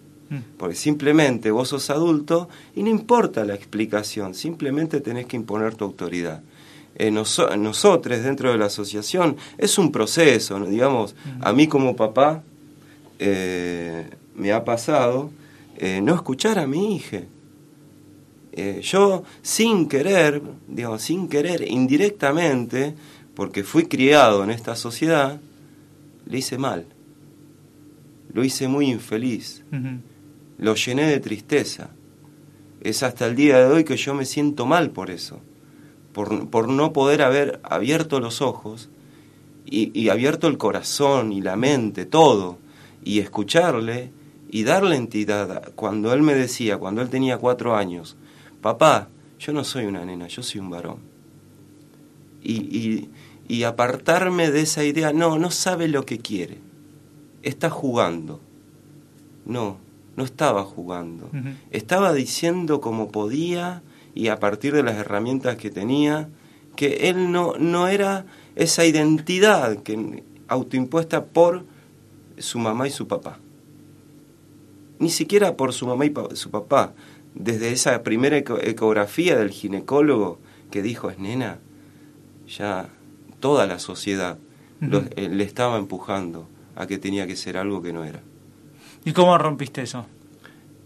Porque 0.59 0.75
simplemente 0.75 1.51
vos 1.51 1.69
sos 1.69 1.89
adulto 1.89 2.49
y 2.75 2.83
no 2.83 2.91
importa 2.91 3.45
la 3.45 3.55
explicación, 3.55 4.35
simplemente 4.35 5.01
tenés 5.01 5.27
que 5.27 5.37
imponer 5.37 5.75
tu 5.75 5.85
autoridad. 5.85 6.43
Eh, 6.99 7.13
nosotros 7.13 8.23
dentro 8.25 8.51
de 8.51 8.59
la 8.59 8.67
asociación 8.67 9.37
es 9.57 9.79
un 9.79 9.93
proceso, 9.93 10.59
digamos, 10.67 11.15
a 11.41 11.53
mí 11.53 11.69
como 11.69 11.95
papá 11.95 12.43
eh, 13.21 14.11
me 14.35 14.53
ha 14.53 14.65
pasado 14.65 15.31
eh, 15.77 16.01
no 16.03 16.15
escuchar 16.15 16.59
a 16.59 16.67
mi 16.67 16.97
hija. 16.97 17.23
yo 18.83 19.23
sin 19.43 19.89
querer, 19.89 20.43
digamos, 20.67 21.03
sin 21.03 21.29
querer, 21.29 21.63
indirectamente, 21.71 22.95
porque 23.35 23.63
fui 23.63 23.85
criado 23.87 24.43
en 24.43 24.51
esta 24.51 24.75
sociedad, 24.75 25.41
le 26.27 26.39
hice 26.39 26.59
mal. 26.59 26.85
Lo 28.33 28.43
hice 28.43 28.67
muy 28.67 28.91
infeliz 28.91 29.63
lo 30.59 30.75
llené 30.75 31.07
de 31.07 31.21
tristeza. 31.21 31.91
Es 32.81 33.03
hasta 33.03 33.27
el 33.27 33.35
día 33.35 33.59
de 33.59 33.67
hoy 33.67 33.85
que 33.85 33.97
yo 33.97 34.15
me 34.15 34.25
siento 34.25 34.67
mal 34.67 34.91
por 34.91 35.11
eso, 35.11 35.41
por, 36.13 36.49
por 36.51 36.69
no 36.69 36.93
poder 36.93 37.23
haber 37.23 37.61
abierto 37.63 38.21
los 38.21 38.43
ojos 38.43 38.91
y, 39.65 39.99
y, 39.99 40.09
abierto 40.09 40.49
el 40.49 40.59
corazón 40.59 41.33
y 41.33 41.41
la 41.41 41.57
mente, 41.57 42.07
todo, 42.07 42.59
y 43.05 43.19
escucharle 43.19 44.11
y 44.51 44.65
darle 44.65 44.97
entidad. 44.97 45.73
Cuando 45.75 46.13
él 46.13 46.23
me 46.23 46.35
decía, 46.35 46.79
cuando 46.79 47.03
él 47.03 47.09
tenía 47.09 47.39
cuatro 47.39 47.77
años, 47.77 48.17
papá, 48.63 49.09
yo 49.39 49.53
no 49.53 49.65
soy 49.65 49.87
una 49.87 50.05
nena, 50.05 50.27
yo 50.29 50.43
soy 50.43 50.61
un 50.61 50.71
varón. 50.71 50.99
Y, 52.43 52.55
y, 52.55 53.11
y 53.49 53.65
apartarme 53.65 54.51
de 54.51 54.63
esa 54.63 54.85
idea, 54.85 55.13
no, 55.13 55.39
no 55.39 55.51
sabe 55.51 55.89
lo 55.89 56.07
que 56.07 56.19
quiere, 56.19 56.59
está 57.43 57.69
jugando. 57.69 58.41
No, 59.45 59.79
no 60.19 60.25
estaba 60.25 60.65
jugando, 60.65 61.31
estaba 61.71 62.13
diciendo 62.13 62.81
como 62.81 63.13
podía 63.13 63.83
y 64.17 64.29
a 64.29 64.41
partir 64.41 64.75
de 64.75 64.83
las 64.83 64.97
herramientas 64.97 65.57
que 65.57 65.71
tenía, 65.71 66.29
que 66.75 67.09
él 67.09 67.31
no, 67.31 67.55
no 67.57 67.87
era 67.87 68.27
esa 68.57 68.85
identidad 68.85 69.77
que, 69.85 70.25
autoimpuesta 70.49 71.27
por 71.27 71.65
su 72.37 72.59
mamá 72.59 72.89
y 72.89 72.91
su 72.91 73.07
papá. 73.07 73.39
Ni 74.99 75.11
siquiera 75.11 75.57
por 75.57 75.73
su 75.73 75.87
mamá 75.87 76.05
y 76.05 76.13
su 76.33 76.51
papá. 76.51 76.95
Desde 77.37 77.71
esa 77.71 78.03
primera 78.03 78.39
ecografía 78.39 79.37
del 79.37 79.51
ginecólogo 79.51 80.41
que 80.73 80.83
dijo 80.83 81.11
es 81.11 81.21
nena, 81.21 81.61
ya 82.49 82.89
toda 83.39 83.69
la 83.69 83.79
sociedad 83.79 84.37
eh, 85.15 85.29
le 85.29 85.45
estaba 85.45 85.79
empujando 85.79 86.49
a 86.75 86.89
que 86.89 86.99
tenía 86.99 87.29
que 87.29 87.37
ser 87.37 87.57
algo 87.57 87.83
que 87.83 87.93
no 87.93 88.05
era. 88.05 88.21
¿Y 89.05 89.13
cómo 89.13 89.37
rompiste 89.39 89.83
eso? 89.83 90.07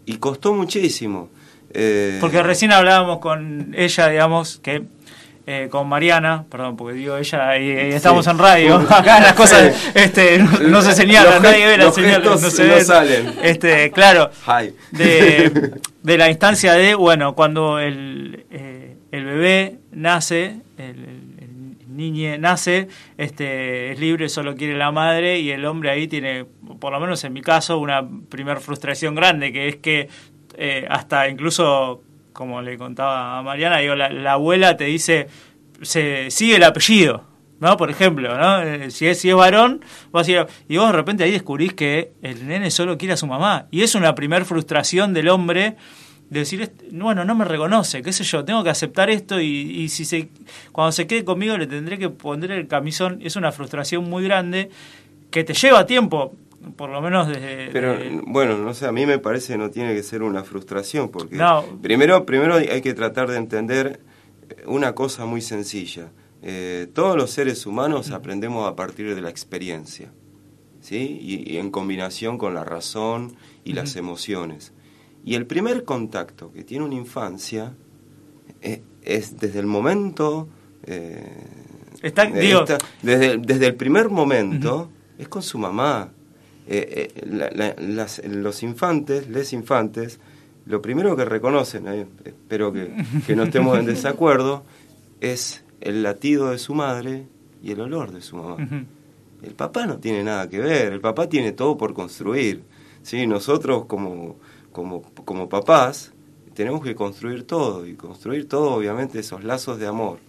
Y 0.05 0.17
costó 0.17 0.53
muchísimo. 0.53 1.29
Eh, 1.73 2.17
porque 2.21 2.43
recién 2.43 2.71
hablábamos 2.71 3.19
con 3.19 3.73
ella, 3.75 4.07
digamos, 4.09 4.59
que 4.61 4.83
eh, 5.45 5.67
con 5.69 5.89
Mariana, 5.89 6.45
perdón, 6.49 6.77
porque 6.77 6.95
digo 6.95 7.17
ella, 7.17 7.57
y, 7.57 7.69
estamos 7.71 8.25
en 8.27 8.37
radio, 8.37 8.77
acá 8.89 9.19
las 9.19 9.33
cosas 9.33 9.75
este, 9.93 10.39
no, 10.39 10.81
se 10.81 10.93
señalan, 10.93 11.43
nadie 11.43 11.65
ve 11.65 11.77
la 11.77 11.91
señal, 11.91 12.23
no 12.23 12.37
se 12.37 12.85
salen. 12.85 13.33
Este, 13.41 13.91
claro, 13.91 14.29
de, 14.91 15.73
de, 16.03 16.17
la 16.17 16.29
instancia 16.29 16.73
de, 16.73 16.95
bueno, 16.95 17.35
cuando 17.35 17.79
el, 17.79 18.45
eh, 18.51 18.95
el 19.11 19.25
bebé 19.25 19.79
nace, 19.91 20.61
el, 20.77 21.22
niñe 21.95 22.37
nace, 22.37 22.87
este, 23.17 23.91
es 23.91 23.99
libre, 23.99 24.29
solo 24.29 24.55
quiere 24.55 24.77
la 24.77 24.91
madre 24.91 25.39
y 25.39 25.51
el 25.51 25.65
hombre 25.65 25.89
ahí 25.89 26.07
tiene, 26.07 26.45
por 26.79 26.91
lo 26.93 26.99
menos 26.99 27.23
en 27.23 27.33
mi 27.33 27.41
caso, 27.41 27.77
una 27.79 28.07
primer 28.29 28.59
frustración 28.59 29.15
grande, 29.15 29.51
que 29.51 29.67
es 29.67 29.75
que 29.77 30.09
eh, 30.55 30.85
hasta 30.89 31.29
incluso, 31.29 32.03
como 32.31 32.61
le 32.61 32.77
contaba 32.77 33.39
a 33.39 33.41
Mariana, 33.41 33.79
digo, 33.79 33.95
la, 33.95 34.33
abuela 34.33 34.77
te 34.77 34.85
dice, 34.85 35.27
se 35.81 36.29
sigue 36.31 36.57
el 36.57 36.63
apellido. 36.63 37.31
¿no? 37.59 37.77
Por 37.77 37.89
ejemplo, 37.89 38.37
¿no? 38.37 38.61
Eh, 38.61 38.91
si 38.91 39.07
es, 39.07 39.21
si 39.21 39.29
es 39.29 39.35
varón, 39.35 39.85
vas 40.11 40.27
a 40.27 40.31
ir 40.31 40.47
y 40.67 40.75
vos 40.75 40.87
de 40.87 40.91
repente 40.91 41.23
ahí 41.23 41.31
descubrís 41.31 41.73
que 41.73 42.11
el 42.21 42.45
nene 42.45 42.69
solo 42.69 42.97
quiere 42.97 43.13
a 43.13 43.17
su 43.17 43.25
mamá. 43.25 43.67
Y 43.71 43.83
es 43.83 43.95
una 43.95 44.15
primer 44.15 44.43
frustración 44.43 45.13
del 45.13 45.29
hombre 45.29 45.77
decir, 46.29 46.71
bueno, 46.91 47.25
no 47.25 47.35
me 47.35 47.45
reconoce, 47.45 48.01
qué 48.01 48.11
sé 48.11 48.23
yo, 48.23 48.43
tengo 48.43 48.63
que 48.63 48.69
aceptar 48.71 49.09
esto 49.09 49.39
y, 49.39 49.45
y 49.47 49.89
si 49.89 50.03
se, 50.05 50.29
cuando 50.71 50.91
se 50.91 51.05
quede 51.07 51.23
conmigo 51.23 51.57
le 51.57 51.67
tendré 51.67 51.97
que 51.99 52.09
poner 52.09 52.51
el 52.51 52.67
camisón, 52.67 53.19
es 53.21 53.35
una 53.35 53.51
frustración 53.51 54.09
muy 54.09 54.23
grande 54.23 54.69
que 55.29 55.43
te 55.43 55.53
lleva 55.53 55.85
tiempo, 55.85 56.35
por 56.75 56.89
lo 56.89 57.01
menos 57.01 57.27
desde... 57.27 57.69
Pero 57.71 57.97
de- 57.97 58.21
bueno, 58.25 58.57
no 58.57 58.73
sé, 58.73 58.85
a 58.87 58.91
mí 58.91 59.05
me 59.05 59.19
parece 59.19 59.53
que 59.53 59.57
no 59.59 59.69
tiene 59.69 59.93
que 59.93 60.01
ser 60.03 60.23
una 60.23 60.43
frustración, 60.43 61.09
porque 61.09 61.35
No. 61.35 61.63
primero, 61.81 62.25
primero 62.25 62.55
hay 62.55 62.81
que 62.81 62.93
tratar 62.93 63.29
de 63.29 63.37
entender 63.37 63.99
eh, 64.49 64.63
una 64.65 64.93
cosa 64.95 65.25
muy 65.25 65.41
sencilla. 65.41 66.09
Eh, 66.41 66.87
todos 66.93 67.15
los 67.15 67.29
seres 67.31 67.65
humanos 67.65 68.11
aprendemos 68.11 68.67
a 68.69 68.75
partir 68.75 69.13
de 69.15 69.21
la 69.21 69.29
experiencia, 69.29 70.11
¿sí? 70.81 71.19
Y, 71.21 71.53
y 71.53 71.57
en 71.57 71.71
combinación 71.71 72.37
con 72.37 72.53
la 72.53 72.63
razón 72.65 73.35
y 73.63 73.73
las 73.73 73.95
emociones. 73.95 74.72
Y 75.25 75.35
el 75.35 75.45
primer 75.45 75.83
contacto 75.85 76.51
que 76.51 76.63
tiene 76.63 76.83
una 76.85 76.95
infancia 76.95 77.73
eh, 78.61 78.81
es 79.03 79.37
desde 79.39 79.59
el 79.59 79.65
momento... 79.67 80.47
eh, 80.85 81.25
Está- 82.01 82.25
eh, 82.25 82.33
digo- 82.41 82.59
desde, 83.01 83.37
desde 83.37 83.67
el 83.67 83.75
primer 83.75 84.09
momento 84.09 84.89
es 85.17 85.27
con 85.29 85.41
su 85.41 85.57
mamá. 85.57 86.09
Eh, 86.67 87.11
eh, 87.15 87.25
la- 87.27 87.49
la- 87.51 87.75
las- 87.77 88.21
los 88.25 88.63
infantes, 88.63 89.29
les 89.29 89.53
infantes, 89.53 90.19
lo 90.65 90.81
primero 90.81 91.15
que 91.15 91.25
reconocen, 91.25 91.87
espero 92.23 92.71
que, 92.73 92.93
que 93.27 93.35
no 93.35 93.43
estemos 93.43 93.77
en 93.79 93.85
desacuerdo, 93.95 94.63
es 95.21 95.63
el 95.81 96.03
latido 96.03 96.51
de 96.51 96.57
su 96.57 96.73
madre 96.73 97.27
y 97.61 97.71
el 97.71 97.81
olor 97.81 98.11
de 98.11 98.21
su 98.21 98.35
mamá. 98.37 98.57
El 99.41 99.53
papá 99.55 99.85
no 99.85 99.97
tiene 99.97 100.23
nada 100.23 100.49
que 100.49 100.59
ver, 100.59 100.93
el 100.93 101.01
papá 101.01 101.27
tiene 101.27 101.51
todo 101.51 101.77
por 101.77 101.93
construir. 101.93 102.63
¿sí? 103.01 103.27
Nosotros 103.27 103.85
como, 103.85 104.37
como, 104.73 105.01
como 105.23 105.47
papás 105.47 106.11
tenemos 106.53 106.83
que 106.83 106.93
construir 106.95 107.47
todo 107.47 107.87
y 107.87 107.93
construir 107.95 108.47
todo 108.49 108.73
obviamente 108.73 109.19
esos 109.19 109.43
lazos 109.45 109.79
de 109.79 109.87
amor. 109.87 110.19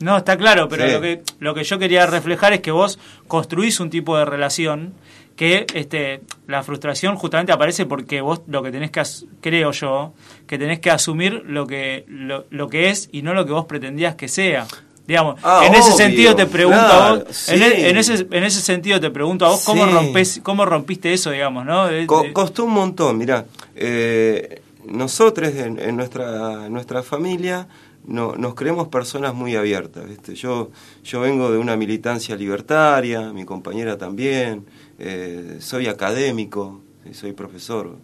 No, 0.00 0.16
está 0.18 0.36
claro, 0.36 0.68
pero 0.68 0.86
Sí. 0.86 0.92
lo, 0.92 1.00
que, 1.00 1.22
lo 1.38 1.54
que 1.54 1.64
yo 1.64 1.78
quería 1.78 2.04
reflejar 2.06 2.52
es 2.52 2.60
que 2.60 2.70
vos 2.72 2.98
construís 3.28 3.80
un 3.80 3.90
tipo 3.90 4.16
de 4.18 4.24
relación 4.24 4.92
que 5.36 5.66
este, 5.74 6.20
la 6.46 6.62
frustración 6.62 7.16
justamente 7.16 7.50
aparece 7.52 7.86
porque 7.86 8.20
vos 8.20 8.42
lo 8.46 8.62
que 8.62 8.70
tenés 8.70 8.90
que, 8.92 9.00
as- 9.00 9.24
creo 9.40 9.70
yo, 9.72 10.12
que 10.46 10.58
tenés 10.58 10.78
que 10.80 10.90
asumir 10.92 11.42
lo 11.46 11.66
que, 11.66 12.04
lo, 12.08 12.44
lo 12.50 12.68
que 12.68 12.90
es 12.90 13.08
y 13.12 13.22
no 13.22 13.34
lo 13.34 13.44
que 13.46 13.52
vos 13.52 13.66
pretendías 13.66 14.14
que 14.14 14.28
sea. 14.28 14.66
Digamos, 15.06 15.38
Ah, 15.42 15.64
en 15.66 15.74
ese 15.74 15.88
obvio, 15.90 15.96
sentido 15.98 16.34
te 16.36 16.46
pregunto 16.46 16.78
a 16.80 17.12
vos, 17.16 17.24
sí. 17.30 17.54
en, 17.54 17.62
e- 17.62 17.88
en 17.90 17.96
ese, 17.98 18.26
en 18.30 18.44
ese 18.44 18.60
sentido 18.62 18.98
te 19.00 19.10
pregunto 19.10 19.44
a 19.44 19.50
vos 19.50 19.62
cómo 19.64 19.84
rompes, 19.86 20.40
cómo 20.42 20.64
rompiste 20.64 21.12
eso, 21.12 21.30
digamos, 21.30 21.66
¿no? 21.66 21.88
Co- 22.06 22.24
costó 22.32 22.64
un 22.64 22.72
montón, 22.72 23.18
mirá. 23.18 23.44
Eh, 23.76 24.62
nosotros 24.86 25.50
en, 25.54 25.78
en 25.78 25.96
nuestra, 25.96 26.66
en 26.66 26.72
nuestra 26.72 27.02
familia 27.02 27.68
no, 28.06 28.34
nos 28.36 28.54
creemos 28.54 28.88
personas 28.88 29.34
muy 29.34 29.56
abiertas. 29.56 30.06
¿viste? 30.08 30.34
Yo, 30.34 30.70
yo 31.04 31.20
vengo 31.20 31.50
de 31.50 31.58
una 31.58 31.76
militancia 31.76 32.34
libertaria, 32.36 33.32
mi 33.32 33.44
compañera 33.44 33.98
también, 33.98 34.64
eh, 34.98 35.56
soy 35.60 35.86
académico, 35.86 36.80
sí, 37.04 37.12
soy 37.14 37.32
profesor 37.32 37.96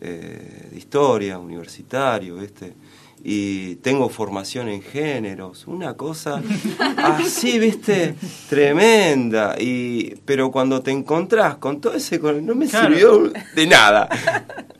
eh, 0.00 0.68
de 0.70 0.76
historia, 0.78 1.38
universitario, 1.38 2.36
¿viste? 2.36 2.74
Y 3.26 3.76
tengo 3.76 4.10
formación 4.10 4.68
en 4.68 4.82
géneros, 4.82 5.66
una 5.66 5.94
cosa 5.94 6.42
así, 6.98 7.58
viste, 7.58 8.14
tremenda. 8.50 9.56
Y, 9.58 10.16
pero 10.26 10.50
cuando 10.50 10.82
te 10.82 10.90
encontrás 10.90 11.56
con 11.56 11.80
todo 11.80 11.94
ese, 11.94 12.18
no 12.18 12.54
me 12.54 12.66
Claro. 12.68 12.88
sirvió 12.88 13.32
de 13.56 13.66
nada. 13.66 14.08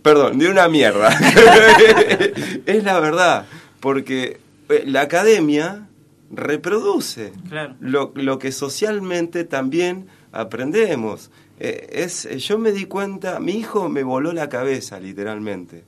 Perdón, 0.02 0.38
de 0.38 0.50
una 0.50 0.68
mierda. 0.68 1.08
es 2.66 2.84
la 2.84 3.00
verdad, 3.00 3.46
porque 3.80 4.38
eh, 4.68 4.84
la 4.86 5.02
academia 5.02 5.86
reproduce 6.30 7.32
Claro. 7.48 7.74
lo, 7.80 8.12
lo 8.14 8.38
que 8.38 8.52
socialmente 8.52 9.44
también 9.44 10.06
aprendemos. 10.32 11.30
Eh, 11.60 11.88
es, 11.92 12.28
yo 12.44 12.58
me 12.58 12.72
di 12.72 12.84
cuenta, 12.86 13.38
mi 13.40 13.52
hijo 13.52 13.88
me 13.88 14.02
voló 14.02 14.32
la 14.32 14.48
cabeza 14.48 14.98
literalmente. 15.00 15.84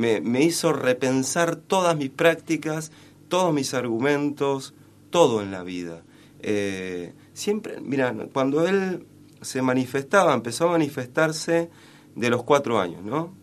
Me, 0.00 0.22
me 0.22 0.42
hizo 0.42 0.72
repensar 0.72 1.56
todas 1.56 1.94
mis 1.94 2.08
prácticas, 2.08 2.90
todos 3.28 3.52
mis 3.52 3.74
argumentos, 3.74 4.72
todo 5.10 5.42
en 5.42 5.50
la 5.50 5.62
vida. 5.62 6.02
Eh, 6.40 7.12
siempre, 7.34 7.80
mira, 7.82 8.14
cuando 8.32 8.66
él 8.66 9.06
se 9.42 9.60
manifestaba, 9.60 10.32
empezó 10.32 10.68
a 10.68 10.72
manifestarse 10.72 11.68
de 12.14 12.30
los 12.30 12.44
cuatro 12.44 12.80
años, 12.80 13.02
¿no? 13.04 13.34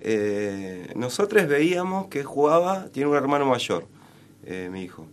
Eh, 0.00 0.92
nosotros 0.96 1.48
veíamos 1.48 2.08
que 2.08 2.24
jugaba, 2.24 2.88
tiene 2.88 3.08
un 3.08 3.16
hermano 3.16 3.46
mayor, 3.46 3.86
eh, 4.44 4.68
mi 4.70 4.82
hijo, 4.82 5.06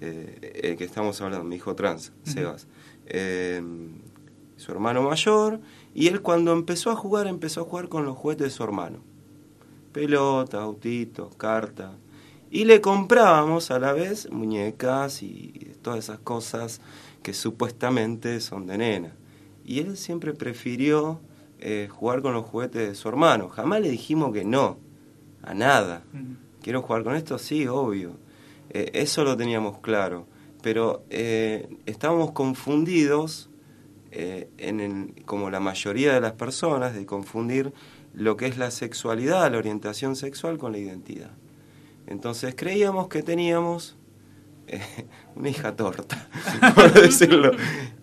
el 0.00 0.76
que 0.76 0.84
estamos 0.84 1.18
hablando, 1.22 1.46
mi 1.46 1.56
hijo 1.56 1.74
trans, 1.74 2.12
Sebas. 2.24 2.66
Eh, 3.06 3.62
su 4.56 4.72
hermano 4.72 5.00
mayor, 5.02 5.60
y 5.94 6.08
él 6.08 6.20
cuando 6.20 6.52
empezó 6.52 6.90
a 6.90 6.96
jugar, 6.96 7.28
empezó 7.28 7.62
a 7.62 7.64
jugar 7.64 7.88
con 7.88 8.04
los 8.04 8.14
juguetes 8.14 8.48
de 8.48 8.50
su 8.50 8.62
hermano. 8.62 9.13
Pelota, 9.94 10.60
autitos, 10.60 11.34
carta. 11.36 11.92
Y 12.50 12.64
le 12.64 12.80
comprábamos 12.80 13.70
a 13.70 13.78
la 13.78 13.92
vez 13.92 14.28
muñecas 14.32 15.22
y 15.22 15.70
todas 15.82 16.00
esas 16.00 16.18
cosas 16.18 16.80
que 17.22 17.32
supuestamente 17.32 18.40
son 18.40 18.66
de 18.66 18.76
nena. 18.78 19.12
Y 19.64 19.78
él 19.78 19.96
siempre 19.96 20.34
prefirió 20.34 21.20
eh, 21.60 21.88
jugar 21.90 22.22
con 22.22 22.34
los 22.34 22.44
juguetes 22.44 22.88
de 22.88 22.94
su 22.96 23.08
hermano. 23.08 23.48
Jamás 23.48 23.80
le 23.80 23.88
dijimos 23.88 24.32
que 24.32 24.44
no, 24.44 24.78
a 25.42 25.54
nada. 25.54 26.02
¿Quiero 26.60 26.82
jugar 26.82 27.04
con 27.04 27.14
esto? 27.14 27.38
Sí, 27.38 27.66
obvio. 27.68 28.16
Eh, 28.70 28.90
eso 28.94 29.22
lo 29.22 29.36
teníamos 29.36 29.78
claro. 29.78 30.26
Pero 30.60 31.04
eh, 31.10 31.68
estábamos 31.86 32.32
confundidos, 32.32 33.48
en 34.10 34.80
el- 34.80 35.24
como 35.24 35.50
la 35.50 35.58
mayoría 35.60 36.14
de 36.14 36.20
las 36.20 36.32
personas, 36.32 36.94
de 36.94 37.04
confundir 37.06 37.72
lo 38.14 38.36
que 38.36 38.46
es 38.46 38.58
la 38.58 38.70
sexualidad, 38.70 39.50
la 39.52 39.58
orientación 39.58 40.16
sexual 40.16 40.58
con 40.58 40.72
la 40.72 40.78
identidad. 40.78 41.30
Entonces 42.06 42.54
creíamos 42.56 43.08
que 43.08 43.22
teníamos 43.22 43.96
eh, 44.66 44.80
una 45.36 45.48
hija 45.48 45.74
torta, 45.76 46.28
por 46.74 46.92
decirlo. 47.02 47.52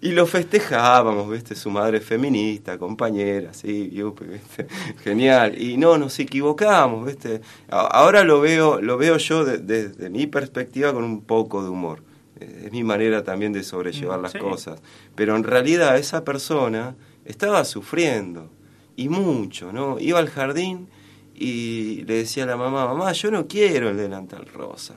Y 0.01 0.12
lo 0.12 0.26
festejábamos, 0.26 1.30
¿viste? 1.30 1.55
Su 1.55 1.70
madre 1.70 1.99
es 1.99 2.03
feminista, 2.05 2.78
compañera, 2.78 3.53
sí, 3.53 3.89
yupi, 3.91 4.26
¿viste? 4.26 4.68
Genial. 5.03 5.62
Y 5.62 5.78
no, 5.78 5.97
nos 5.97 6.18
equivocamos, 6.20 7.05
¿viste? 7.05 7.41
Ahora 7.70 8.24
lo 8.24 8.41
veo, 8.41 8.82
lo 8.82 8.97
veo 8.97 9.18
yo 9.18 9.45
de- 9.45 9.59
desde 9.59 10.09
mi 10.09 10.26
perspectiva 10.28 10.93
con 10.93 11.03
un 11.03 11.22
poco 11.22 11.64
de 11.64 11.70
humor. 11.70 12.03
Eh, 12.39 12.64
Es 12.66 12.72
mi 12.72 12.84
manera 12.84 13.24
también 13.24 13.53
de 13.53 13.64
sobrellevar 13.64 14.20
Mm, 14.20 14.24
las 14.24 14.32
sí. 14.32 14.39
cosas. 14.39 14.82
Pero 15.16 15.36
en 15.36 15.43
realidad 15.43 15.97
esa 15.97 16.24
persona 16.26 16.95
estaba 17.26 17.64
sufriendo, 17.66 18.49
y 18.95 19.09
mucho, 19.09 19.71
¿no? 19.71 19.99
Iba 19.99 20.19
al 20.19 20.29
jardín 20.29 20.87
y 21.35 22.03
le 22.03 22.15
decía 22.15 22.43
a 22.43 22.47
la 22.47 22.57
mamá, 22.57 22.85
mamá, 22.85 23.11
yo 23.13 23.31
no 23.31 23.47
quiero 23.47 23.89
el 23.89 23.97
delantal 23.97 24.45
rosa. 24.45 24.95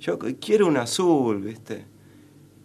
Yo 0.00 0.18
qu- 0.18 0.36
quiero 0.40 0.66
un 0.66 0.76
azul, 0.76 1.42
¿viste? 1.42 1.84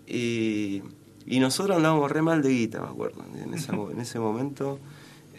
Y, 0.08 0.82
y 1.26 1.40
nosotros 1.40 1.78
andábamos 1.78 2.12
re 2.12 2.22
mal 2.22 2.42
de 2.42 2.50
guita, 2.50 2.82
me 2.82 2.88
acuerdo, 2.88 3.24
en, 3.42 3.54
esa 3.54 3.74
en 3.92 4.00
ese 4.00 4.20
momento. 4.20 4.80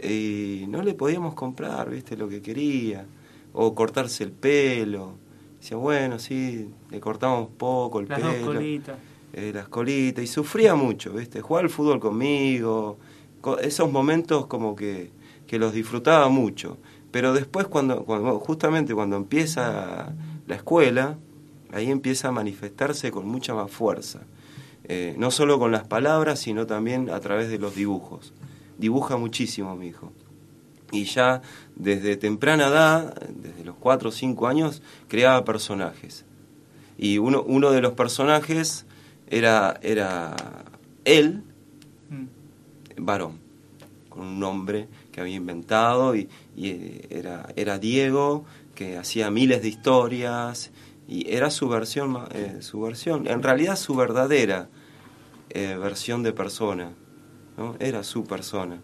Y 0.02 0.64
no 0.68 0.82
le 0.82 0.94
podíamos 0.94 1.34
comprar, 1.34 1.90
¿viste? 1.90 2.16
Lo 2.16 2.28
que 2.28 2.42
quería. 2.42 3.06
O 3.52 3.74
cortarse 3.74 4.24
el 4.24 4.32
pelo. 4.32 5.12
Decía, 5.60 5.76
bueno, 5.76 6.18
sí, 6.18 6.68
le 6.90 7.00
cortamos 7.00 7.48
poco 7.56 8.00
el 8.00 8.08
Las 8.08 8.20
dos 8.20 8.34
pelo. 8.34 8.46
colitas. 8.46 8.98
eh, 9.32 9.52
las 9.54 9.68
colitas. 9.68 10.24
Y 10.24 10.26
sufría 10.26 10.74
mucho, 10.74 11.12
¿viste? 11.12 11.40
Jugaba 11.40 11.62
al 11.64 11.70
fútbol 11.70 12.00
conmigo. 12.00 12.98
Esos 13.60 13.90
momentos 13.90 14.46
como 14.46 14.74
que, 14.76 15.10
que 15.46 15.58
los 15.58 15.72
disfrutaba 15.72 16.28
mucho. 16.28 16.78
Pero 17.10 17.32
después, 17.32 17.66
cuando, 17.66 18.04
cuando 18.04 18.38
justamente 18.40 18.94
cuando 18.94 19.16
empieza 19.16 20.12
la 20.46 20.54
escuela, 20.54 21.16
ahí 21.72 21.90
empieza 21.90 22.28
a 22.28 22.32
manifestarse 22.32 23.10
con 23.10 23.26
mucha 23.26 23.54
más 23.54 23.70
fuerza. 23.70 24.20
Eh, 24.84 25.14
no 25.16 25.30
solo 25.30 25.58
con 25.58 25.72
las 25.72 25.86
palabras, 25.86 26.40
sino 26.40 26.66
también 26.66 27.10
a 27.10 27.20
través 27.20 27.48
de 27.50 27.58
los 27.58 27.74
dibujos. 27.74 28.32
Dibuja 28.78 29.16
muchísimo 29.16 29.74
mi 29.76 29.88
hijo. 29.88 30.12
Y 30.92 31.04
ya 31.04 31.42
desde 31.74 32.16
temprana 32.16 32.68
edad, 32.68 33.14
desde 33.30 33.64
los 33.64 33.76
4 33.76 34.08
o 34.10 34.12
5 34.12 34.46
años, 34.46 34.82
creaba 35.08 35.44
personajes. 35.44 36.24
Y 36.98 37.18
uno, 37.18 37.42
uno 37.42 37.70
de 37.70 37.80
los 37.80 37.94
personajes 37.94 38.86
era, 39.28 39.78
era 39.82 40.36
él. 41.04 41.42
Varón, 42.96 43.38
con 44.08 44.22
un 44.22 44.40
nombre 44.40 44.88
que 45.12 45.20
había 45.20 45.36
inventado 45.36 46.14
y, 46.16 46.28
eh, 46.56 47.06
era, 47.10 47.48
era 47.56 47.78
Diego, 47.78 48.44
que 48.74 48.98
hacía 48.98 49.30
miles 49.30 49.62
de 49.62 49.68
historias 49.68 50.72
y 51.06 51.30
era 51.32 51.50
su 51.50 51.68
versión, 51.68 52.18
eh, 52.32 52.58
su 52.60 52.80
versión, 52.80 53.26
en 53.26 53.42
realidad 53.42 53.76
su 53.76 53.94
verdadera 53.94 54.68
eh, 55.50 55.76
versión 55.78 56.22
de 56.22 56.32
persona, 56.32 56.92
¿no? 57.56 57.76
era 57.78 58.02
su 58.02 58.24
persona. 58.24 58.80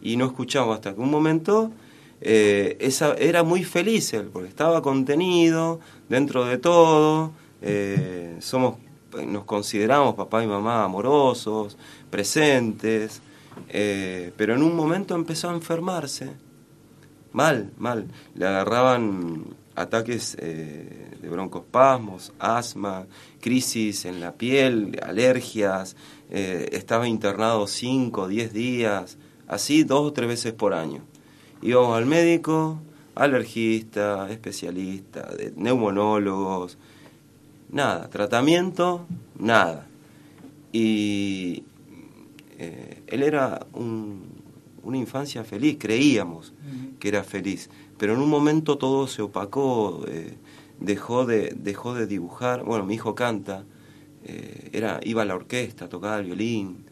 Y 0.00 0.16
no 0.16 0.26
escuchamos 0.26 0.74
hasta 0.74 0.94
que 0.94 1.00
un 1.00 1.10
momento 1.10 1.72
eh, 2.20 2.76
esa, 2.80 3.14
era 3.14 3.42
muy 3.42 3.64
feliz 3.64 4.12
él, 4.14 4.30
porque 4.32 4.48
estaba 4.48 4.82
contenido 4.82 5.80
dentro 6.08 6.44
de 6.44 6.58
todo, 6.58 7.32
somos, 8.38 8.76
nos 9.26 9.44
consideramos 9.44 10.14
papá 10.14 10.44
y 10.44 10.46
mamá 10.46 10.84
amorosos, 10.84 11.76
presentes, 12.10 13.20
eh, 13.68 14.32
pero 14.36 14.54
en 14.54 14.62
un 14.62 14.74
momento 14.74 15.14
empezó 15.14 15.50
a 15.50 15.54
enfermarse, 15.54 16.30
mal, 17.32 17.72
mal, 17.78 18.08
le 18.34 18.46
agarraban 18.46 19.44
ataques 19.74 20.36
de 20.36 21.28
broncospasmos, 21.30 22.32
asma, 22.38 23.06
crisis 23.40 24.06
en 24.06 24.20
la 24.20 24.32
piel, 24.32 24.98
alergias, 25.02 25.96
estaba 26.30 27.06
internado 27.06 27.66
5, 27.66 28.26
10 28.26 28.52
días, 28.54 29.18
así 29.46 29.84
dos 29.84 30.06
o 30.06 30.12
tres 30.12 30.28
veces 30.28 30.52
por 30.54 30.72
año. 30.72 31.02
Íbamos 31.62 31.96
al 31.96 32.06
médico, 32.06 32.80
alergista, 33.14 34.30
especialista, 34.30 35.22
de 35.34 35.52
neumonólogos, 35.56 36.78
nada, 37.70 38.08
tratamiento, 38.08 39.06
nada. 39.38 39.86
Y 40.72 41.64
eh, 42.58 42.95
él 43.06 43.22
era 43.22 43.66
una 43.74 44.96
infancia 44.96 45.44
feliz, 45.44 45.76
creíamos 45.78 46.52
que 46.98 47.08
era 47.08 47.24
feliz, 47.24 47.70
pero 47.98 48.14
en 48.14 48.20
un 48.20 48.28
momento 48.28 48.78
todo 48.78 49.06
se 49.06 49.22
opacó, 49.22 50.04
eh, 50.08 50.36
dejó, 50.80 51.26
de, 51.26 51.54
dejó 51.56 51.94
de 51.94 52.06
dibujar, 52.06 52.64
bueno, 52.64 52.84
mi 52.84 52.94
hijo 52.94 53.14
canta, 53.14 53.64
eh, 54.24 54.70
era, 54.72 55.00
iba 55.02 55.22
a 55.22 55.24
la 55.24 55.34
orquesta, 55.34 55.88
tocaba 55.88 56.18
el 56.18 56.26
violín, 56.26 56.84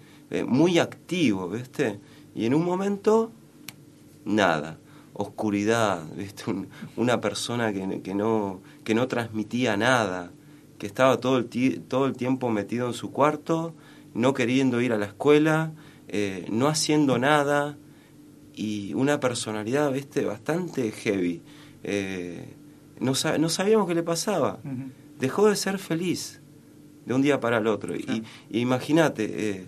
muy 0.47 0.81
activo, 0.81 1.49
¿viste? 1.49 2.01
Y 2.35 2.47
en 2.47 2.55
un 2.55 2.65
momento 2.65 3.31
nada, 4.25 4.79
oscuridad, 5.12 6.03
una 6.97 7.21
persona 7.21 7.73
que, 7.73 8.01
que, 8.03 8.15
no, 8.15 8.61
que 8.83 8.95
no 8.95 9.07
transmitía 9.09 9.77
nada, 9.77 10.33
que 10.79 10.87
estaba 10.87 11.19
todo 11.19 11.39
el, 11.39 11.81
todo 11.89 12.07
el 12.07 12.17
tiempo 12.17 12.51
metido 12.51 12.89
en 12.89 12.95
su 12.95 13.11
cuarto, 13.11 13.75
no 14.12 14.35
queriendo 14.35 14.81
ir 14.81 14.93
a 14.93 14.99
la 14.99 15.07
escuela, 15.07 15.73
eh, 16.09 16.47
no 16.51 16.69
haciendo 16.69 17.19
nada 17.19 17.77
y 18.55 18.95
una 18.95 19.21
personalidad 19.21 19.93
¿viste? 19.93 20.25
bastante 20.25 20.91
heavy. 20.93 21.43
Eh, 21.83 22.55
no, 23.01 23.13
no, 23.39 23.49
sabíamos 23.49 23.87
qué 23.89 23.95
le 23.95 24.03
pasaba. 24.03 24.59
Dejó 25.19 25.49
de 25.49 25.57
ser 25.57 25.79
feliz 25.79 26.41
de 27.05 27.15
un 27.15 27.23
día 27.23 27.41
para 27.41 27.59
el 27.59 27.67
otro. 27.67 27.95
Y, 27.97 28.23
imagínate, 28.51 29.51
eh, 29.51 29.67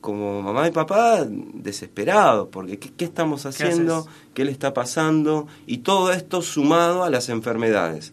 como 0.00 0.42
mamá 0.42 0.66
y 0.66 0.72
papá 0.72 1.24
desesperados, 1.24 2.48
porque 2.50 2.78
¿qué, 2.78 3.04
estamos 3.04 3.46
haciendo? 3.46 4.06
¿Qué, 4.34 4.44
le 4.44 4.50
está 4.50 4.74
pasando? 4.74 5.46
Y 5.66 5.78
todo 5.78 6.12
esto 6.12 6.42
sumado 6.42 7.04
a 7.04 7.10
las 7.10 7.28
enfermedades, 7.28 8.12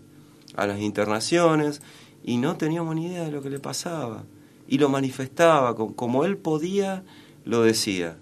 a 0.56 0.68
las 0.68 0.80
internaciones, 0.80 1.82
y 2.24 2.38
no 2.38 2.58
teníamos 2.58 2.96
ni 2.96 3.08
idea 3.08 3.24
de 3.24 3.32
lo 3.32 3.42
que 3.42 3.50
le 3.50 3.60
pasaba. 3.60 4.24
Y 4.68 4.78
lo 4.78 4.90
manifestaba, 4.90 5.76
como 5.76 6.26
él 6.26 6.38
podía, 6.38 7.04
lo 7.50 7.64
decía. 7.64 8.18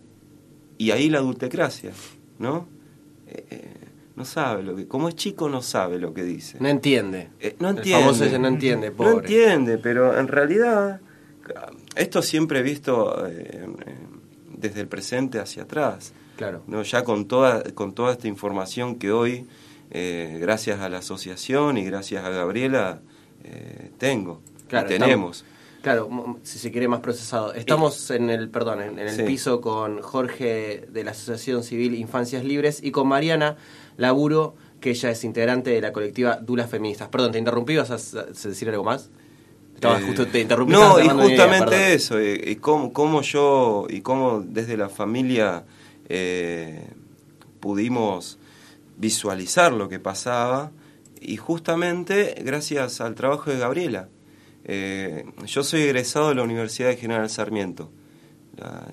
Y 0.77 0.91
ahí 0.91 1.09
la 1.09 1.19
adultecracia, 1.19 1.91
¿no? 2.39 2.67
Eh, 3.27 3.45
eh, 3.49 3.73
no 4.15 4.25
sabe 4.25 4.63
lo 4.63 4.75
que, 4.75 4.87
como 4.87 5.09
es 5.09 5.15
chico 5.15 5.49
no 5.49 5.61
sabe 5.61 5.99
lo 5.99 6.13
que 6.13 6.23
dice. 6.23 6.57
No 6.59 6.67
entiende. 6.67 7.29
Eh, 7.39 7.55
no 7.59 7.69
entiende. 7.69 8.39
no 8.39 8.47
entiende, 8.47 8.91
pobre. 8.91 9.11
No 9.11 9.19
entiende, 9.19 9.77
pero 9.77 10.17
en 10.17 10.27
realidad 10.27 11.01
esto 11.95 12.21
siempre 12.21 12.59
he 12.59 12.63
visto 12.63 13.27
eh, 13.27 13.67
desde 14.55 14.81
el 14.81 14.87
presente 14.87 15.39
hacia 15.39 15.63
atrás. 15.63 16.13
Claro. 16.35 16.63
¿no? 16.67 16.83
Ya 16.83 17.03
con 17.03 17.27
toda, 17.27 17.63
con 17.73 17.93
toda 17.93 18.13
esta 18.13 18.27
información 18.27 18.95
que 18.95 19.11
hoy, 19.11 19.47
eh, 19.89 20.37
gracias 20.39 20.79
a 20.79 20.89
la 20.89 20.99
asociación 20.99 21.77
y 21.77 21.85
gracias 21.85 22.23
a 22.23 22.29
Gabriela, 22.29 23.01
eh, 23.43 23.91
tengo. 23.97 24.41
Claro, 24.67 24.87
tenemos. 24.87 25.45
Claro, 25.87 26.37
si 26.43 26.59
se 26.59 26.69
quiere 26.69 26.89
más 26.89 26.99
procesado. 26.99 27.53
Estamos 27.53 28.11
en 28.11 28.29
el, 28.29 28.49
perdón, 28.49 28.81
en, 28.81 28.99
el 28.99 29.23
piso 29.23 29.61
con 29.61 30.01
Jorge 30.01 30.85
de 30.89 31.03
la 31.05 31.11
Asociación 31.11 31.63
Civil 31.63 31.95
Infancias 31.95 32.43
Libres 32.43 32.81
y 32.83 32.91
con 32.91 33.07
Mariana 33.07 33.55
Laburo, 33.95 34.55
que 34.81 34.89
ella 34.89 35.11
es 35.11 35.23
integrante 35.23 35.69
de 35.69 35.79
la 35.79 35.93
colectiva 35.93 36.35
Dulas 36.41 36.69
Feministas. 36.69 37.07
Perdón, 37.07 37.31
te 37.31 37.39
interrumpí, 37.39 37.77
¿vas 37.77 38.13
a 38.15 38.23
decir 38.25 38.67
algo 38.67 38.83
más? 38.83 39.11
Eh, 39.79 40.11
no, 40.67 40.99
y 40.99 41.07
justamente 41.07 41.93
eso, 41.93 42.21
y, 42.21 42.57
cómo, 42.57 43.21
yo, 43.21 43.87
y 43.89 44.01
cómo 44.01 44.43
desde 44.45 44.75
la 44.75 44.89
familia 44.89 45.63
eh, 46.09 46.85
pudimos 47.61 48.39
visualizar 48.97 49.71
lo 49.71 49.87
que 49.87 49.99
pasaba, 49.99 50.71
y 51.21 51.37
justamente 51.37 52.35
gracias 52.43 52.99
al 52.99 53.15
trabajo 53.15 53.51
de 53.51 53.59
Gabriela. 53.59 54.09
Eh, 54.67 55.25
yo 55.45 55.63
soy 55.63 55.81
egresado 55.81 56.29
de 56.29 56.35
la 56.35 56.43
Universidad 56.43 56.89
de 56.89 56.97
General 56.97 57.29
Sarmiento, 57.29 57.91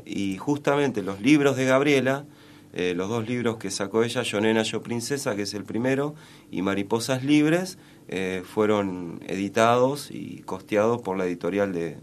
y 0.05 0.37
justamente 0.37 1.03
los 1.03 1.23
libros 1.23 1.57
de 1.57 1.65
Gabriela, 1.65 2.27
los 2.75 3.09
dos 3.09 3.27
libros 3.27 3.57
que 3.57 3.71
sacó 3.71 4.03
ella, 4.03 4.23
Yo 4.23 4.39
Nena, 4.39 4.63
Yo 4.63 4.83
Princesa, 4.83 5.35
que 5.37 5.43
es 5.43 5.55
el 5.55 5.65
primero, 5.65 6.15
y 6.51 6.61
Mariposas 6.61 7.25
Libres, 7.25 7.79
eh, 8.07 8.43
fueron 8.45 9.21
editados 9.27 10.11
y 10.11 10.43
costeados 10.45 11.01
por 11.01 11.17
la 11.17 11.25
editorial 11.25 11.73
de, 11.73 11.97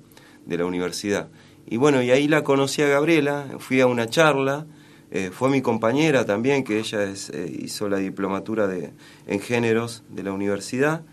la 0.47 0.65
universidad. 0.65 1.30
Y 1.67 1.78
bueno, 1.78 2.01
y 2.01 2.09
ahí 2.09 2.28
la 2.28 2.43
conocí 2.43 2.82
a 2.82 2.88
Gabriela, 2.88 3.45
fui 3.59 3.82
a 3.82 3.88
una 3.88 4.07
charla, 4.07 4.65
eh, 5.11 5.30
fue 5.32 5.49
mi 5.49 5.61
compañera 5.61 6.26
también, 6.26 6.63
que 6.63 6.80
ella 6.80 7.03
eh, 7.03 7.59
hizo 7.59 7.88
la 7.88 7.97
diplomatura 7.97 8.67
de, 8.67 8.91
en 9.28 9.39
géneros 9.39 10.03
de 10.09 10.24
la 10.24 10.34
universidad, 10.34 11.03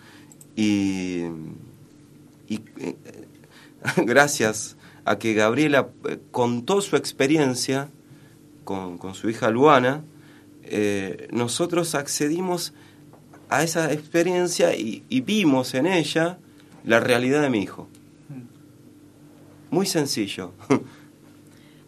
y, 0.56 1.24
y 2.48 2.60
gracias 4.04 4.76
a 5.04 5.18
que 5.18 5.34
Gabriela 5.34 5.88
contó 6.30 6.80
su 6.80 6.96
experiencia 6.96 7.88
con, 8.64 8.98
con 8.98 9.14
su 9.14 9.30
hija 9.30 9.50
Luana, 9.50 10.04
nosotros 11.30 11.94
accedimos 11.94 12.74
a 13.48 13.62
esa 13.62 13.92
experiencia 13.92 14.74
y, 14.74 15.02
vimos 15.20 15.74
en 15.74 15.86
ella 15.86 16.38
la 16.84 17.00
realidad 17.00 17.42
de 17.42 17.50
mi 17.50 17.60
hijo. 17.60 17.88
Muy 19.70 19.86
sencillo. 19.86 20.52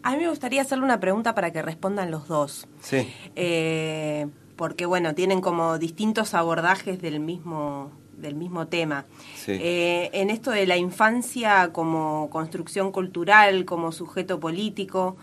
A 0.03 0.13
mí 0.13 0.17
me 0.17 0.29
gustaría 0.29 0.61
hacerle 0.63 0.83
una 0.83 0.99
pregunta 0.99 1.35
para 1.35 1.51
que 1.51 1.61
respondan 1.61 2.09
los 2.09 2.27
dos. 2.27 2.67
Sí. 2.81 3.07
Eh, 3.35 4.27
porque, 4.55 4.87
bueno, 4.87 5.13
tienen 5.13 5.41
como 5.41 5.77
distintos 5.77 6.33
abordajes 6.33 6.99
del 7.01 7.19
mismo, 7.19 7.91
del 8.21 8.35
mismo 8.35 8.67
tema. 8.67 9.05
Sí. 9.35 9.53
Eh, 9.53 10.09
en 10.13 10.29
esto 10.29 10.51
de 10.51 10.65
la 10.65 10.77
infancia 10.77 11.71
como 11.73 12.29
construcción 12.29 12.91
cultural, 12.91 13.65
como 13.65 13.91
sujeto 13.91 14.39
político, 14.39 15.17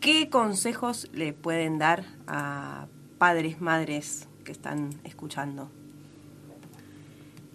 ¿qué 0.00 0.28
consejos 0.28 1.08
le 1.12 1.32
pueden 1.32 1.78
dar 1.78 2.04
a 2.26 2.86
padres, 3.22 3.60
madres 3.60 4.28
que 4.42 4.50
están 4.50 4.90
escuchando. 5.04 5.70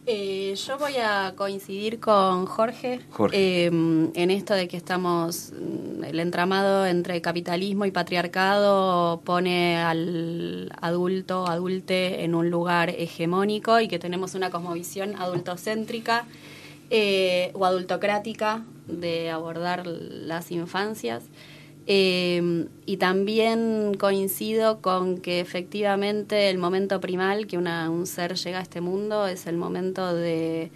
Eh, 0.10 0.56
yo 0.56 0.78
voy 0.78 0.96
a 1.04 1.34
coincidir 1.36 2.00
con 2.00 2.46
Jorge, 2.46 3.02
eh, 3.34 3.66
en 3.66 4.32
esto 4.32 4.54
de 4.54 4.70
que 4.70 4.78
estamos, 4.78 5.52
mm, 5.52 6.06
el 6.06 6.22
entramado 6.22 6.86
entre 6.86 7.22
capitalismo 7.22 7.84
y 7.84 7.92
patriarcado 7.92 9.20
pone 9.26 9.76
al 9.76 10.72
adulto, 10.80 11.46
adulte 11.46 12.24
en 12.24 12.36
un 12.36 12.50
lugar 12.50 12.90
hegemónico 12.90 13.82
y 13.82 13.90
que 13.90 14.00
tenemos 14.00 14.34
una 14.34 14.50
cosmovisión 14.50 15.14
adultocéntrica 15.18 16.26
eh, 16.90 17.52
o 17.54 17.66
adultocrática 17.66 18.64
de 18.88 19.30
abordar 19.30 19.86
las 19.86 20.52
infancias. 20.52 21.24
Eh, 21.90 22.68
y 22.86 22.98
también 22.98 23.94
coincido 23.98 24.82
con 24.82 25.20
que 25.20 25.40
efectivamente 25.40 26.50
el 26.50 26.58
momento 26.58 27.00
primal 27.00 27.48
que 27.48 27.58
un 27.58 28.06
ser 28.06 28.36
llega 28.36 28.60
a 28.60 28.62
este 28.62 28.82
mundo 28.82 29.26
es 29.26 29.48
el 29.48 29.56
momento 29.56 30.14
de 30.14 30.70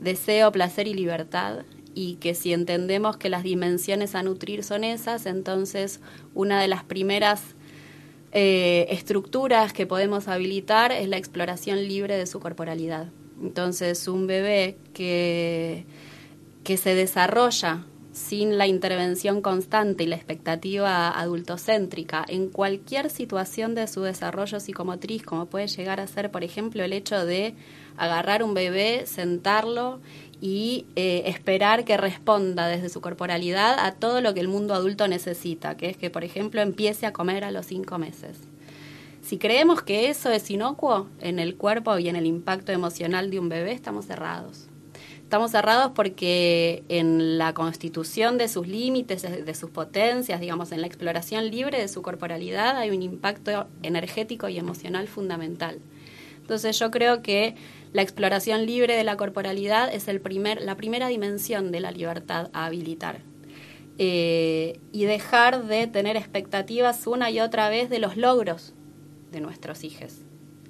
deseo, 0.00 0.50
placer 0.50 0.88
y 0.88 0.94
libertad 0.94 1.60
y 1.94 2.16
que 2.16 2.34
si 2.34 2.52
entendemos 2.52 3.16
que 3.16 3.30
las 3.30 3.44
dimensiones 3.44 4.16
a 4.16 4.24
nutrir 4.24 4.64
son 4.64 4.82
esas, 4.82 5.24
entonces 5.24 6.00
una 6.34 6.60
de 6.60 6.66
las 6.66 6.82
primeras 6.82 7.42
eh, 8.32 8.86
estructuras 8.90 9.72
que 9.72 9.86
podemos 9.86 10.26
habilitar 10.26 10.90
es 10.90 11.08
la 11.08 11.16
exploración 11.16 11.86
libre 11.86 12.18
de 12.18 12.26
su 12.26 12.40
corporalidad. 12.40 13.06
Entonces 13.40 14.08
un 14.08 14.26
bebé 14.26 14.76
que, 14.94 15.86
que 16.64 16.76
se 16.76 16.96
desarrolla 16.96 17.86
sin 18.16 18.56
la 18.56 18.66
intervención 18.66 19.42
constante 19.42 20.04
y 20.04 20.06
la 20.06 20.16
expectativa 20.16 21.10
adultocéntrica 21.10 22.24
en 22.26 22.48
cualquier 22.48 23.10
situación 23.10 23.74
de 23.74 23.86
su 23.86 24.00
desarrollo 24.00 24.58
psicomotriz, 24.58 25.22
como 25.22 25.44
puede 25.46 25.68
llegar 25.68 26.00
a 26.00 26.06
ser, 26.06 26.30
por 26.30 26.42
ejemplo, 26.42 26.82
el 26.82 26.94
hecho 26.94 27.26
de 27.26 27.54
agarrar 27.98 28.42
un 28.42 28.54
bebé, 28.54 29.04
sentarlo 29.04 30.00
y 30.40 30.86
eh, 30.96 31.24
esperar 31.26 31.84
que 31.84 31.98
responda 31.98 32.68
desde 32.68 32.88
su 32.88 33.02
corporalidad 33.02 33.78
a 33.78 33.92
todo 33.92 34.22
lo 34.22 34.32
que 34.32 34.40
el 34.40 34.48
mundo 34.48 34.72
adulto 34.72 35.06
necesita, 35.08 35.76
que 35.76 35.90
es 35.90 35.98
que, 35.98 36.08
por 36.08 36.24
ejemplo, 36.24 36.62
empiece 36.62 37.04
a 37.04 37.12
comer 37.12 37.44
a 37.44 37.50
los 37.50 37.66
cinco 37.66 37.98
meses. 37.98 38.38
Si 39.20 39.36
creemos 39.36 39.82
que 39.82 40.08
eso 40.08 40.30
es 40.30 40.50
inocuo 40.50 41.08
en 41.20 41.38
el 41.38 41.56
cuerpo 41.56 41.98
y 41.98 42.08
en 42.08 42.16
el 42.16 42.24
impacto 42.24 42.72
emocional 42.72 43.30
de 43.30 43.40
un 43.40 43.50
bebé, 43.50 43.72
estamos 43.72 44.06
cerrados. 44.06 44.68
Estamos 45.26 45.50
cerrados 45.50 45.90
porque 45.92 46.84
en 46.88 47.36
la 47.36 47.52
constitución 47.52 48.38
de 48.38 48.46
sus 48.46 48.68
límites, 48.68 49.22
de 49.22 49.54
sus 49.56 49.70
potencias, 49.70 50.40
digamos, 50.40 50.70
en 50.70 50.80
la 50.80 50.86
exploración 50.86 51.50
libre 51.50 51.80
de 51.80 51.88
su 51.88 52.00
corporalidad, 52.00 52.76
hay 52.76 52.90
un 52.90 53.02
impacto 53.02 53.66
energético 53.82 54.48
y 54.48 54.56
emocional 54.56 55.08
fundamental. 55.08 55.80
Entonces 56.42 56.78
yo 56.78 56.92
creo 56.92 57.22
que 57.22 57.56
la 57.92 58.02
exploración 58.02 58.66
libre 58.66 58.94
de 58.94 59.02
la 59.02 59.16
corporalidad 59.16 59.92
es 59.92 60.06
el 60.06 60.20
primer, 60.20 60.62
la 60.62 60.76
primera 60.76 61.08
dimensión 61.08 61.72
de 61.72 61.80
la 61.80 61.90
libertad 61.90 62.48
a 62.52 62.66
habilitar. 62.66 63.18
Eh, 63.98 64.78
y 64.92 65.06
dejar 65.06 65.64
de 65.64 65.88
tener 65.88 66.16
expectativas 66.16 67.04
una 67.08 67.32
y 67.32 67.40
otra 67.40 67.68
vez 67.68 67.90
de 67.90 67.98
los 67.98 68.16
logros 68.16 68.74
de 69.32 69.40
nuestros 69.40 69.82
hijos. 69.82 70.18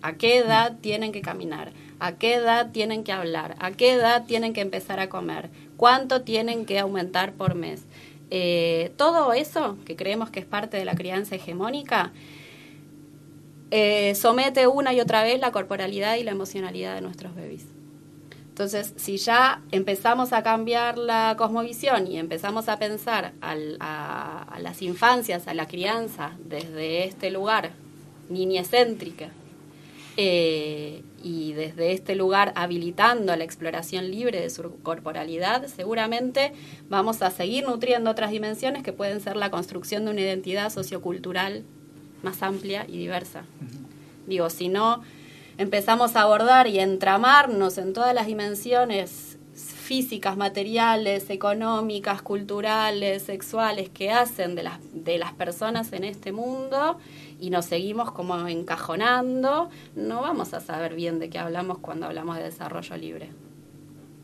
¿A 0.00 0.14
qué 0.14 0.38
edad 0.38 0.78
tienen 0.80 1.12
que 1.12 1.20
caminar? 1.20 1.72
¿A 1.99 2.12
qué 2.12 2.34
edad 2.34 2.72
tienen 2.72 3.05
que 3.05 3.12
hablar? 3.12 3.57
¿A 3.59 3.72
qué 3.72 3.92
edad 3.92 4.24
tienen 4.26 4.53
que 4.53 4.61
empezar 4.61 5.01
a 5.01 5.09
comer? 5.09 5.51
¿Cuánto 5.76 6.22
tienen 6.22 6.66
que 6.66 6.78
aumentar 6.78 7.32
por 7.32 7.55
mes? 7.55 7.84
Eh, 8.30 8.92
todo 8.97 9.32
eso, 9.32 9.78
que 9.84 9.97
creemos 9.97 10.30
que 10.30 10.40
es 10.40 10.47
parte 10.47 10.76
de 10.76 10.84
la 10.84 10.94
crianza 10.94 11.36
hegemónica, 11.36 12.12
eh, 13.70 14.14
somete 14.14 14.66
una 14.66 14.92
y 14.92 15.01
otra 15.01 15.22
vez 15.22 15.40
la 15.40 15.53
corporalidad 15.53 16.16
y 16.16 16.22
la 16.22 16.32
emocionalidad 16.32 16.94
de 16.94 17.01
nuestros 17.01 17.34
bebés. 17.34 17.66
Entonces, 18.49 18.94
si 18.97 19.18
ya 19.18 19.61
empezamos 19.70 20.32
a 20.32 20.42
cambiar 20.42 20.97
la 20.97 21.34
cosmovisión 21.36 22.07
y 22.07 22.18
empezamos 22.18 22.70
a 22.70 22.78
pensar 22.78 23.34
a, 23.42 23.55
las 24.59 24.80
infancias, 24.80 25.47
a 25.47 25.53
la 25.53 25.68
crianza, 25.68 26.32
desde 26.42 27.05
este 27.05 27.30
lugar 27.30 27.72
niñecéntrica, 28.30 29.28
eh, 30.16 31.03
y 31.27 31.55
desde 31.55 31.91
este 31.91 32.14
lugar 32.14 32.53
habilitando 32.55 33.35
la 33.35 33.43
exploración 33.43 34.12
libre 34.12 34.41
de 34.41 34.49
su 34.49 34.79
corporalidad, 34.85 35.66
seguramente 35.66 36.53
vamos 36.89 37.20
a 37.20 37.33
seguir 37.33 37.66
nutriendo 37.66 38.12
otras 38.12 38.31
dimensiones 38.31 38.85
que 38.85 38.93
pueden 38.93 39.20
ser 39.20 39.35
la 39.35 39.51
construcción 39.51 40.05
de 40.05 40.12
una 40.12 40.20
identidad 40.20 40.70
sociocultural 40.70 41.64
más 42.22 42.45
amplia 42.45 42.87
y 42.87 42.97
diversa. 42.99 43.43
Digo, 44.29 44.51
si 44.51 44.68
no 44.68 45.03
empezamos 45.59 46.14
a 46.14 46.22
abordar 46.22 46.68
y 46.68 46.79
entramarnos 46.79 47.77
en 47.79 47.93
todas 47.93 48.14
las 48.14 48.29
dimensiones 48.29 49.37
físicas, 49.57 50.37
materiales, 50.37 51.29
económicas, 51.31 52.22
culturales, 52.22 53.24
sexuales 53.24 53.89
que 53.89 54.12
hacen 54.12 54.55
de 54.55 54.62
las, 54.62 54.79
de 54.93 55.18
las 55.18 55.33
personas 55.33 55.93
en 55.93 56.05
este 56.05 56.31
mundo 56.31 56.99
y 57.41 57.51
nos 57.51 57.66
seguimos 57.66 58.12
como 58.12 58.47
encajonando, 58.49 59.68
no 59.95 60.22
vamos 60.22 60.55
a 60.55 60.61
saber 60.61 60.95
bien 60.95 61.18
de 61.18 61.28
qué 61.28 61.39
hablamos 61.39 61.78
cuando 61.78 62.07
hablamos 62.07 62.37
de 62.37 62.45
desarrollo 62.45 62.97
libre, 62.97 63.30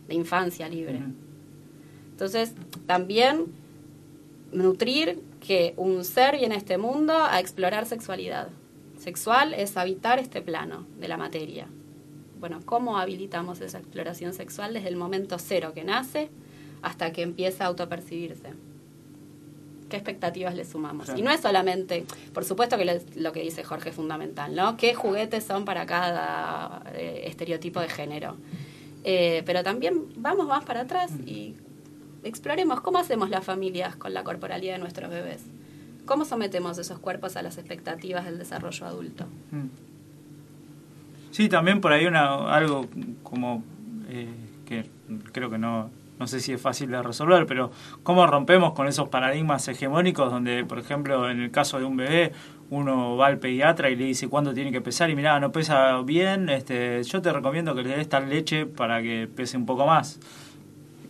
de 0.08 0.14
infancia 0.14 0.68
libre. 0.68 1.02
Entonces, 2.10 2.54
también 2.86 3.46
nutrir 4.52 5.20
que 5.40 5.74
un 5.76 6.04
ser 6.04 6.36
viene 6.36 6.54
a 6.54 6.58
este 6.58 6.78
mundo 6.78 7.14
a 7.14 7.40
explorar 7.40 7.86
sexualidad. 7.86 8.48
Sexual 8.98 9.54
es 9.54 9.76
habitar 9.76 10.18
este 10.18 10.42
plano 10.42 10.86
de 10.98 11.08
la 11.08 11.16
materia. 11.16 11.66
Bueno, 12.38 12.60
¿cómo 12.64 12.98
habilitamos 12.98 13.60
esa 13.60 13.78
exploración 13.78 14.32
sexual 14.32 14.74
desde 14.74 14.88
el 14.88 14.96
momento 14.96 15.38
cero 15.38 15.72
que 15.74 15.84
nace 15.84 16.30
hasta 16.82 17.12
que 17.12 17.22
empieza 17.22 17.64
a 17.64 17.68
autopercibirse? 17.68 18.50
¿Qué 19.92 19.98
expectativas 19.98 20.54
le 20.54 20.64
sumamos? 20.64 21.10
Y 21.14 21.20
no 21.20 21.30
es 21.30 21.42
solamente, 21.42 22.06
por 22.32 22.46
supuesto 22.46 22.78
que 22.78 23.02
lo, 23.14 23.32
que 23.32 23.42
dice 23.42 23.62
Jorge 23.62 23.90
es 23.90 23.94
fundamental, 23.94 24.54
¿no? 24.54 24.78
¿Qué 24.78 24.94
juguetes 24.94 25.44
son 25.44 25.66
para 25.66 25.84
cada 25.84 26.82
eh, 26.94 27.24
estereotipo 27.26 27.78
de 27.78 27.90
género? 27.90 28.38
Eh, 29.04 29.42
pero 29.44 29.62
también 29.62 30.04
vamos 30.16 30.46
más 30.46 30.64
para 30.64 30.80
atrás 30.80 31.12
y 31.26 31.56
exploremos 32.24 32.80
cómo 32.80 33.00
hacemos 33.00 33.28
las 33.28 33.44
familias 33.44 33.94
con 33.94 34.14
la 34.14 34.24
corporalidad 34.24 34.72
de 34.72 34.78
nuestros 34.78 35.10
bebés. 35.10 35.42
¿Cómo 36.06 36.24
sometemos 36.24 36.78
esos 36.78 36.98
cuerpos 36.98 37.36
a 37.36 37.42
las 37.42 37.58
expectativas 37.58 38.24
del 38.24 38.38
desarrollo 38.38 38.86
adulto? 38.86 39.26
Mm. 39.50 39.66
Sí, 41.32 41.50
también 41.50 41.82
por 41.82 41.92
ahí 41.92 42.06
una, 42.06 42.50
algo 42.50 42.86
como 43.22 43.62
eh, 44.08 44.26
que 44.64 44.86
creo 45.32 45.50
que 45.50 45.58
no, 45.58 45.90
no 46.22 46.28
sé 46.28 46.38
si 46.38 46.52
es 46.52 46.60
fácil 46.60 46.88
de 46.90 47.02
resolver, 47.02 47.46
pero 47.46 47.72
cómo 48.04 48.28
rompemos 48.28 48.74
con 48.74 48.86
esos 48.86 49.08
paradigmas 49.08 49.66
hegemónicos 49.66 50.30
donde, 50.30 50.64
por 50.64 50.78
ejemplo, 50.78 51.28
en 51.28 51.40
el 51.40 51.50
caso 51.50 51.80
de 51.80 51.84
un 51.84 51.96
bebé, 51.96 52.30
uno 52.70 53.16
va 53.16 53.26
al 53.26 53.38
pediatra 53.38 53.90
y 53.90 53.96
le 53.96 54.04
dice 54.04 54.28
cuánto 54.28 54.54
tiene 54.54 54.70
que 54.70 54.80
pesar 54.80 55.10
y 55.10 55.16
mira, 55.16 55.40
no 55.40 55.50
pesa 55.50 56.00
bien, 56.02 56.48
este, 56.48 57.02
yo 57.02 57.20
te 57.20 57.32
recomiendo 57.32 57.74
que 57.74 57.82
le 57.82 57.96
des 57.96 58.08
tal 58.08 58.30
leche 58.30 58.66
para 58.66 59.02
que 59.02 59.28
pese 59.34 59.56
un 59.56 59.66
poco 59.66 59.84
más 59.84 60.20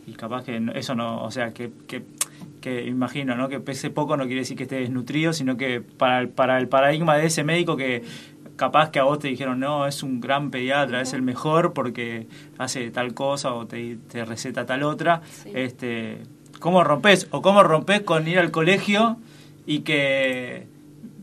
y 0.07 0.13
capaz 0.13 0.45
que 0.45 0.61
eso 0.75 0.95
no, 0.95 1.23
o 1.23 1.31
sea, 1.31 1.53
que, 1.53 1.71
que, 1.87 2.03
que, 2.63 2.87
imagino, 2.87 3.37
¿no? 3.37 3.51
Que 3.51 3.61
pese 3.61 3.91
poco 3.91 4.17
no 4.17 4.25
quiere 4.25 4.41
decir 4.41 4.57
que 4.57 4.63
esté 4.63 4.77
desnutrido, 4.77 5.35
sino 5.35 5.59
que 5.59 5.83
para 5.83 6.21
el, 6.21 6.29
para 6.31 6.59
el 6.59 6.69
paradigma 6.69 7.17
de 7.17 7.27
ese 7.27 7.45
médico 7.45 7.77
que 7.77 8.03
capaz 8.57 8.91
que 8.91 8.99
a 8.99 9.05
vos 9.05 9.19
te 9.19 9.29
dijeron, 9.29 9.61
no, 9.61 9.87
es 9.87 10.03
un 10.03 10.21
gran 10.21 10.51
pediatra, 10.51 11.01
es 11.01 11.13
el 11.13 11.23
mejor 11.23 11.73
porque 11.73 12.27
hace 12.59 12.91
tal 12.91 13.15
cosa 13.15 13.53
o 13.53 13.67
te, 13.67 13.97
te 14.11 14.25
receta 14.25 14.67
tal 14.67 14.83
otra, 14.83 15.23
este, 15.55 16.23
¿cómo 16.59 16.85
rompes? 16.85 17.29
O 17.31 17.43
cómo 17.43 17.63
rompes 17.63 18.03
con 18.03 18.27
ir 18.29 18.39
al 18.39 18.51
colegio 18.51 19.19
y 19.67 19.81
que 19.81 20.67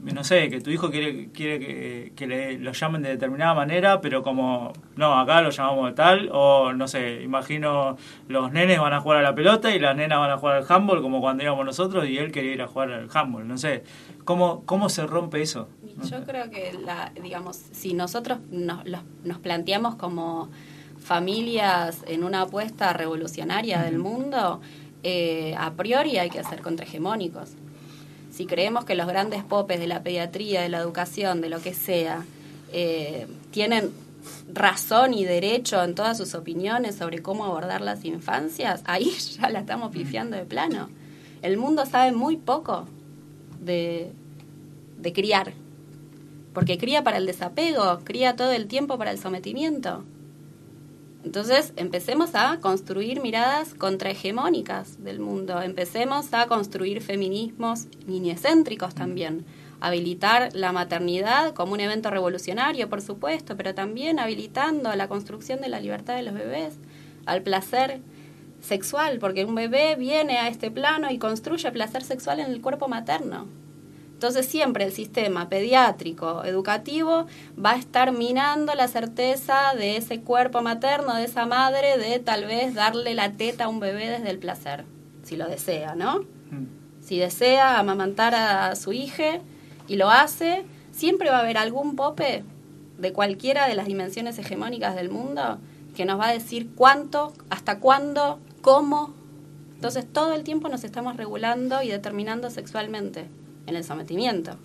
no 0.04 0.24
sé, 0.24 0.50
que 0.50 0.62
tu 0.62 0.70
hijo 0.70 0.90
quiere, 0.90 1.30
quiere 1.34 2.12
que, 2.16 2.28
le, 2.28 2.58
lo 2.58 2.72
llamen 2.72 3.02
de 3.02 3.10
determinada 3.10 3.54
manera, 3.54 4.00
pero 4.02 4.24
como, 4.24 4.72
no, 4.96 5.20
acá 5.20 5.42
lo 5.42 5.50
llamamos 5.50 5.90
de 5.90 5.96
tal, 5.96 6.30
o 6.32 6.74
no 6.74 6.88
sé, 6.88 7.22
imagino 7.22 7.98
los 8.28 8.52
nenes 8.52 8.80
van 8.80 8.94
a 8.94 9.02
jugar 9.02 9.20
a 9.20 9.22
la 9.22 9.36
pelota 9.36 9.74
y 9.76 9.80
las 9.80 9.96
nenas 9.96 10.20
van 10.20 10.32
a 10.32 10.38
jugar 10.38 10.58
al 10.58 10.66
handball, 10.68 11.02
como 11.02 11.20
cuando 11.20 11.44
íbamos 11.44 11.66
nosotros, 11.66 12.08
y 12.08 12.18
él 12.18 12.32
quería 12.32 12.54
ir 12.54 12.62
a 12.62 12.68
jugar 12.68 12.92
al 12.92 13.10
handball, 13.14 13.48
no 13.48 13.58
sé, 13.58 13.84
¿cómo, 14.30 14.62
cómo 14.68 14.90
se 14.90 15.08
rompe 15.08 15.42
eso? 15.42 15.68
Yo 16.08 16.24
creo 16.24 16.52
que, 16.52 16.74
la, 16.74 17.12
digamos, 17.20 17.58
si 17.72 17.96
nosotros 17.96 18.38
nos, 18.52 18.86
nos 19.24 19.40
planteamos 19.40 19.96
como 19.96 20.50
familias 21.00 22.04
en 22.06 22.24
una 22.24 22.42
apuesta 22.42 22.94
revolucionaria 22.94 23.82
del 23.82 23.98
mundo, 23.98 24.62
eh, 25.02 25.56
a 25.58 25.74
priori 25.74 26.20
hay 26.20 26.30
que 26.30 26.44
ser 26.44 26.62
contrahegemónicos 26.62 27.56
si 28.30 28.46
creemos 28.46 28.86
que 28.86 28.94
los 28.94 29.08
grandes 29.08 29.44
popes 29.44 29.80
de 29.80 29.88
la 29.88 30.04
pediatría, 30.04 30.62
de 30.62 30.70
la 30.70 30.78
educación, 30.78 31.42
de 31.42 31.50
lo 31.50 31.60
que 31.60 31.74
sea, 31.74 32.24
eh, 32.72 33.26
tienen 33.50 33.90
razón 34.54 35.14
y 35.16 35.26
derecho 35.26 35.84
en 35.84 35.96
todas 35.96 36.18
sus 36.18 36.36
opiniones 36.36 36.96
sobre 36.96 37.24
cómo 37.24 37.46
abordar 37.46 37.82
las 37.82 38.06
infancias, 38.06 38.82
ahí 38.86 39.12
ya 39.42 39.50
la 39.50 39.60
estamos 39.60 39.92
pifiando 39.92 40.38
de 40.38 40.46
plano. 40.46 40.90
El 41.42 41.58
mundo 41.58 41.86
sabe 41.88 42.12
muy 42.12 42.38
poco 42.38 42.86
de, 43.60 44.14
de 45.00 45.14
criar, 45.14 45.54
porque 46.54 46.78
cría 46.78 47.04
para 47.04 47.18
el 47.18 47.26
desapego, 47.26 48.00
cría 48.04 48.36
todo 48.36 48.52
el 48.52 48.68
tiempo 48.68 48.98
para 48.98 49.12
el 49.12 49.20
sometimiento. 49.20 50.04
Entonces, 51.24 51.74
empecemos 51.76 52.34
a 52.34 52.60
construir 52.62 53.22
miradas 53.22 53.74
contrahegemónicas 53.74 55.04
del 55.04 55.20
mundo, 55.20 55.62
empecemos 55.62 56.34
a 56.34 56.48
construir 56.48 57.02
feminismos 57.02 57.88
niñecéntricos 58.08 58.96
también, 58.96 59.46
habilitar 59.82 60.50
la 60.54 60.72
maternidad 60.72 61.54
como 61.54 61.74
un 61.74 61.82
evento 61.82 62.10
revolucionario, 62.10 62.90
por 62.90 63.02
supuesto, 63.02 63.58
pero 63.58 63.76
también 63.76 64.20
habilitando 64.20 64.96
la 64.96 65.08
construcción 65.10 65.60
de 65.60 65.70
la 65.70 65.82
libertad 65.82 66.16
de 66.16 66.24
los 66.24 66.34
bebés, 66.34 66.76
al 67.26 67.42
placer 67.42 68.00
sexual, 68.62 69.20
porque 69.20 69.46
un 69.46 69.56
bebé 69.56 69.96
viene 69.96 70.38
a 70.38 70.48
este 70.48 70.72
plano 70.72 71.12
y 71.12 71.18
construye 71.18 71.72
placer 71.72 72.04
sexual 72.04 72.40
en 72.40 72.52
el 72.52 72.62
cuerpo 72.62 72.88
materno. 72.88 73.48
Entonces 74.20 74.48
siempre 74.48 74.84
el 74.84 74.92
sistema 74.92 75.48
pediátrico, 75.48 76.44
educativo, 76.44 77.26
va 77.58 77.72
a 77.72 77.78
estar 77.78 78.12
minando 78.12 78.76
la 78.76 78.90
certeza 78.90 79.74
de 79.78 79.96
ese 79.96 80.20
cuerpo 80.20 80.62
materno, 80.62 81.16
de 81.16 81.24
esa 81.24 81.46
madre, 81.46 81.98
de 81.98 82.20
tal 82.20 82.44
vez 82.44 82.74
darle 82.76 83.14
la 83.14 83.32
teta 83.32 83.64
a 83.64 83.68
un 83.70 83.80
bebé 83.80 84.10
desde 84.10 84.30
el 84.30 84.38
placer, 84.38 84.84
si 85.24 85.38
lo 85.38 85.48
desea, 85.48 85.96
¿no? 85.96 86.20
Mm. 86.52 86.66
Si 87.00 87.18
desea 87.18 87.80
amamantar 87.80 88.36
a 88.36 88.76
su 88.76 88.92
hija 88.92 89.40
y 89.88 89.96
lo 89.96 90.10
hace, 90.10 90.66
siempre 90.92 91.30
va 91.30 91.38
a 91.38 91.40
haber 91.40 91.58
algún 91.58 91.96
pope 91.96 92.44
de 92.98 93.14
cualquiera 93.14 93.70
de 93.70 93.76
las 93.76 93.86
dimensiones 93.86 94.38
hegemónicas 94.38 94.98
del 94.98 95.10
mundo 95.10 95.60
que 95.96 96.04
nos 96.04 96.20
va 96.20 96.28
a 96.28 96.34
decir 96.34 96.72
cuánto, 96.76 97.32
hasta 97.50 97.80
cuándo, 97.80 98.42
cómo. 98.62 99.14
Entonces 99.76 100.06
todo 100.12 100.34
el 100.34 100.44
tiempo 100.44 100.68
nos 100.68 100.84
estamos 100.84 101.16
regulando 101.16 101.82
y 101.82 101.88
determinando 101.88 102.50
sexualmente 102.50 103.30
en 103.70 103.76
el 103.78 103.84
sometimiento. 103.84 104.58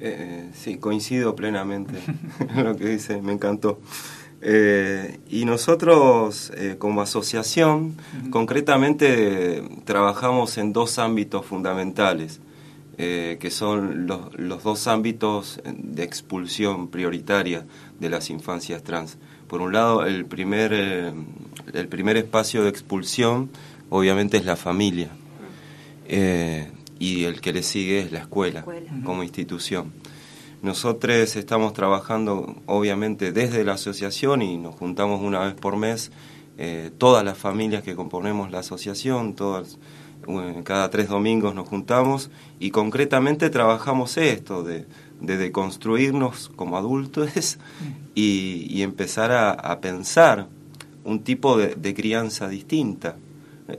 Eh, 0.00 0.50
sí, 0.54 0.78
coincido 0.78 1.36
plenamente 1.36 1.98
en 2.40 2.64
lo 2.64 2.76
que 2.76 2.86
dice, 2.88 3.20
me 3.22 3.32
encantó. 3.32 3.80
Eh, 4.40 5.18
y 5.28 5.44
nosotros 5.44 6.52
eh, 6.56 6.76
como 6.78 7.02
asociación 7.02 7.96
concretamente 8.30 9.64
trabajamos 9.84 10.58
en 10.58 10.72
dos 10.72 10.98
ámbitos 10.98 11.44
fundamentales. 11.44 12.40
eh, 13.00 13.36
que 13.38 13.52
son 13.52 14.08
los, 14.08 14.34
los, 14.36 14.64
dos 14.64 14.88
ámbitos 14.88 15.60
de 15.72 16.02
expulsión 16.02 16.88
prioritaria 16.88 17.64
de 18.00 18.10
las 18.10 18.28
infancias 18.28 18.82
trans. 18.82 19.18
Por 19.46 19.60
un 19.60 19.72
lado, 19.72 20.04
el 20.04 20.26
primer, 20.26 20.72
eh, 20.74 21.12
el 21.74 21.86
primer 21.86 22.16
espacio 22.16 22.64
de 22.64 22.70
expulsión 22.70 23.50
obviamente 23.88 24.36
es 24.36 24.44
la 24.44 24.56
familia 24.56 25.10
eh, 26.08 26.66
y 26.98 27.24
el 27.24 27.40
que 27.40 27.52
le 27.52 27.62
sigue 27.62 28.00
es 28.00 28.12
la 28.12 28.20
escuela, 28.20 28.64
como 29.04 29.22
institución. 29.22 29.92
Nosotros 30.62 31.36
estamos 31.36 31.72
trabajando 31.72 32.56
obviamente 32.66 33.32
desde 33.32 33.64
la 33.64 33.74
asociación 33.74 34.42
y 34.42 34.58
nos 34.58 34.74
juntamos 34.74 35.22
una 35.22 35.40
vez 35.40 35.54
por 35.54 35.76
mes 35.76 36.10
todas 36.98 37.24
las 37.24 37.38
familias 37.38 37.84
que 37.84 37.94
componemos 37.94 38.50
la 38.50 38.58
asociación, 38.60 39.34
todas 39.34 39.78
cada 40.64 40.90
tres 40.90 41.08
domingos 41.08 41.54
nos 41.54 41.68
juntamos 41.68 42.30
y 42.58 42.70
concretamente 42.70 43.48
trabajamos 43.50 44.16
esto, 44.16 44.62
de, 44.64 44.86
de 45.20 45.36
deconstruirnos 45.36 46.50
como 46.54 46.76
adultos 46.76 47.58
y, 48.14 48.82
empezar 48.82 49.32
a, 49.32 49.80
pensar 49.80 50.48
un 51.04 51.20
tipo 51.20 51.56
de, 51.56 51.94
crianza 51.94 52.48
distinta. 52.48 53.16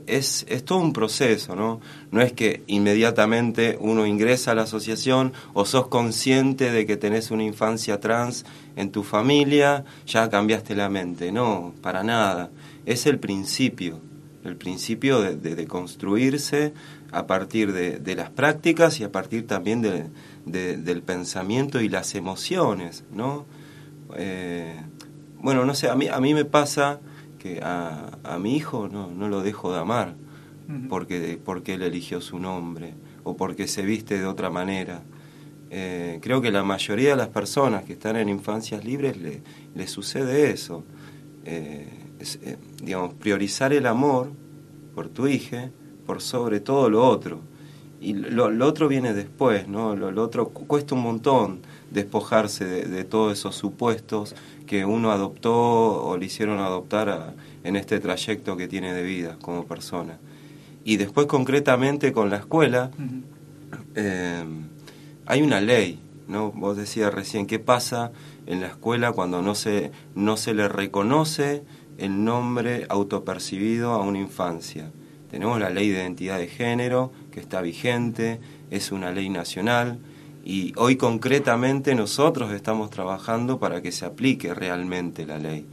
Es, 0.06 0.46
es, 0.48 0.64
todo 0.64 0.78
un 0.78 0.92
proceso, 0.92 1.56
¿no? 1.56 1.80
No 2.12 2.20
es 2.20 2.32
que 2.32 2.62
inmediatamente 2.68 3.76
uno 3.80 4.06
ingresa 4.06 4.52
a 4.52 4.54
la 4.54 4.62
asociación 4.62 5.32
o 5.52 5.64
sos 5.64 5.88
consciente 5.88 6.70
de 6.70 6.86
que 6.86 6.96
tenés 6.96 7.32
una 7.32 7.42
infancia 7.42 7.98
trans 7.98 8.44
en 8.76 8.92
tu 8.92 9.02
familia, 9.02 9.84
ya 10.06 10.30
cambiaste 10.30 10.76
la 10.76 10.88
mente. 10.88 11.32
No, 11.32 11.74
para 11.82 12.04
nada. 12.04 12.50
Es 12.86 13.06
el 13.06 13.18
principio 13.18 14.00
el 14.44 14.56
principio 14.56 15.20
de, 15.20 15.36
de, 15.36 15.66
construirse 15.66 16.72
a 17.12 17.26
partir 17.26 17.72
de, 17.72 18.14
las 18.14 18.30
prácticas 18.30 19.00
y 19.00 19.04
a 19.04 19.12
partir 19.12 19.46
también 19.46 19.82
del 20.44 21.02
pensamiento 21.02 21.80
y 21.80 21.88
las 21.88 22.14
emociones, 22.14 23.04
¿no? 23.12 23.44
Eh, 24.16 24.80
bueno, 25.38 25.64
no 25.64 25.74
sé, 25.74 25.88
a 25.88 25.94
mí, 25.94 26.08
a 26.08 26.20
mí 26.20 26.34
me 26.34 26.44
pasa 26.44 27.00
que 27.40 27.60
a, 27.62 28.18
a 28.22 28.38
mi 28.38 28.56
hijo 28.56 28.88
no, 28.88 29.10
no 29.10 29.28
lo 29.28 29.42
dejo 29.42 29.72
de 29.72 29.80
amar 29.80 30.14
porque, 30.88 31.38
porque 31.44 31.74
él 31.74 31.82
eligió 31.82 32.20
su 32.20 32.38
nombre 32.38 32.94
o 33.24 33.36
porque 33.36 33.66
se 33.66 33.82
viste 33.82 34.18
de 34.18 34.26
otra 34.26 34.50
manera. 34.50 35.02
Eh, 35.70 36.18
creo 36.22 36.40
que 36.40 36.50
la 36.50 36.62
mayoría 36.62 37.10
de 37.10 37.16
las 37.16 37.28
personas 37.28 37.84
que 37.84 37.94
están 37.94 38.16
en 38.16 38.28
infancias 38.28 38.84
libres 38.84 39.16
le, 39.16 39.42
le 39.74 39.86
sucede 39.86 40.50
eso. 40.50 40.84
Eh, 41.44 41.88
eh, 42.42 42.56
digamos, 42.82 43.14
priorizar 43.14 43.72
el 43.72 43.86
amor 43.86 44.30
por 44.94 45.08
tu 45.08 45.26
hija 45.26 45.70
por 46.06 46.20
sobre 46.20 46.60
todo 46.60 46.90
lo 46.90 47.06
otro. 47.06 47.40
Y 48.00 48.14
lo, 48.14 48.46
otro 48.66 48.88
viene 48.88 49.12
después, 49.12 49.68
¿no? 49.68 49.94
Lo, 49.94 50.22
otro 50.22 50.48
cuesta 50.48 50.94
un 50.94 51.02
montón 51.02 51.60
despojarse 51.90 52.64
de, 52.64 53.04
todos 53.04 53.38
esos 53.38 53.56
supuestos 53.56 54.34
que 54.70 54.84
uno 54.84 55.10
adoptó 55.10 55.52
o 55.52 56.16
le 56.16 56.26
hicieron 56.26 56.60
adoptar 56.60 57.34
en 57.64 57.74
este 57.74 57.98
trayecto 57.98 58.56
que 58.56 58.68
tiene 58.68 58.94
de 58.94 59.02
vida 59.02 59.36
como 59.42 59.66
persona. 59.66 60.20
Y 60.84 60.96
después 60.96 61.26
concretamente 61.26 62.12
con 62.12 62.30
la 62.30 62.36
escuela, 62.36 62.92
eh, 63.96 64.44
hay 65.26 65.42
una 65.42 65.60
ley, 65.60 65.98
¿no? 66.28 66.52
Vos 66.52 66.76
decías 66.76 67.12
recién, 67.12 67.48
¿qué 67.48 67.58
pasa 67.58 68.12
en 68.46 68.60
la 68.60 68.68
escuela 68.68 69.10
cuando 69.10 69.42
no 69.42 69.56
se, 69.56 69.90
no 70.14 70.36
se 70.36 70.54
le 70.54 70.68
reconoce 70.68 71.64
el 71.98 72.22
nombre 72.24 72.86
autopercibido 72.88 73.94
a 73.94 74.02
una 74.02 74.20
infancia. 74.20 74.92
Tenemos 75.32 75.58
la 75.58 75.70
ley 75.70 75.88
de 75.88 75.98
identidad 75.98 76.38
de 76.38 76.46
género 76.46 77.10
que 77.32 77.40
está 77.40 77.60
vigente, 77.60 78.38
es 78.70 78.92
una 78.92 79.10
ley 79.10 79.30
nacional 79.30 79.98
y 80.44 80.72
hoy 80.76 80.96
concretamente 80.96 81.94
nosotros 81.94 82.52
estamos 82.52 82.90
trabajando 82.90 83.58
para 83.58 83.82
que 83.82 83.92
se 83.92 84.06
aplique 84.06 84.54
realmente 84.54 85.26
la 85.26 85.38
ley. 85.38 85.66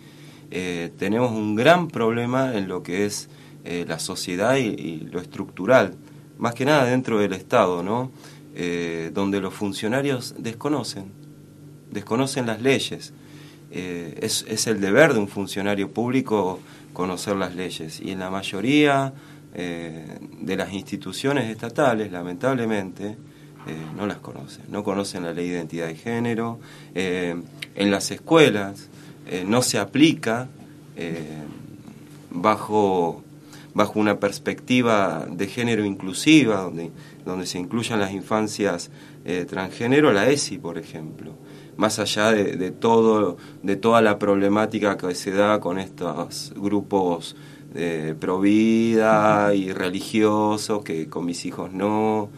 Eh, 0.51 0.91
tenemos 0.97 1.31
un 1.31 1.55
gran 1.55 1.87
problema 1.87 2.55
en 2.55 2.67
lo 2.67 2.83
que 2.83 3.05
es 3.05 3.29
eh, 3.63 3.85
la 3.87 3.99
sociedad 3.99 4.55
y, 4.57 4.97
lo 5.11 5.19
estructural, 5.19 5.95
más 6.37 6.53
que 6.53 6.65
nada 6.65 6.85
dentro 6.85 7.19
del 7.19 7.33
Estado, 7.33 7.83
¿no? 7.83 8.11
Eh, 8.55 9.11
donde 9.13 9.39
los 9.39 9.53
funcionarios 9.53 10.35
desconocen, 10.37 11.11
desconocen 11.91 12.45
las 12.45 12.61
leyes. 12.61 13.13
Es, 13.69 14.67
el 14.67 14.79
deber 14.79 15.13
de 15.13 15.19
un 15.19 15.27
funcionario 15.27 15.91
público 15.91 16.59
conocer 16.93 17.35
las 17.35 17.53
leyes 17.53 17.99
y 17.99 18.11
en 18.11 18.19
la 18.19 18.31
mayoría 18.31 19.13
de 19.53 20.55
las 20.55 20.71
instituciones 20.71 21.51
estatales, 21.51 22.11
lamentablemente, 22.11 23.17
eh, 23.67 23.75
no 23.95 24.07
las 24.07 24.17
conocen, 24.17 24.65
no 24.69 24.83
conocen 24.83 25.23
la 25.23 25.33
ley 25.33 25.49
de 25.49 25.55
identidad 25.57 25.87
de 25.87 25.95
género, 25.95 26.59
en 26.95 27.91
las 27.91 28.11
escuelas 28.11 28.89
no 29.45 29.61
se 29.61 29.77
aplica 29.77 30.47
bajo, 32.31 33.23
bajo 33.73 33.99
una 33.99 34.19
perspectiva 34.19 35.27
de 35.29 35.47
género 35.47 35.85
inclusiva, 35.85 36.61
donde, 36.61 36.91
donde 37.25 37.45
se 37.45 37.59
incluyan 37.59 37.99
las 37.99 38.11
infancias 38.11 38.89
transgénero, 39.47 40.11
la 40.11 40.29
ESI, 40.29 40.57
por 40.57 40.77
ejemplo. 40.77 41.33
Más 41.75 41.99
allá 41.99 42.31
de, 42.31 42.71
todo, 42.71 43.37
de 43.61 43.75
toda 43.75 44.01
la 44.01 44.17
problemática 44.17 44.97
que 44.97 45.13
se 45.13 45.31
da 45.31 45.59
con 45.59 45.77
estos 45.77 46.53
grupos 46.55 47.35
de 47.73 48.15
pro 48.15 48.39
vida 48.39 49.53
y 49.53 49.71
religiosos, 49.71 50.83
que 50.83 51.07
con 51.07 51.25
mis 51.25 51.45
hijos 51.45 51.71
no, 51.71 52.29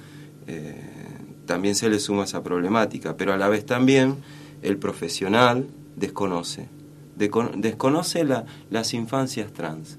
eh, 0.48 0.89
también 1.50 1.74
se 1.74 1.90
le 1.90 2.00
suma 2.00 2.26
esa 2.26 2.44
problemática, 2.44 3.18
pero 3.18 3.34
a 3.34 3.38
la 3.38 3.50
vez 3.50 3.66
también 3.66 4.18
el 4.62 4.78
profesional 4.78 5.66
desconoce, 5.96 6.70
desconoce 7.16 8.24
las 8.70 8.94
infancias 8.94 9.52
trans. 9.52 9.98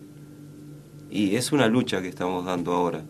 Y 1.10 1.34
es 1.34 1.50
una 1.50 1.66
lucha 1.66 2.02
que 2.02 2.08
estamos 2.08 2.44
dando 2.44 2.72
ahora 2.72 3.02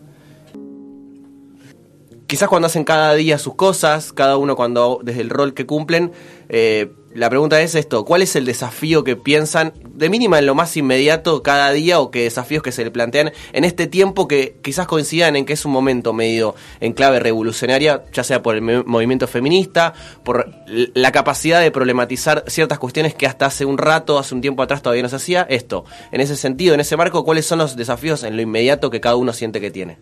quizás 2.25 2.47
cuando 2.47 2.67
hacen 2.67 2.85
cada 2.85 3.13
día 3.13 3.37
sus 3.37 3.55
cosas, 3.55 4.13
cada 4.13 4.37
uno 4.37 4.55
cuando 4.55 5.01
desde 5.03 5.19
el 5.19 5.29
rol 5.29 5.53
que 5.53 5.65
cumplen, 5.65 6.13
eh, 6.47 6.89
la 7.13 7.29
pregunta 7.29 7.61
es 7.61 7.75
esto, 7.75 8.05
¿cuál 8.05 8.21
es 8.21 8.35
el 8.35 8.45
desafío 8.45 9.03
que 9.03 9.15
piensan 9.15 9.73
de 9.83 10.09
mínima 10.09 10.39
en 10.39 10.45
lo 10.45 10.55
más 10.55 10.77
inmediato 10.77 11.43
cada 11.43 11.71
día 11.71 11.99
o 11.99 12.09
qué 12.09 12.23
desafíos 12.23 12.63
que 12.63 12.71
se 12.71 12.83
le 12.83 12.91
plantean 12.91 13.31
en 13.51 13.63
este 13.65 13.87
tiempo 13.87 14.27
que 14.27 14.55
quizás 14.61 14.87
coincidan 14.87 15.35
en 15.35 15.45
que 15.45 15.53
es 15.53 15.65
un 15.65 15.71
momento 15.71 16.13
medio 16.13 16.55
en 16.79 16.93
clave 16.93 17.19
revolucionaria, 17.19 18.05
ya 18.13 18.23
sea 18.23 18.41
por 18.41 18.55
el 18.55 18.61
movimiento 18.61 19.27
feminista, 19.27 19.93
por 20.23 20.53
la 20.67 21.11
capacidad 21.11 21.59
de 21.59 21.71
problematizar 21.71 22.45
ciertas 22.47 22.79
cuestiones 22.79 23.13
que 23.13 23.27
hasta 23.27 23.45
hace 23.45 23.65
un 23.65 23.77
rato, 23.77 24.17
hace 24.17 24.33
un 24.33 24.41
tiempo 24.41 24.63
atrás 24.63 24.81
todavía 24.81 25.03
no 25.03 25.09
se 25.09 25.17
hacía? 25.17 25.45
Esto, 25.49 25.83
en 26.11 26.21
ese 26.21 26.37
sentido, 26.37 26.73
en 26.73 26.79
ese 26.79 26.95
marco, 26.95 27.25
¿cuáles 27.25 27.45
son 27.45 27.59
los 27.59 27.75
desafíos 27.75 28.23
en 28.23 28.35
lo 28.37 28.41
inmediato 28.41 28.89
que 28.89 29.01
cada 29.01 29.17
uno 29.17 29.33
siente 29.33 29.59
que 29.59 29.71
tiene? 29.71 29.97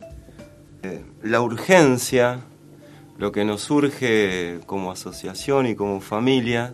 Eh, 0.84 1.04
la 1.24 1.42
urgencia, 1.42 2.42
lo 3.18 3.32
que 3.32 3.44
nos 3.46 3.62
surge 3.62 4.60
como 4.66 4.92
asociación 4.92 5.68
y 5.68 5.76
como 5.76 6.00
familia, 6.02 6.74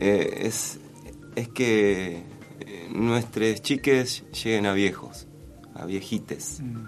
eh, 0.00 0.42
es, 0.42 0.78
es, 1.36 1.48
que 1.48 2.24
eh, 2.60 2.88
nuestros 2.90 3.62
chiques 3.62 4.24
lleguen 4.32 4.66
a 4.66 4.72
viejos, 4.72 5.26
a 5.74 5.86
viejites. 5.86 6.60
Mm. 6.60 6.84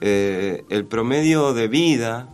el 0.00 0.86
promedio 0.86 1.54
de 1.54 1.68
vida 1.68 2.28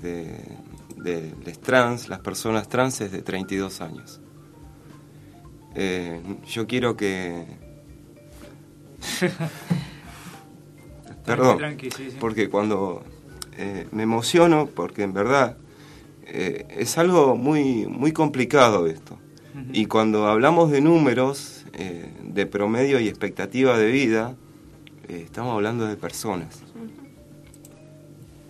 de, 0.00 0.56
de 0.96 1.52
trans, 1.62 2.08
las 2.08 2.20
personas 2.20 2.68
trans, 2.68 3.00
es 3.00 3.12
de 3.12 3.22
32 3.22 3.80
años. 3.80 4.20
yo 6.46 6.66
quiero 6.66 6.96
que 6.96 7.46
Perdón, 11.24 11.58
porque 12.18 12.48
cuando 12.48 13.04
eh, 13.56 13.86
me 13.92 14.02
emociono, 14.02 14.66
porque 14.66 15.02
en 15.02 15.12
verdad 15.12 15.56
eh, 16.26 16.66
es 16.70 16.98
algo 16.98 17.36
muy, 17.36 17.86
muy 17.86 18.12
complicado 18.12 18.86
esto. 18.86 19.18
Y 19.72 19.86
cuando 19.86 20.26
hablamos 20.26 20.70
de 20.70 20.80
números, 20.80 21.64
eh, 21.72 22.12
de 22.22 22.46
promedio 22.46 23.00
y 23.00 23.08
expectativa 23.08 23.76
de 23.78 23.90
vida, 23.90 24.36
estamos 25.08 25.54
hablando 25.54 25.86
de 25.86 25.96
personas. 25.96 26.62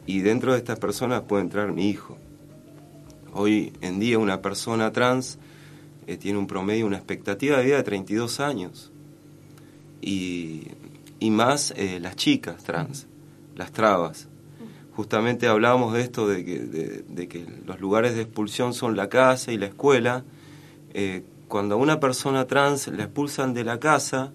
Y 0.07 0.21
dentro 0.21 0.53
de 0.53 0.59
estas 0.59 0.79
personas 0.79 1.23
puede 1.23 1.43
entrar 1.43 1.73
mi 1.73 1.89
hijo. 1.89 2.19
Hoy 3.33 3.73
en 3.81 4.01
día 4.01 4.19
una 4.19 4.43
persona 4.43 4.93
trans 4.93 5.39
tiene 6.19 6.39
un 6.39 6.49
promedio, 6.49 6.87
una 6.87 6.97
expectativa 6.97 7.59
de 7.59 7.65
vida 7.65 7.77
de 7.77 7.83
32 7.85 8.41
años. 8.41 8.91
Y 10.03 10.67
y 11.21 11.31
más 11.31 11.73
eh, 11.77 12.01
las 12.01 12.17
chicas 12.17 12.65
trans, 12.65 13.07
las 13.55 13.71
trabas. 13.71 14.27
Justamente 14.97 15.47
hablábamos 15.47 15.93
de 15.93 16.01
esto, 16.01 16.27
de 16.27 16.45
que, 16.45 16.59
de, 16.59 17.29
que, 17.29 17.47
los 17.65 17.79
lugares 17.79 18.17
de 18.17 18.23
expulsión 18.23 18.75
son 18.75 18.97
la 18.97 19.09
casa 19.09 19.53
y 19.53 19.59
la 19.59 19.67
escuela. 19.67 20.25
Eh, 20.93 21.23
cuando 21.49 21.75
a 21.75 21.79
una 21.79 22.01
persona 22.01 22.47
trans 22.47 22.89
la 22.89 23.05
expulsan 23.05 23.55
de 23.55 23.65
la 23.65 23.81
casa, 23.81 24.33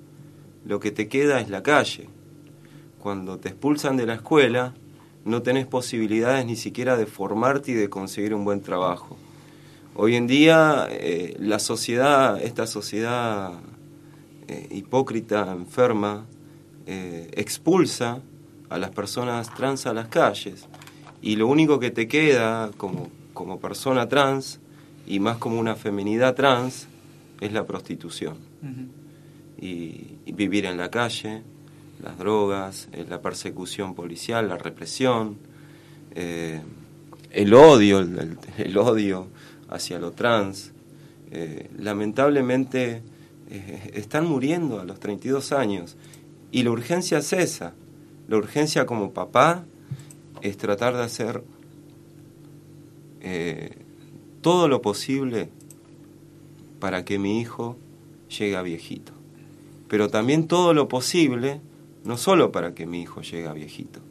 lo 0.66 0.80
que 0.80 0.92
te 0.92 1.08
queda 1.08 1.40
es 1.40 1.50
la 1.50 1.64
calle. 1.64 2.10
Cuando 3.00 3.38
te 3.38 3.50
expulsan 3.50 3.98
de 3.98 4.06
la 4.06 4.16
escuela, 4.16 4.74
no 5.24 5.42
tenés 5.42 5.66
posibilidades 5.66 6.46
ni 6.46 6.56
siquiera 6.56 6.98
de 6.98 7.06
formarte 7.06 7.72
y 7.72 7.76
de 7.76 7.90
conseguir 7.90 8.34
un 8.34 8.46
buen 8.46 8.62
trabajo. 8.62 9.18
Hoy 9.96 10.16
en 10.16 10.28
día 10.28 10.88
eh, 10.90 11.36
la 11.40 11.60
sociedad, 11.60 12.42
esta 12.42 12.68
sociedad 12.68 13.54
eh, 14.48 14.68
hipócrita, 14.72 15.52
enferma, 15.52 16.26
expulsa 16.88 18.22
a 18.70 18.78
las 18.78 18.92
personas 18.92 19.52
trans 19.56 19.88
a 19.88 19.94
las 19.94 20.08
calles 20.08 20.68
y 21.20 21.36
lo 21.36 21.48
único 21.48 21.80
que 21.80 21.90
te 21.90 22.08
queda 22.08 22.70
como, 22.78 23.10
como 23.34 23.60
persona 23.60 24.08
trans 24.08 24.60
y 25.06 25.20
más 25.20 25.38
como 25.38 25.60
una 25.60 25.76
feminidad 25.76 26.36
trans 26.36 26.88
es 27.42 27.52
la 27.52 27.66
prostitución. 27.66 28.38
y, 29.58 30.18
vivir 30.34 30.66
en 30.66 30.76
la 30.76 30.90
calle, 30.90 31.44
las 32.04 32.18
drogas, 32.18 32.90
eh, 32.92 33.06
la 33.08 33.22
persecución 33.22 33.96
policial, 33.96 34.50
la 34.50 34.58
represión, 34.58 35.38
eh, 36.14 36.62
el 37.32 37.54
odio, 37.54 38.00
el, 38.00 38.78
odio 38.78 39.28
hacia 39.70 40.00
lo 40.00 40.12
trans. 40.12 40.72
Eh, 41.32 41.70
lamentablemente 41.78 43.02
están 43.94 44.26
muriendo 44.26 44.80
a 44.80 44.86
los 44.86 45.00
32 45.00 45.52
años 45.52 45.96
y 46.52 46.64
la 46.64 46.72
urgencia 46.72 47.20
es 47.20 47.32
esa. 47.32 47.74
La 48.28 48.38
urgencia 48.38 48.86
como 48.86 49.14
papá 49.14 49.66
es 50.42 50.58
tratar 50.58 50.96
de 50.96 51.04
hacer 51.04 51.44
todo 54.46 54.68
lo 54.68 54.80
posible 54.80 55.50
para 56.80 57.04
que 57.04 57.18
mi 57.18 57.42
hijo 57.42 57.78
llegue 58.30 58.56
a 58.56 58.62
viejito. 58.62 59.12
Pero 59.88 60.10
también 60.10 60.48
todo 60.48 60.76
lo 60.76 60.88
posible, 60.88 61.62
no 62.04 62.16
solo 62.16 62.52
para 62.52 62.76
que 62.76 62.86
mi 62.86 63.02
hijo 63.02 63.24
llegue 63.24 63.48
a 63.48 63.54
viejito, 63.54 64.02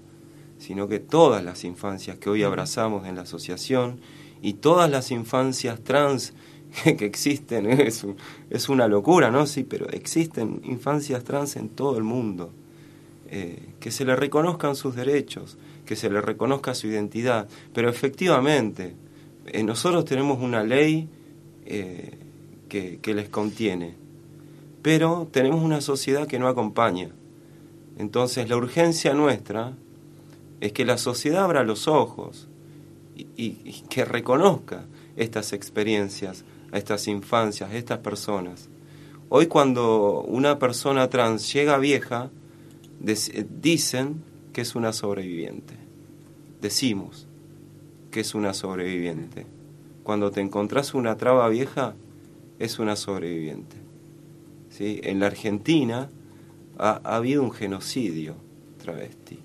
sino 0.58 0.88
que 0.88 0.98
todas 0.98 1.44
las 1.44 1.62
infancias 1.62 2.18
que 2.18 2.30
hoy 2.30 2.42
abrazamos 2.42 3.06
en 3.06 3.14
la 3.14 3.22
asociación 3.22 4.00
y 4.42 4.54
todas 4.54 4.90
las 4.90 5.12
infancias 5.12 5.78
trans 5.84 6.32
que 6.82 7.04
existen, 7.04 7.70
es, 7.70 8.04
es 8.50 8.68
una 8.68 8.88
locura, 8.88 9.30
¿no? 9.30 9.46
Sí, 9.46 9.62
pero 9.62 9.88
existen 9.90 10.62
infancias 10.64 11.22
trans 11.22 11.54
en 11.54 11.68
todo 11.68 11.96
el 11.96 12.02
mundo. 12.02 12.50
Eh, 13.30 13.68
que 13.78 13.92
se 13.92 14.04
le 14.04 14.16
reconozcan 14.16 14.74
sus 14.74 14.96
derechos, 14.96 15.58
que 15.86 15.94
se 15.94 16.10
le 16.10 16.20
reconozca 16.20 16.74
su 16.74 16.88
identidad, 16.88 17.48
pero 17.72 17.88
efectivamente, 17.88 18.96
eh, 19.46 19.62
nosotros 19.62 20.04
tenemos 20.04 20.40
una 20.40 20.62
ley 20.62 21.08
eh, 21.66 22.18
que, 22.68 23.14
les 23.14 23.28
contiene, 23.28 23.94
pero 24.82 25.28
tenemos 25.30 25.62
una 25.62 25.80
sociedad 25.80 26.26
que 26.26 26.38
no 26.38 26.48
acompaña. 26.48 27.10
Entonces 27.98 28.48
la 28.48 28.56
urgencia 28.56 29.14
nuestra 29.14 29.74
es 30.60 30.72
que 30.72 30.84
la 30.84 30.98
sociedad 30.98 31.44
abra 31.44 31.62
los 31.62 31.86
ojos 31.86 32.48
y, 33.14 33.52
que 33.88 34.04
reconozca 34.04 34.86
estas 35.16 35.52
experiencias, 35.52 36.44
a 36.72 36.78
estas 36.78 37.06
infancias, 37.06 37.70
a 37.70 37.76
estas 37.76 37.98
personas. 37.98 38.68
Hoy 39.28 39.46
cuando 39.46 40.22
una 40.22 40.58
persona 40.58 41.08
trans 41.08 41.52
llega 41.52 41.78
vieja, 41.78 42.30
dicen 43.00 44.24
que 44.52 44.62
es 44.62 44.74
una 44.74 44.92
sobreviviente. 44.92 45.74
Decimos, 46.60 47.28
que 48.14 48.20
es 48.20 48.36
una 48.36 48.54
sobreviviente. 48.54 49.44
Cuando 50.04 50.30
te 50.30 50.40
encontrás 50.40 50.94
una 50.94 51.16
traba 51.16 51.48
vieja, 51.48 51.96
es 52.60 52.78
una 52.78 52.94
sobreviviente. 52.94 53.74
¿Sí? 54.70 55.00
En 55.02 55.18
la 55.18 55.26
Argentina 55.26 56.08
ha, 56.78 57.00
habido 57.02 57.42
un 57.42 57.50
genocidio 57.50 58.36
travesti. 58.80 59.40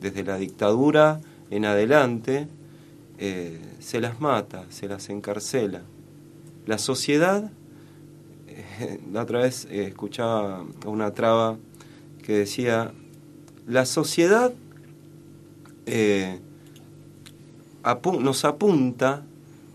Desde 0.00 0.22
la 0.22 0.36
dictadura 0.36 1.20
en 1.50 1.64
adelante 1.64 2.46
eh, 3.18 3.60
se 3.80 4.00
las 4.00 4.20
mata, 4.20 4.64
se 4.68 4.86
las 4.86 5.08
encarcela. 5.08 5.82
La 6.66 6.78
sociedad, 6.78 7.50
eh, 8.46 9.00
la 9.12 9.22
otra 9.22 9.40
vez 9.40 9.66
eh, 9.72 9.86
escuchaba 9.88 10.64
una 10.86 11.10
traba 11.14 11.56
que 12.22 12.32
decía, 12.34 12.92
la 13.66 13.84
sociedad 13.84 14.54
nos 18.20 18.44
apunta 18.44 19.24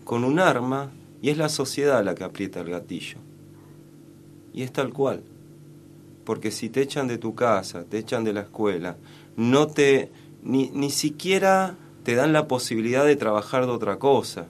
con 0.04 0.24
un 0.24 0.38
arma 0.38 0.90
y 1.22 1.30
es 1.30 1.38
la 1.38 1.48
sociedad 1.48 2.04
la 2.04 2.14
que 2.14 2.24
aprieta 2.24 2.60
el 2.60 2.70
gatillo. 2.70 3.18
Y 4.52 4.62
es 4.62 4.72
tal 4.72 4.92
cual. 4.92 5.22
Porque 6.24 6.50
si 6.50 6.68
te 6.68 6.82
echan 6.82 7.06
de 7.06 7.18
tu 7.18 7.34
casa, 7.34 7.84
te 7.84 7.98
echan 7.98 8.24
de 8.24 8.32
la 8.32 8.42
escuela, 8.42 8.96
no 9.36 9.68
te 9.68 10.10
ni, 10.42 10.70
ni 10.70 10.90
siquiera 10.90 11.76
te 12.02 12.14
dan 12.14 12.32
la 12.32 12.48
posibilidad 12.48 13.04
de 13.04 13.16
trabajar 13.16 13.66
de 13.66 13.72
otra 13.72 13.98
cosa 13.98 14.46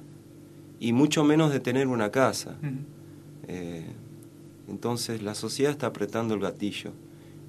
y 0.78 0.92
mucho 0.92 1.24
menos 1.24 1.52
de 1.52 1.60
tener 1.60 1.88
una 1.88 2.10
casa. 2.10 2.56
Eh, 3.48 3.86
entonces 4.68 5.22
la 5.22 5.34
sociedad 5.34 5.72
está 5.72 5.88
apretando 5.88 6.34
el 6.34 6.40
gatillo 6.40 6.92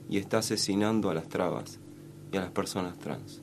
y 0.10 0.18
está 0.18 0.40
asesinando 0.40 1.10
a 1.10 1.14
las 1.14 1.30
trabas 1.30 1.80
y 2.32 2.38
a 2.38 2.42
las 2.42 2.52
personas 2.52 2.98
trans 2.98 3.42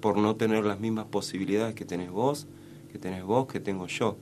por 0.00 0.16
no 0.16 0.36
tener 0.36 0.64
las 0.64 0.80
mismas 0.80 1.06
posibilidades 1.06 1.74
que 1.74 1.84
tenés 1.84 2.10
vos, 2.10 2.46
que 2.90 2.98
tenés 2.98 3.22
vos, 3.22 3.46
que 3.46 3.60
tengo 3.60 3.86
yo, 3.86 4.16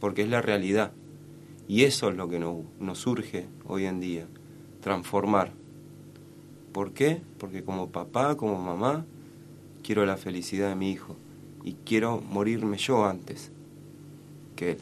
porque 0.00 0.22
es 0.22 0.28
la 0.28 0.42
realidad. 0.42 0.92
Y 1.68 1.84
eso 1.84 2.08
es 2.08 2.16
lo 2.16 2.28
que 2.28 2.38
nos, 2.38 2.98
surge 2.98 3.46
hoy 3.66 3.84
en 3.84 4.00
día, 4.00 4.26
transformar. 4.80 5.52
¿Por 6.72 6.92
qué? 6.92 7.20
Porque 7.38 7.62
como 7.62 7.90
papá, 7.90 8.36
como 8.36 8.58
mamá, 8.60 9.04
quiero 9.82 10.04
la 10.06 10.16
felicidad 10.16 10.70
de 10.70 10.76
mi 10.76 10.90
hijo 10.90 11.16
y 11.64 11.74
quiero 11.84 12.20
morirme 12.20 12.78
yo 12.78 13.04
antes 13.04 13.52
que 14.56 14.72
él. 14.72 14.78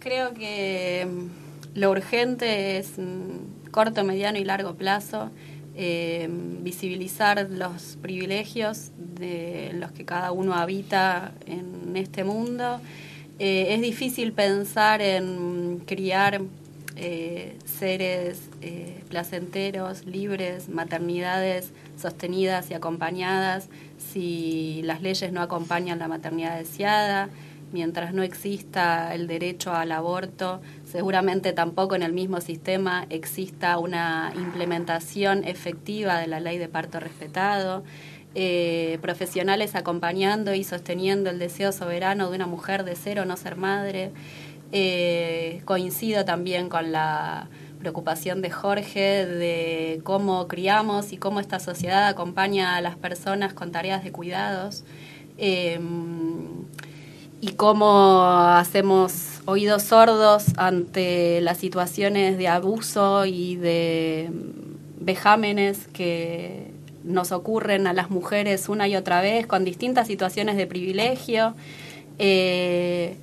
Creo 0.00 0.34
que 0.34 1.06
lo 1.74 1.90
urgente 1.90 2.78
es 2.78 2.98
mm, 2.98 3.70
corto, 3.70 4.04
mediano 4.04 4.38
y 4.38 4.44
largo 4.44 4.74
plazo 4.74 5.30
eh, 5.76 6.28
visibilizar 6.30 7.48
los 7.50 7.98
privilegios 8.00 8.92
de 8.96 9.72
los 9.74 9.90
que 9.90 10.04
cada 10.04 10.30
uno 10.30 10.54
habita 10.54 11.32
en 11.46 11.96
este 11.96 12.22
mundo. 12.22 12.80
Eh, 13.40 13.74
es 13.74 13.80
difícil 13.80 14.32
pensar 14.32 15.02
en 15.02 15.82
criar 15.84 16.42
eh, 16.96 17.56
seres 17.64 18.50
placenteros, 19.08 20.06
libres, 20.06 20.68
maternidades 20.68 21.70
sostenidas 22.00 22.70
y 22.70 22.74
acompañadas 22.74 23.68
si 23.98 24.80
las 24.84 25.02
leyes 25.02 25.32
no 25.32 25.42
acompañan 25.42 25.98
la 25.98 26.08
maternidad 26.08 26.56
deseada, 26.56 27.28
mientras 27.74 28.14
no 28.14 28.22
exista 28.22 29.12
el 29.16 29.26
derecho 29.26 29.74
al 29.74 29.90
aborto, 29.90 30.62
seguramente 30.84 31.52
tampoco 31.52 31.96
en 31.96 32.04
el 32.04 32.12
mismo 32.12 32.40
sistema 32.40 33.04
exista 33.10 33.78
una 33.78 34.32
implementación 34.36 35.42
efectiva 35.42 36.18
de 36.20 36.28
la 36.28 36.38
ley 36.38 36.56
de 36.56 36.68
parto 36.68 37.00
respetado. 37.00 37.82
Eh, 38.36 38.98
profesionales 39.02 39.74
acompañando 39.74 40.54
y 40.54 40.62
sosteniendo 40.62 41.30
el 41.30 41.38
deseo 41.40 41.72
soberano 41.72 42.30
de 42.30 42.36
una 42.36 42.46
mujer 42.46 42.84
de 42.84 42.94
ser 42.94 43.18
o 43.18 43.24
no 43.24 43.36
ser 43.36 43.56
madre. 43.56 44.12
Eh, 44.70 45.60
coincido 45.64 46.24
también 46.24 46.68
con 46.68 46.92
la 46.92 47.48
preocupación 47.80 48.40
de 48.40 48.50
Jorge 48.50 49.26
de 49.26 50.00
cómo 50.04 50.46
criamos 50.46 51.12
y 51.12 51.16
cómo 51.16 51.40
esta 51.40 51.58
sociedad 51.58 52.06
acompaña 52.06 52.76
a 52.76 52.80
las 52.80 52.96
personas 52.96 53.52
con 53.52 53.72
tareas 53.72 54.04
de 54.04 54.12
cuidados. 54.12 54.84
Eh, 55.38 55.80
y 57.44 57.52
cómo 57.52 58.24
hacemos 58.24 59.12
oídos 59.44 59.82
sordos 59.82 60.46
ante 60.56 61.42
las 61.42 61.58
situaciones 61.58 62.38
de 62.38 62.48
abuso 62.48 63.26
y 63.26 63.56
de 63.56 64.30
vejámenes 64.98 65.86
que 65.88 66.70
nos 67.04 67.32
ocurren 67.32 67.86
a 67.86 67.92
las 67.92 68.08
mujeres 68.08 68.70
una 68.70 68.88
y 68.88 68.96
otra 68.96 69.20
vez 69.20 69.46
con 69.46 69.62
distintas 69.62 70.06
situaciones 70.06 70.56
de 70.56 70.66
privilegio. 70.66 71.54
Eh, 72.18 73.18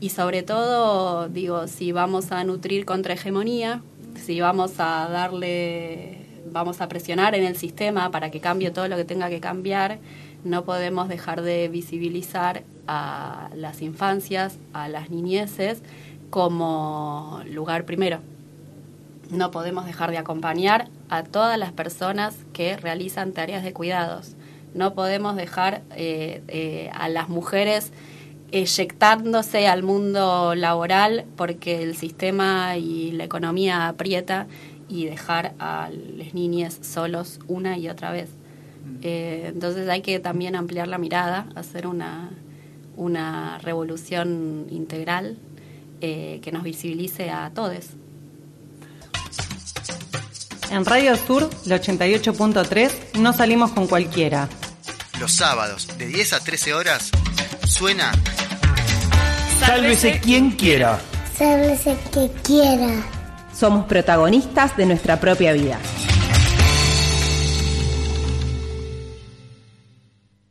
y 0.00 0.08
sobre 0.08 0.42
todo, 0.42 1.28
digo, 1.28 1.68
si 1.68 1.92
vamos 1.92 2.32
a 2.32 2.42
nutrir 2.42 2.84
contra 2.84 3.14
hegemonía, 3.14 3.80
si 4.16 4.40
vamos 4.40 4.72
a 4.78 5.08
darle, 5.08 6.26
vamos 6.50 6.80
a 6.80 6.88
presionar 6.88 7.36
en 7.36 7.44
el 7.44 7.56
sistema 7.56 8.10
para 8.10 8.32
que 8.32 8.40
cambie 8.40 8.72
todo 8.72 8.88
lo 8.88 8.96
que 8.96 9.04
tenga 9.04 9.28
que 9.30 9.38
cambiar, 9.38 10.00
no 10.44 10.64
podemos 10.64 11.08
dejar 11.08 11.42
de 11.42 11.68
visibilizar 11.68 12.64
a 12.86 13.50
las 13.54 13.82
infancias, 13.82 14.58
a 14.72 14.88
las 14.88 15.10
niñeces, 15.10 15.82
como 16.30 17.42
lugar 17.48 17.84
primero. 17.84 18.20
No 19.30 19.50
podemos 19.50 19.86
dejar 19.86 20.10
de 20.10 20.18
acompañar 20.18 20.88
a 21.08 21.22
todas 21.22 21.58
las 21.58 21.72
personas 21.72 22.36
que 22.52 22.76
realizan 22.76 23.32
tareas 23.32 23.62
de 23.62 23.72
cuidados. 23.72 24.34
No 24.74 24.94
podemos 24.94 25.36
dejar 25.36 25.82
eh, 25.94 26.42
eh, 26.48 26.90
a 26.94 27.08
las 27.08 27.28
mujeres 27.28 27.92
eyectándose 28.50 29.66
al 29.66 29.82
mundo 29.82 30.54
laboral 30.54 31.24
porque 31.36 31.82
el 31.82 31.96
sistema 31.96 32.76
y 32.76 33.12
la 33.12 33.24
economía 33.24 33.88
aprieta 33.88 34.46
y 34.88 35.06
dejar 35.06 35.54
a 35.58 35.88
las 35.90 36.34
niñas 36.34 36.78
solos 36.82 37.40
una 37.48 37.78
y 37.78 37.88
otra 37.88 38.12
vez. 38.12 38.28
Eh, 39.02 39.46
entonces 39.46 39.88
hay 39.88 40.02
que 40.02 40.18
también 40.20 40.56
ampliar 40.56 40.88
la 40.88 40.98
mirada, 40.98 41.46
hacer 41.54 41.86
una, 41.86 42.30
una 42.96 43.58
revolución 43.58 44.66
integral 44.70 45.38
eh, 46.00 46.40
que 46.42 46.52
nos 46.52 46.62
visibilice 46.62 47.30
a 47.30 47.50
todos. 47.54 47.86
En 50.70 50.84
Radio 50.84 51.16
Sur, 51.16 51.50
el 51.66 51.72
88.3, 51.72 53.18
no 53.20 53.32
salimos 53.32 53.72
con 53.72 53.86
cualquiera. 53.86 54.48
Los 55.20 55.32
sábados, 55.32 55.86
de 55.98 56.06
10 56.06 56.32
a 56.32 56.40
13 56.40 56.74
horas, 56.74 57.10
suena 57.66 58.12
Sálvese 59.66 60.20
quien 60.20 60.50
quiera. 60.50 60.98
Sálvese 61.38 61.96
que 62.12 62.30
quiera. 62.42 63.06
Somos 63.54 63.86
protagonistas 63.86 64.76
de 64.76 64.86
nuestra 64.86 65.20
propia 65.20 65.52
vida. 65.52 65.78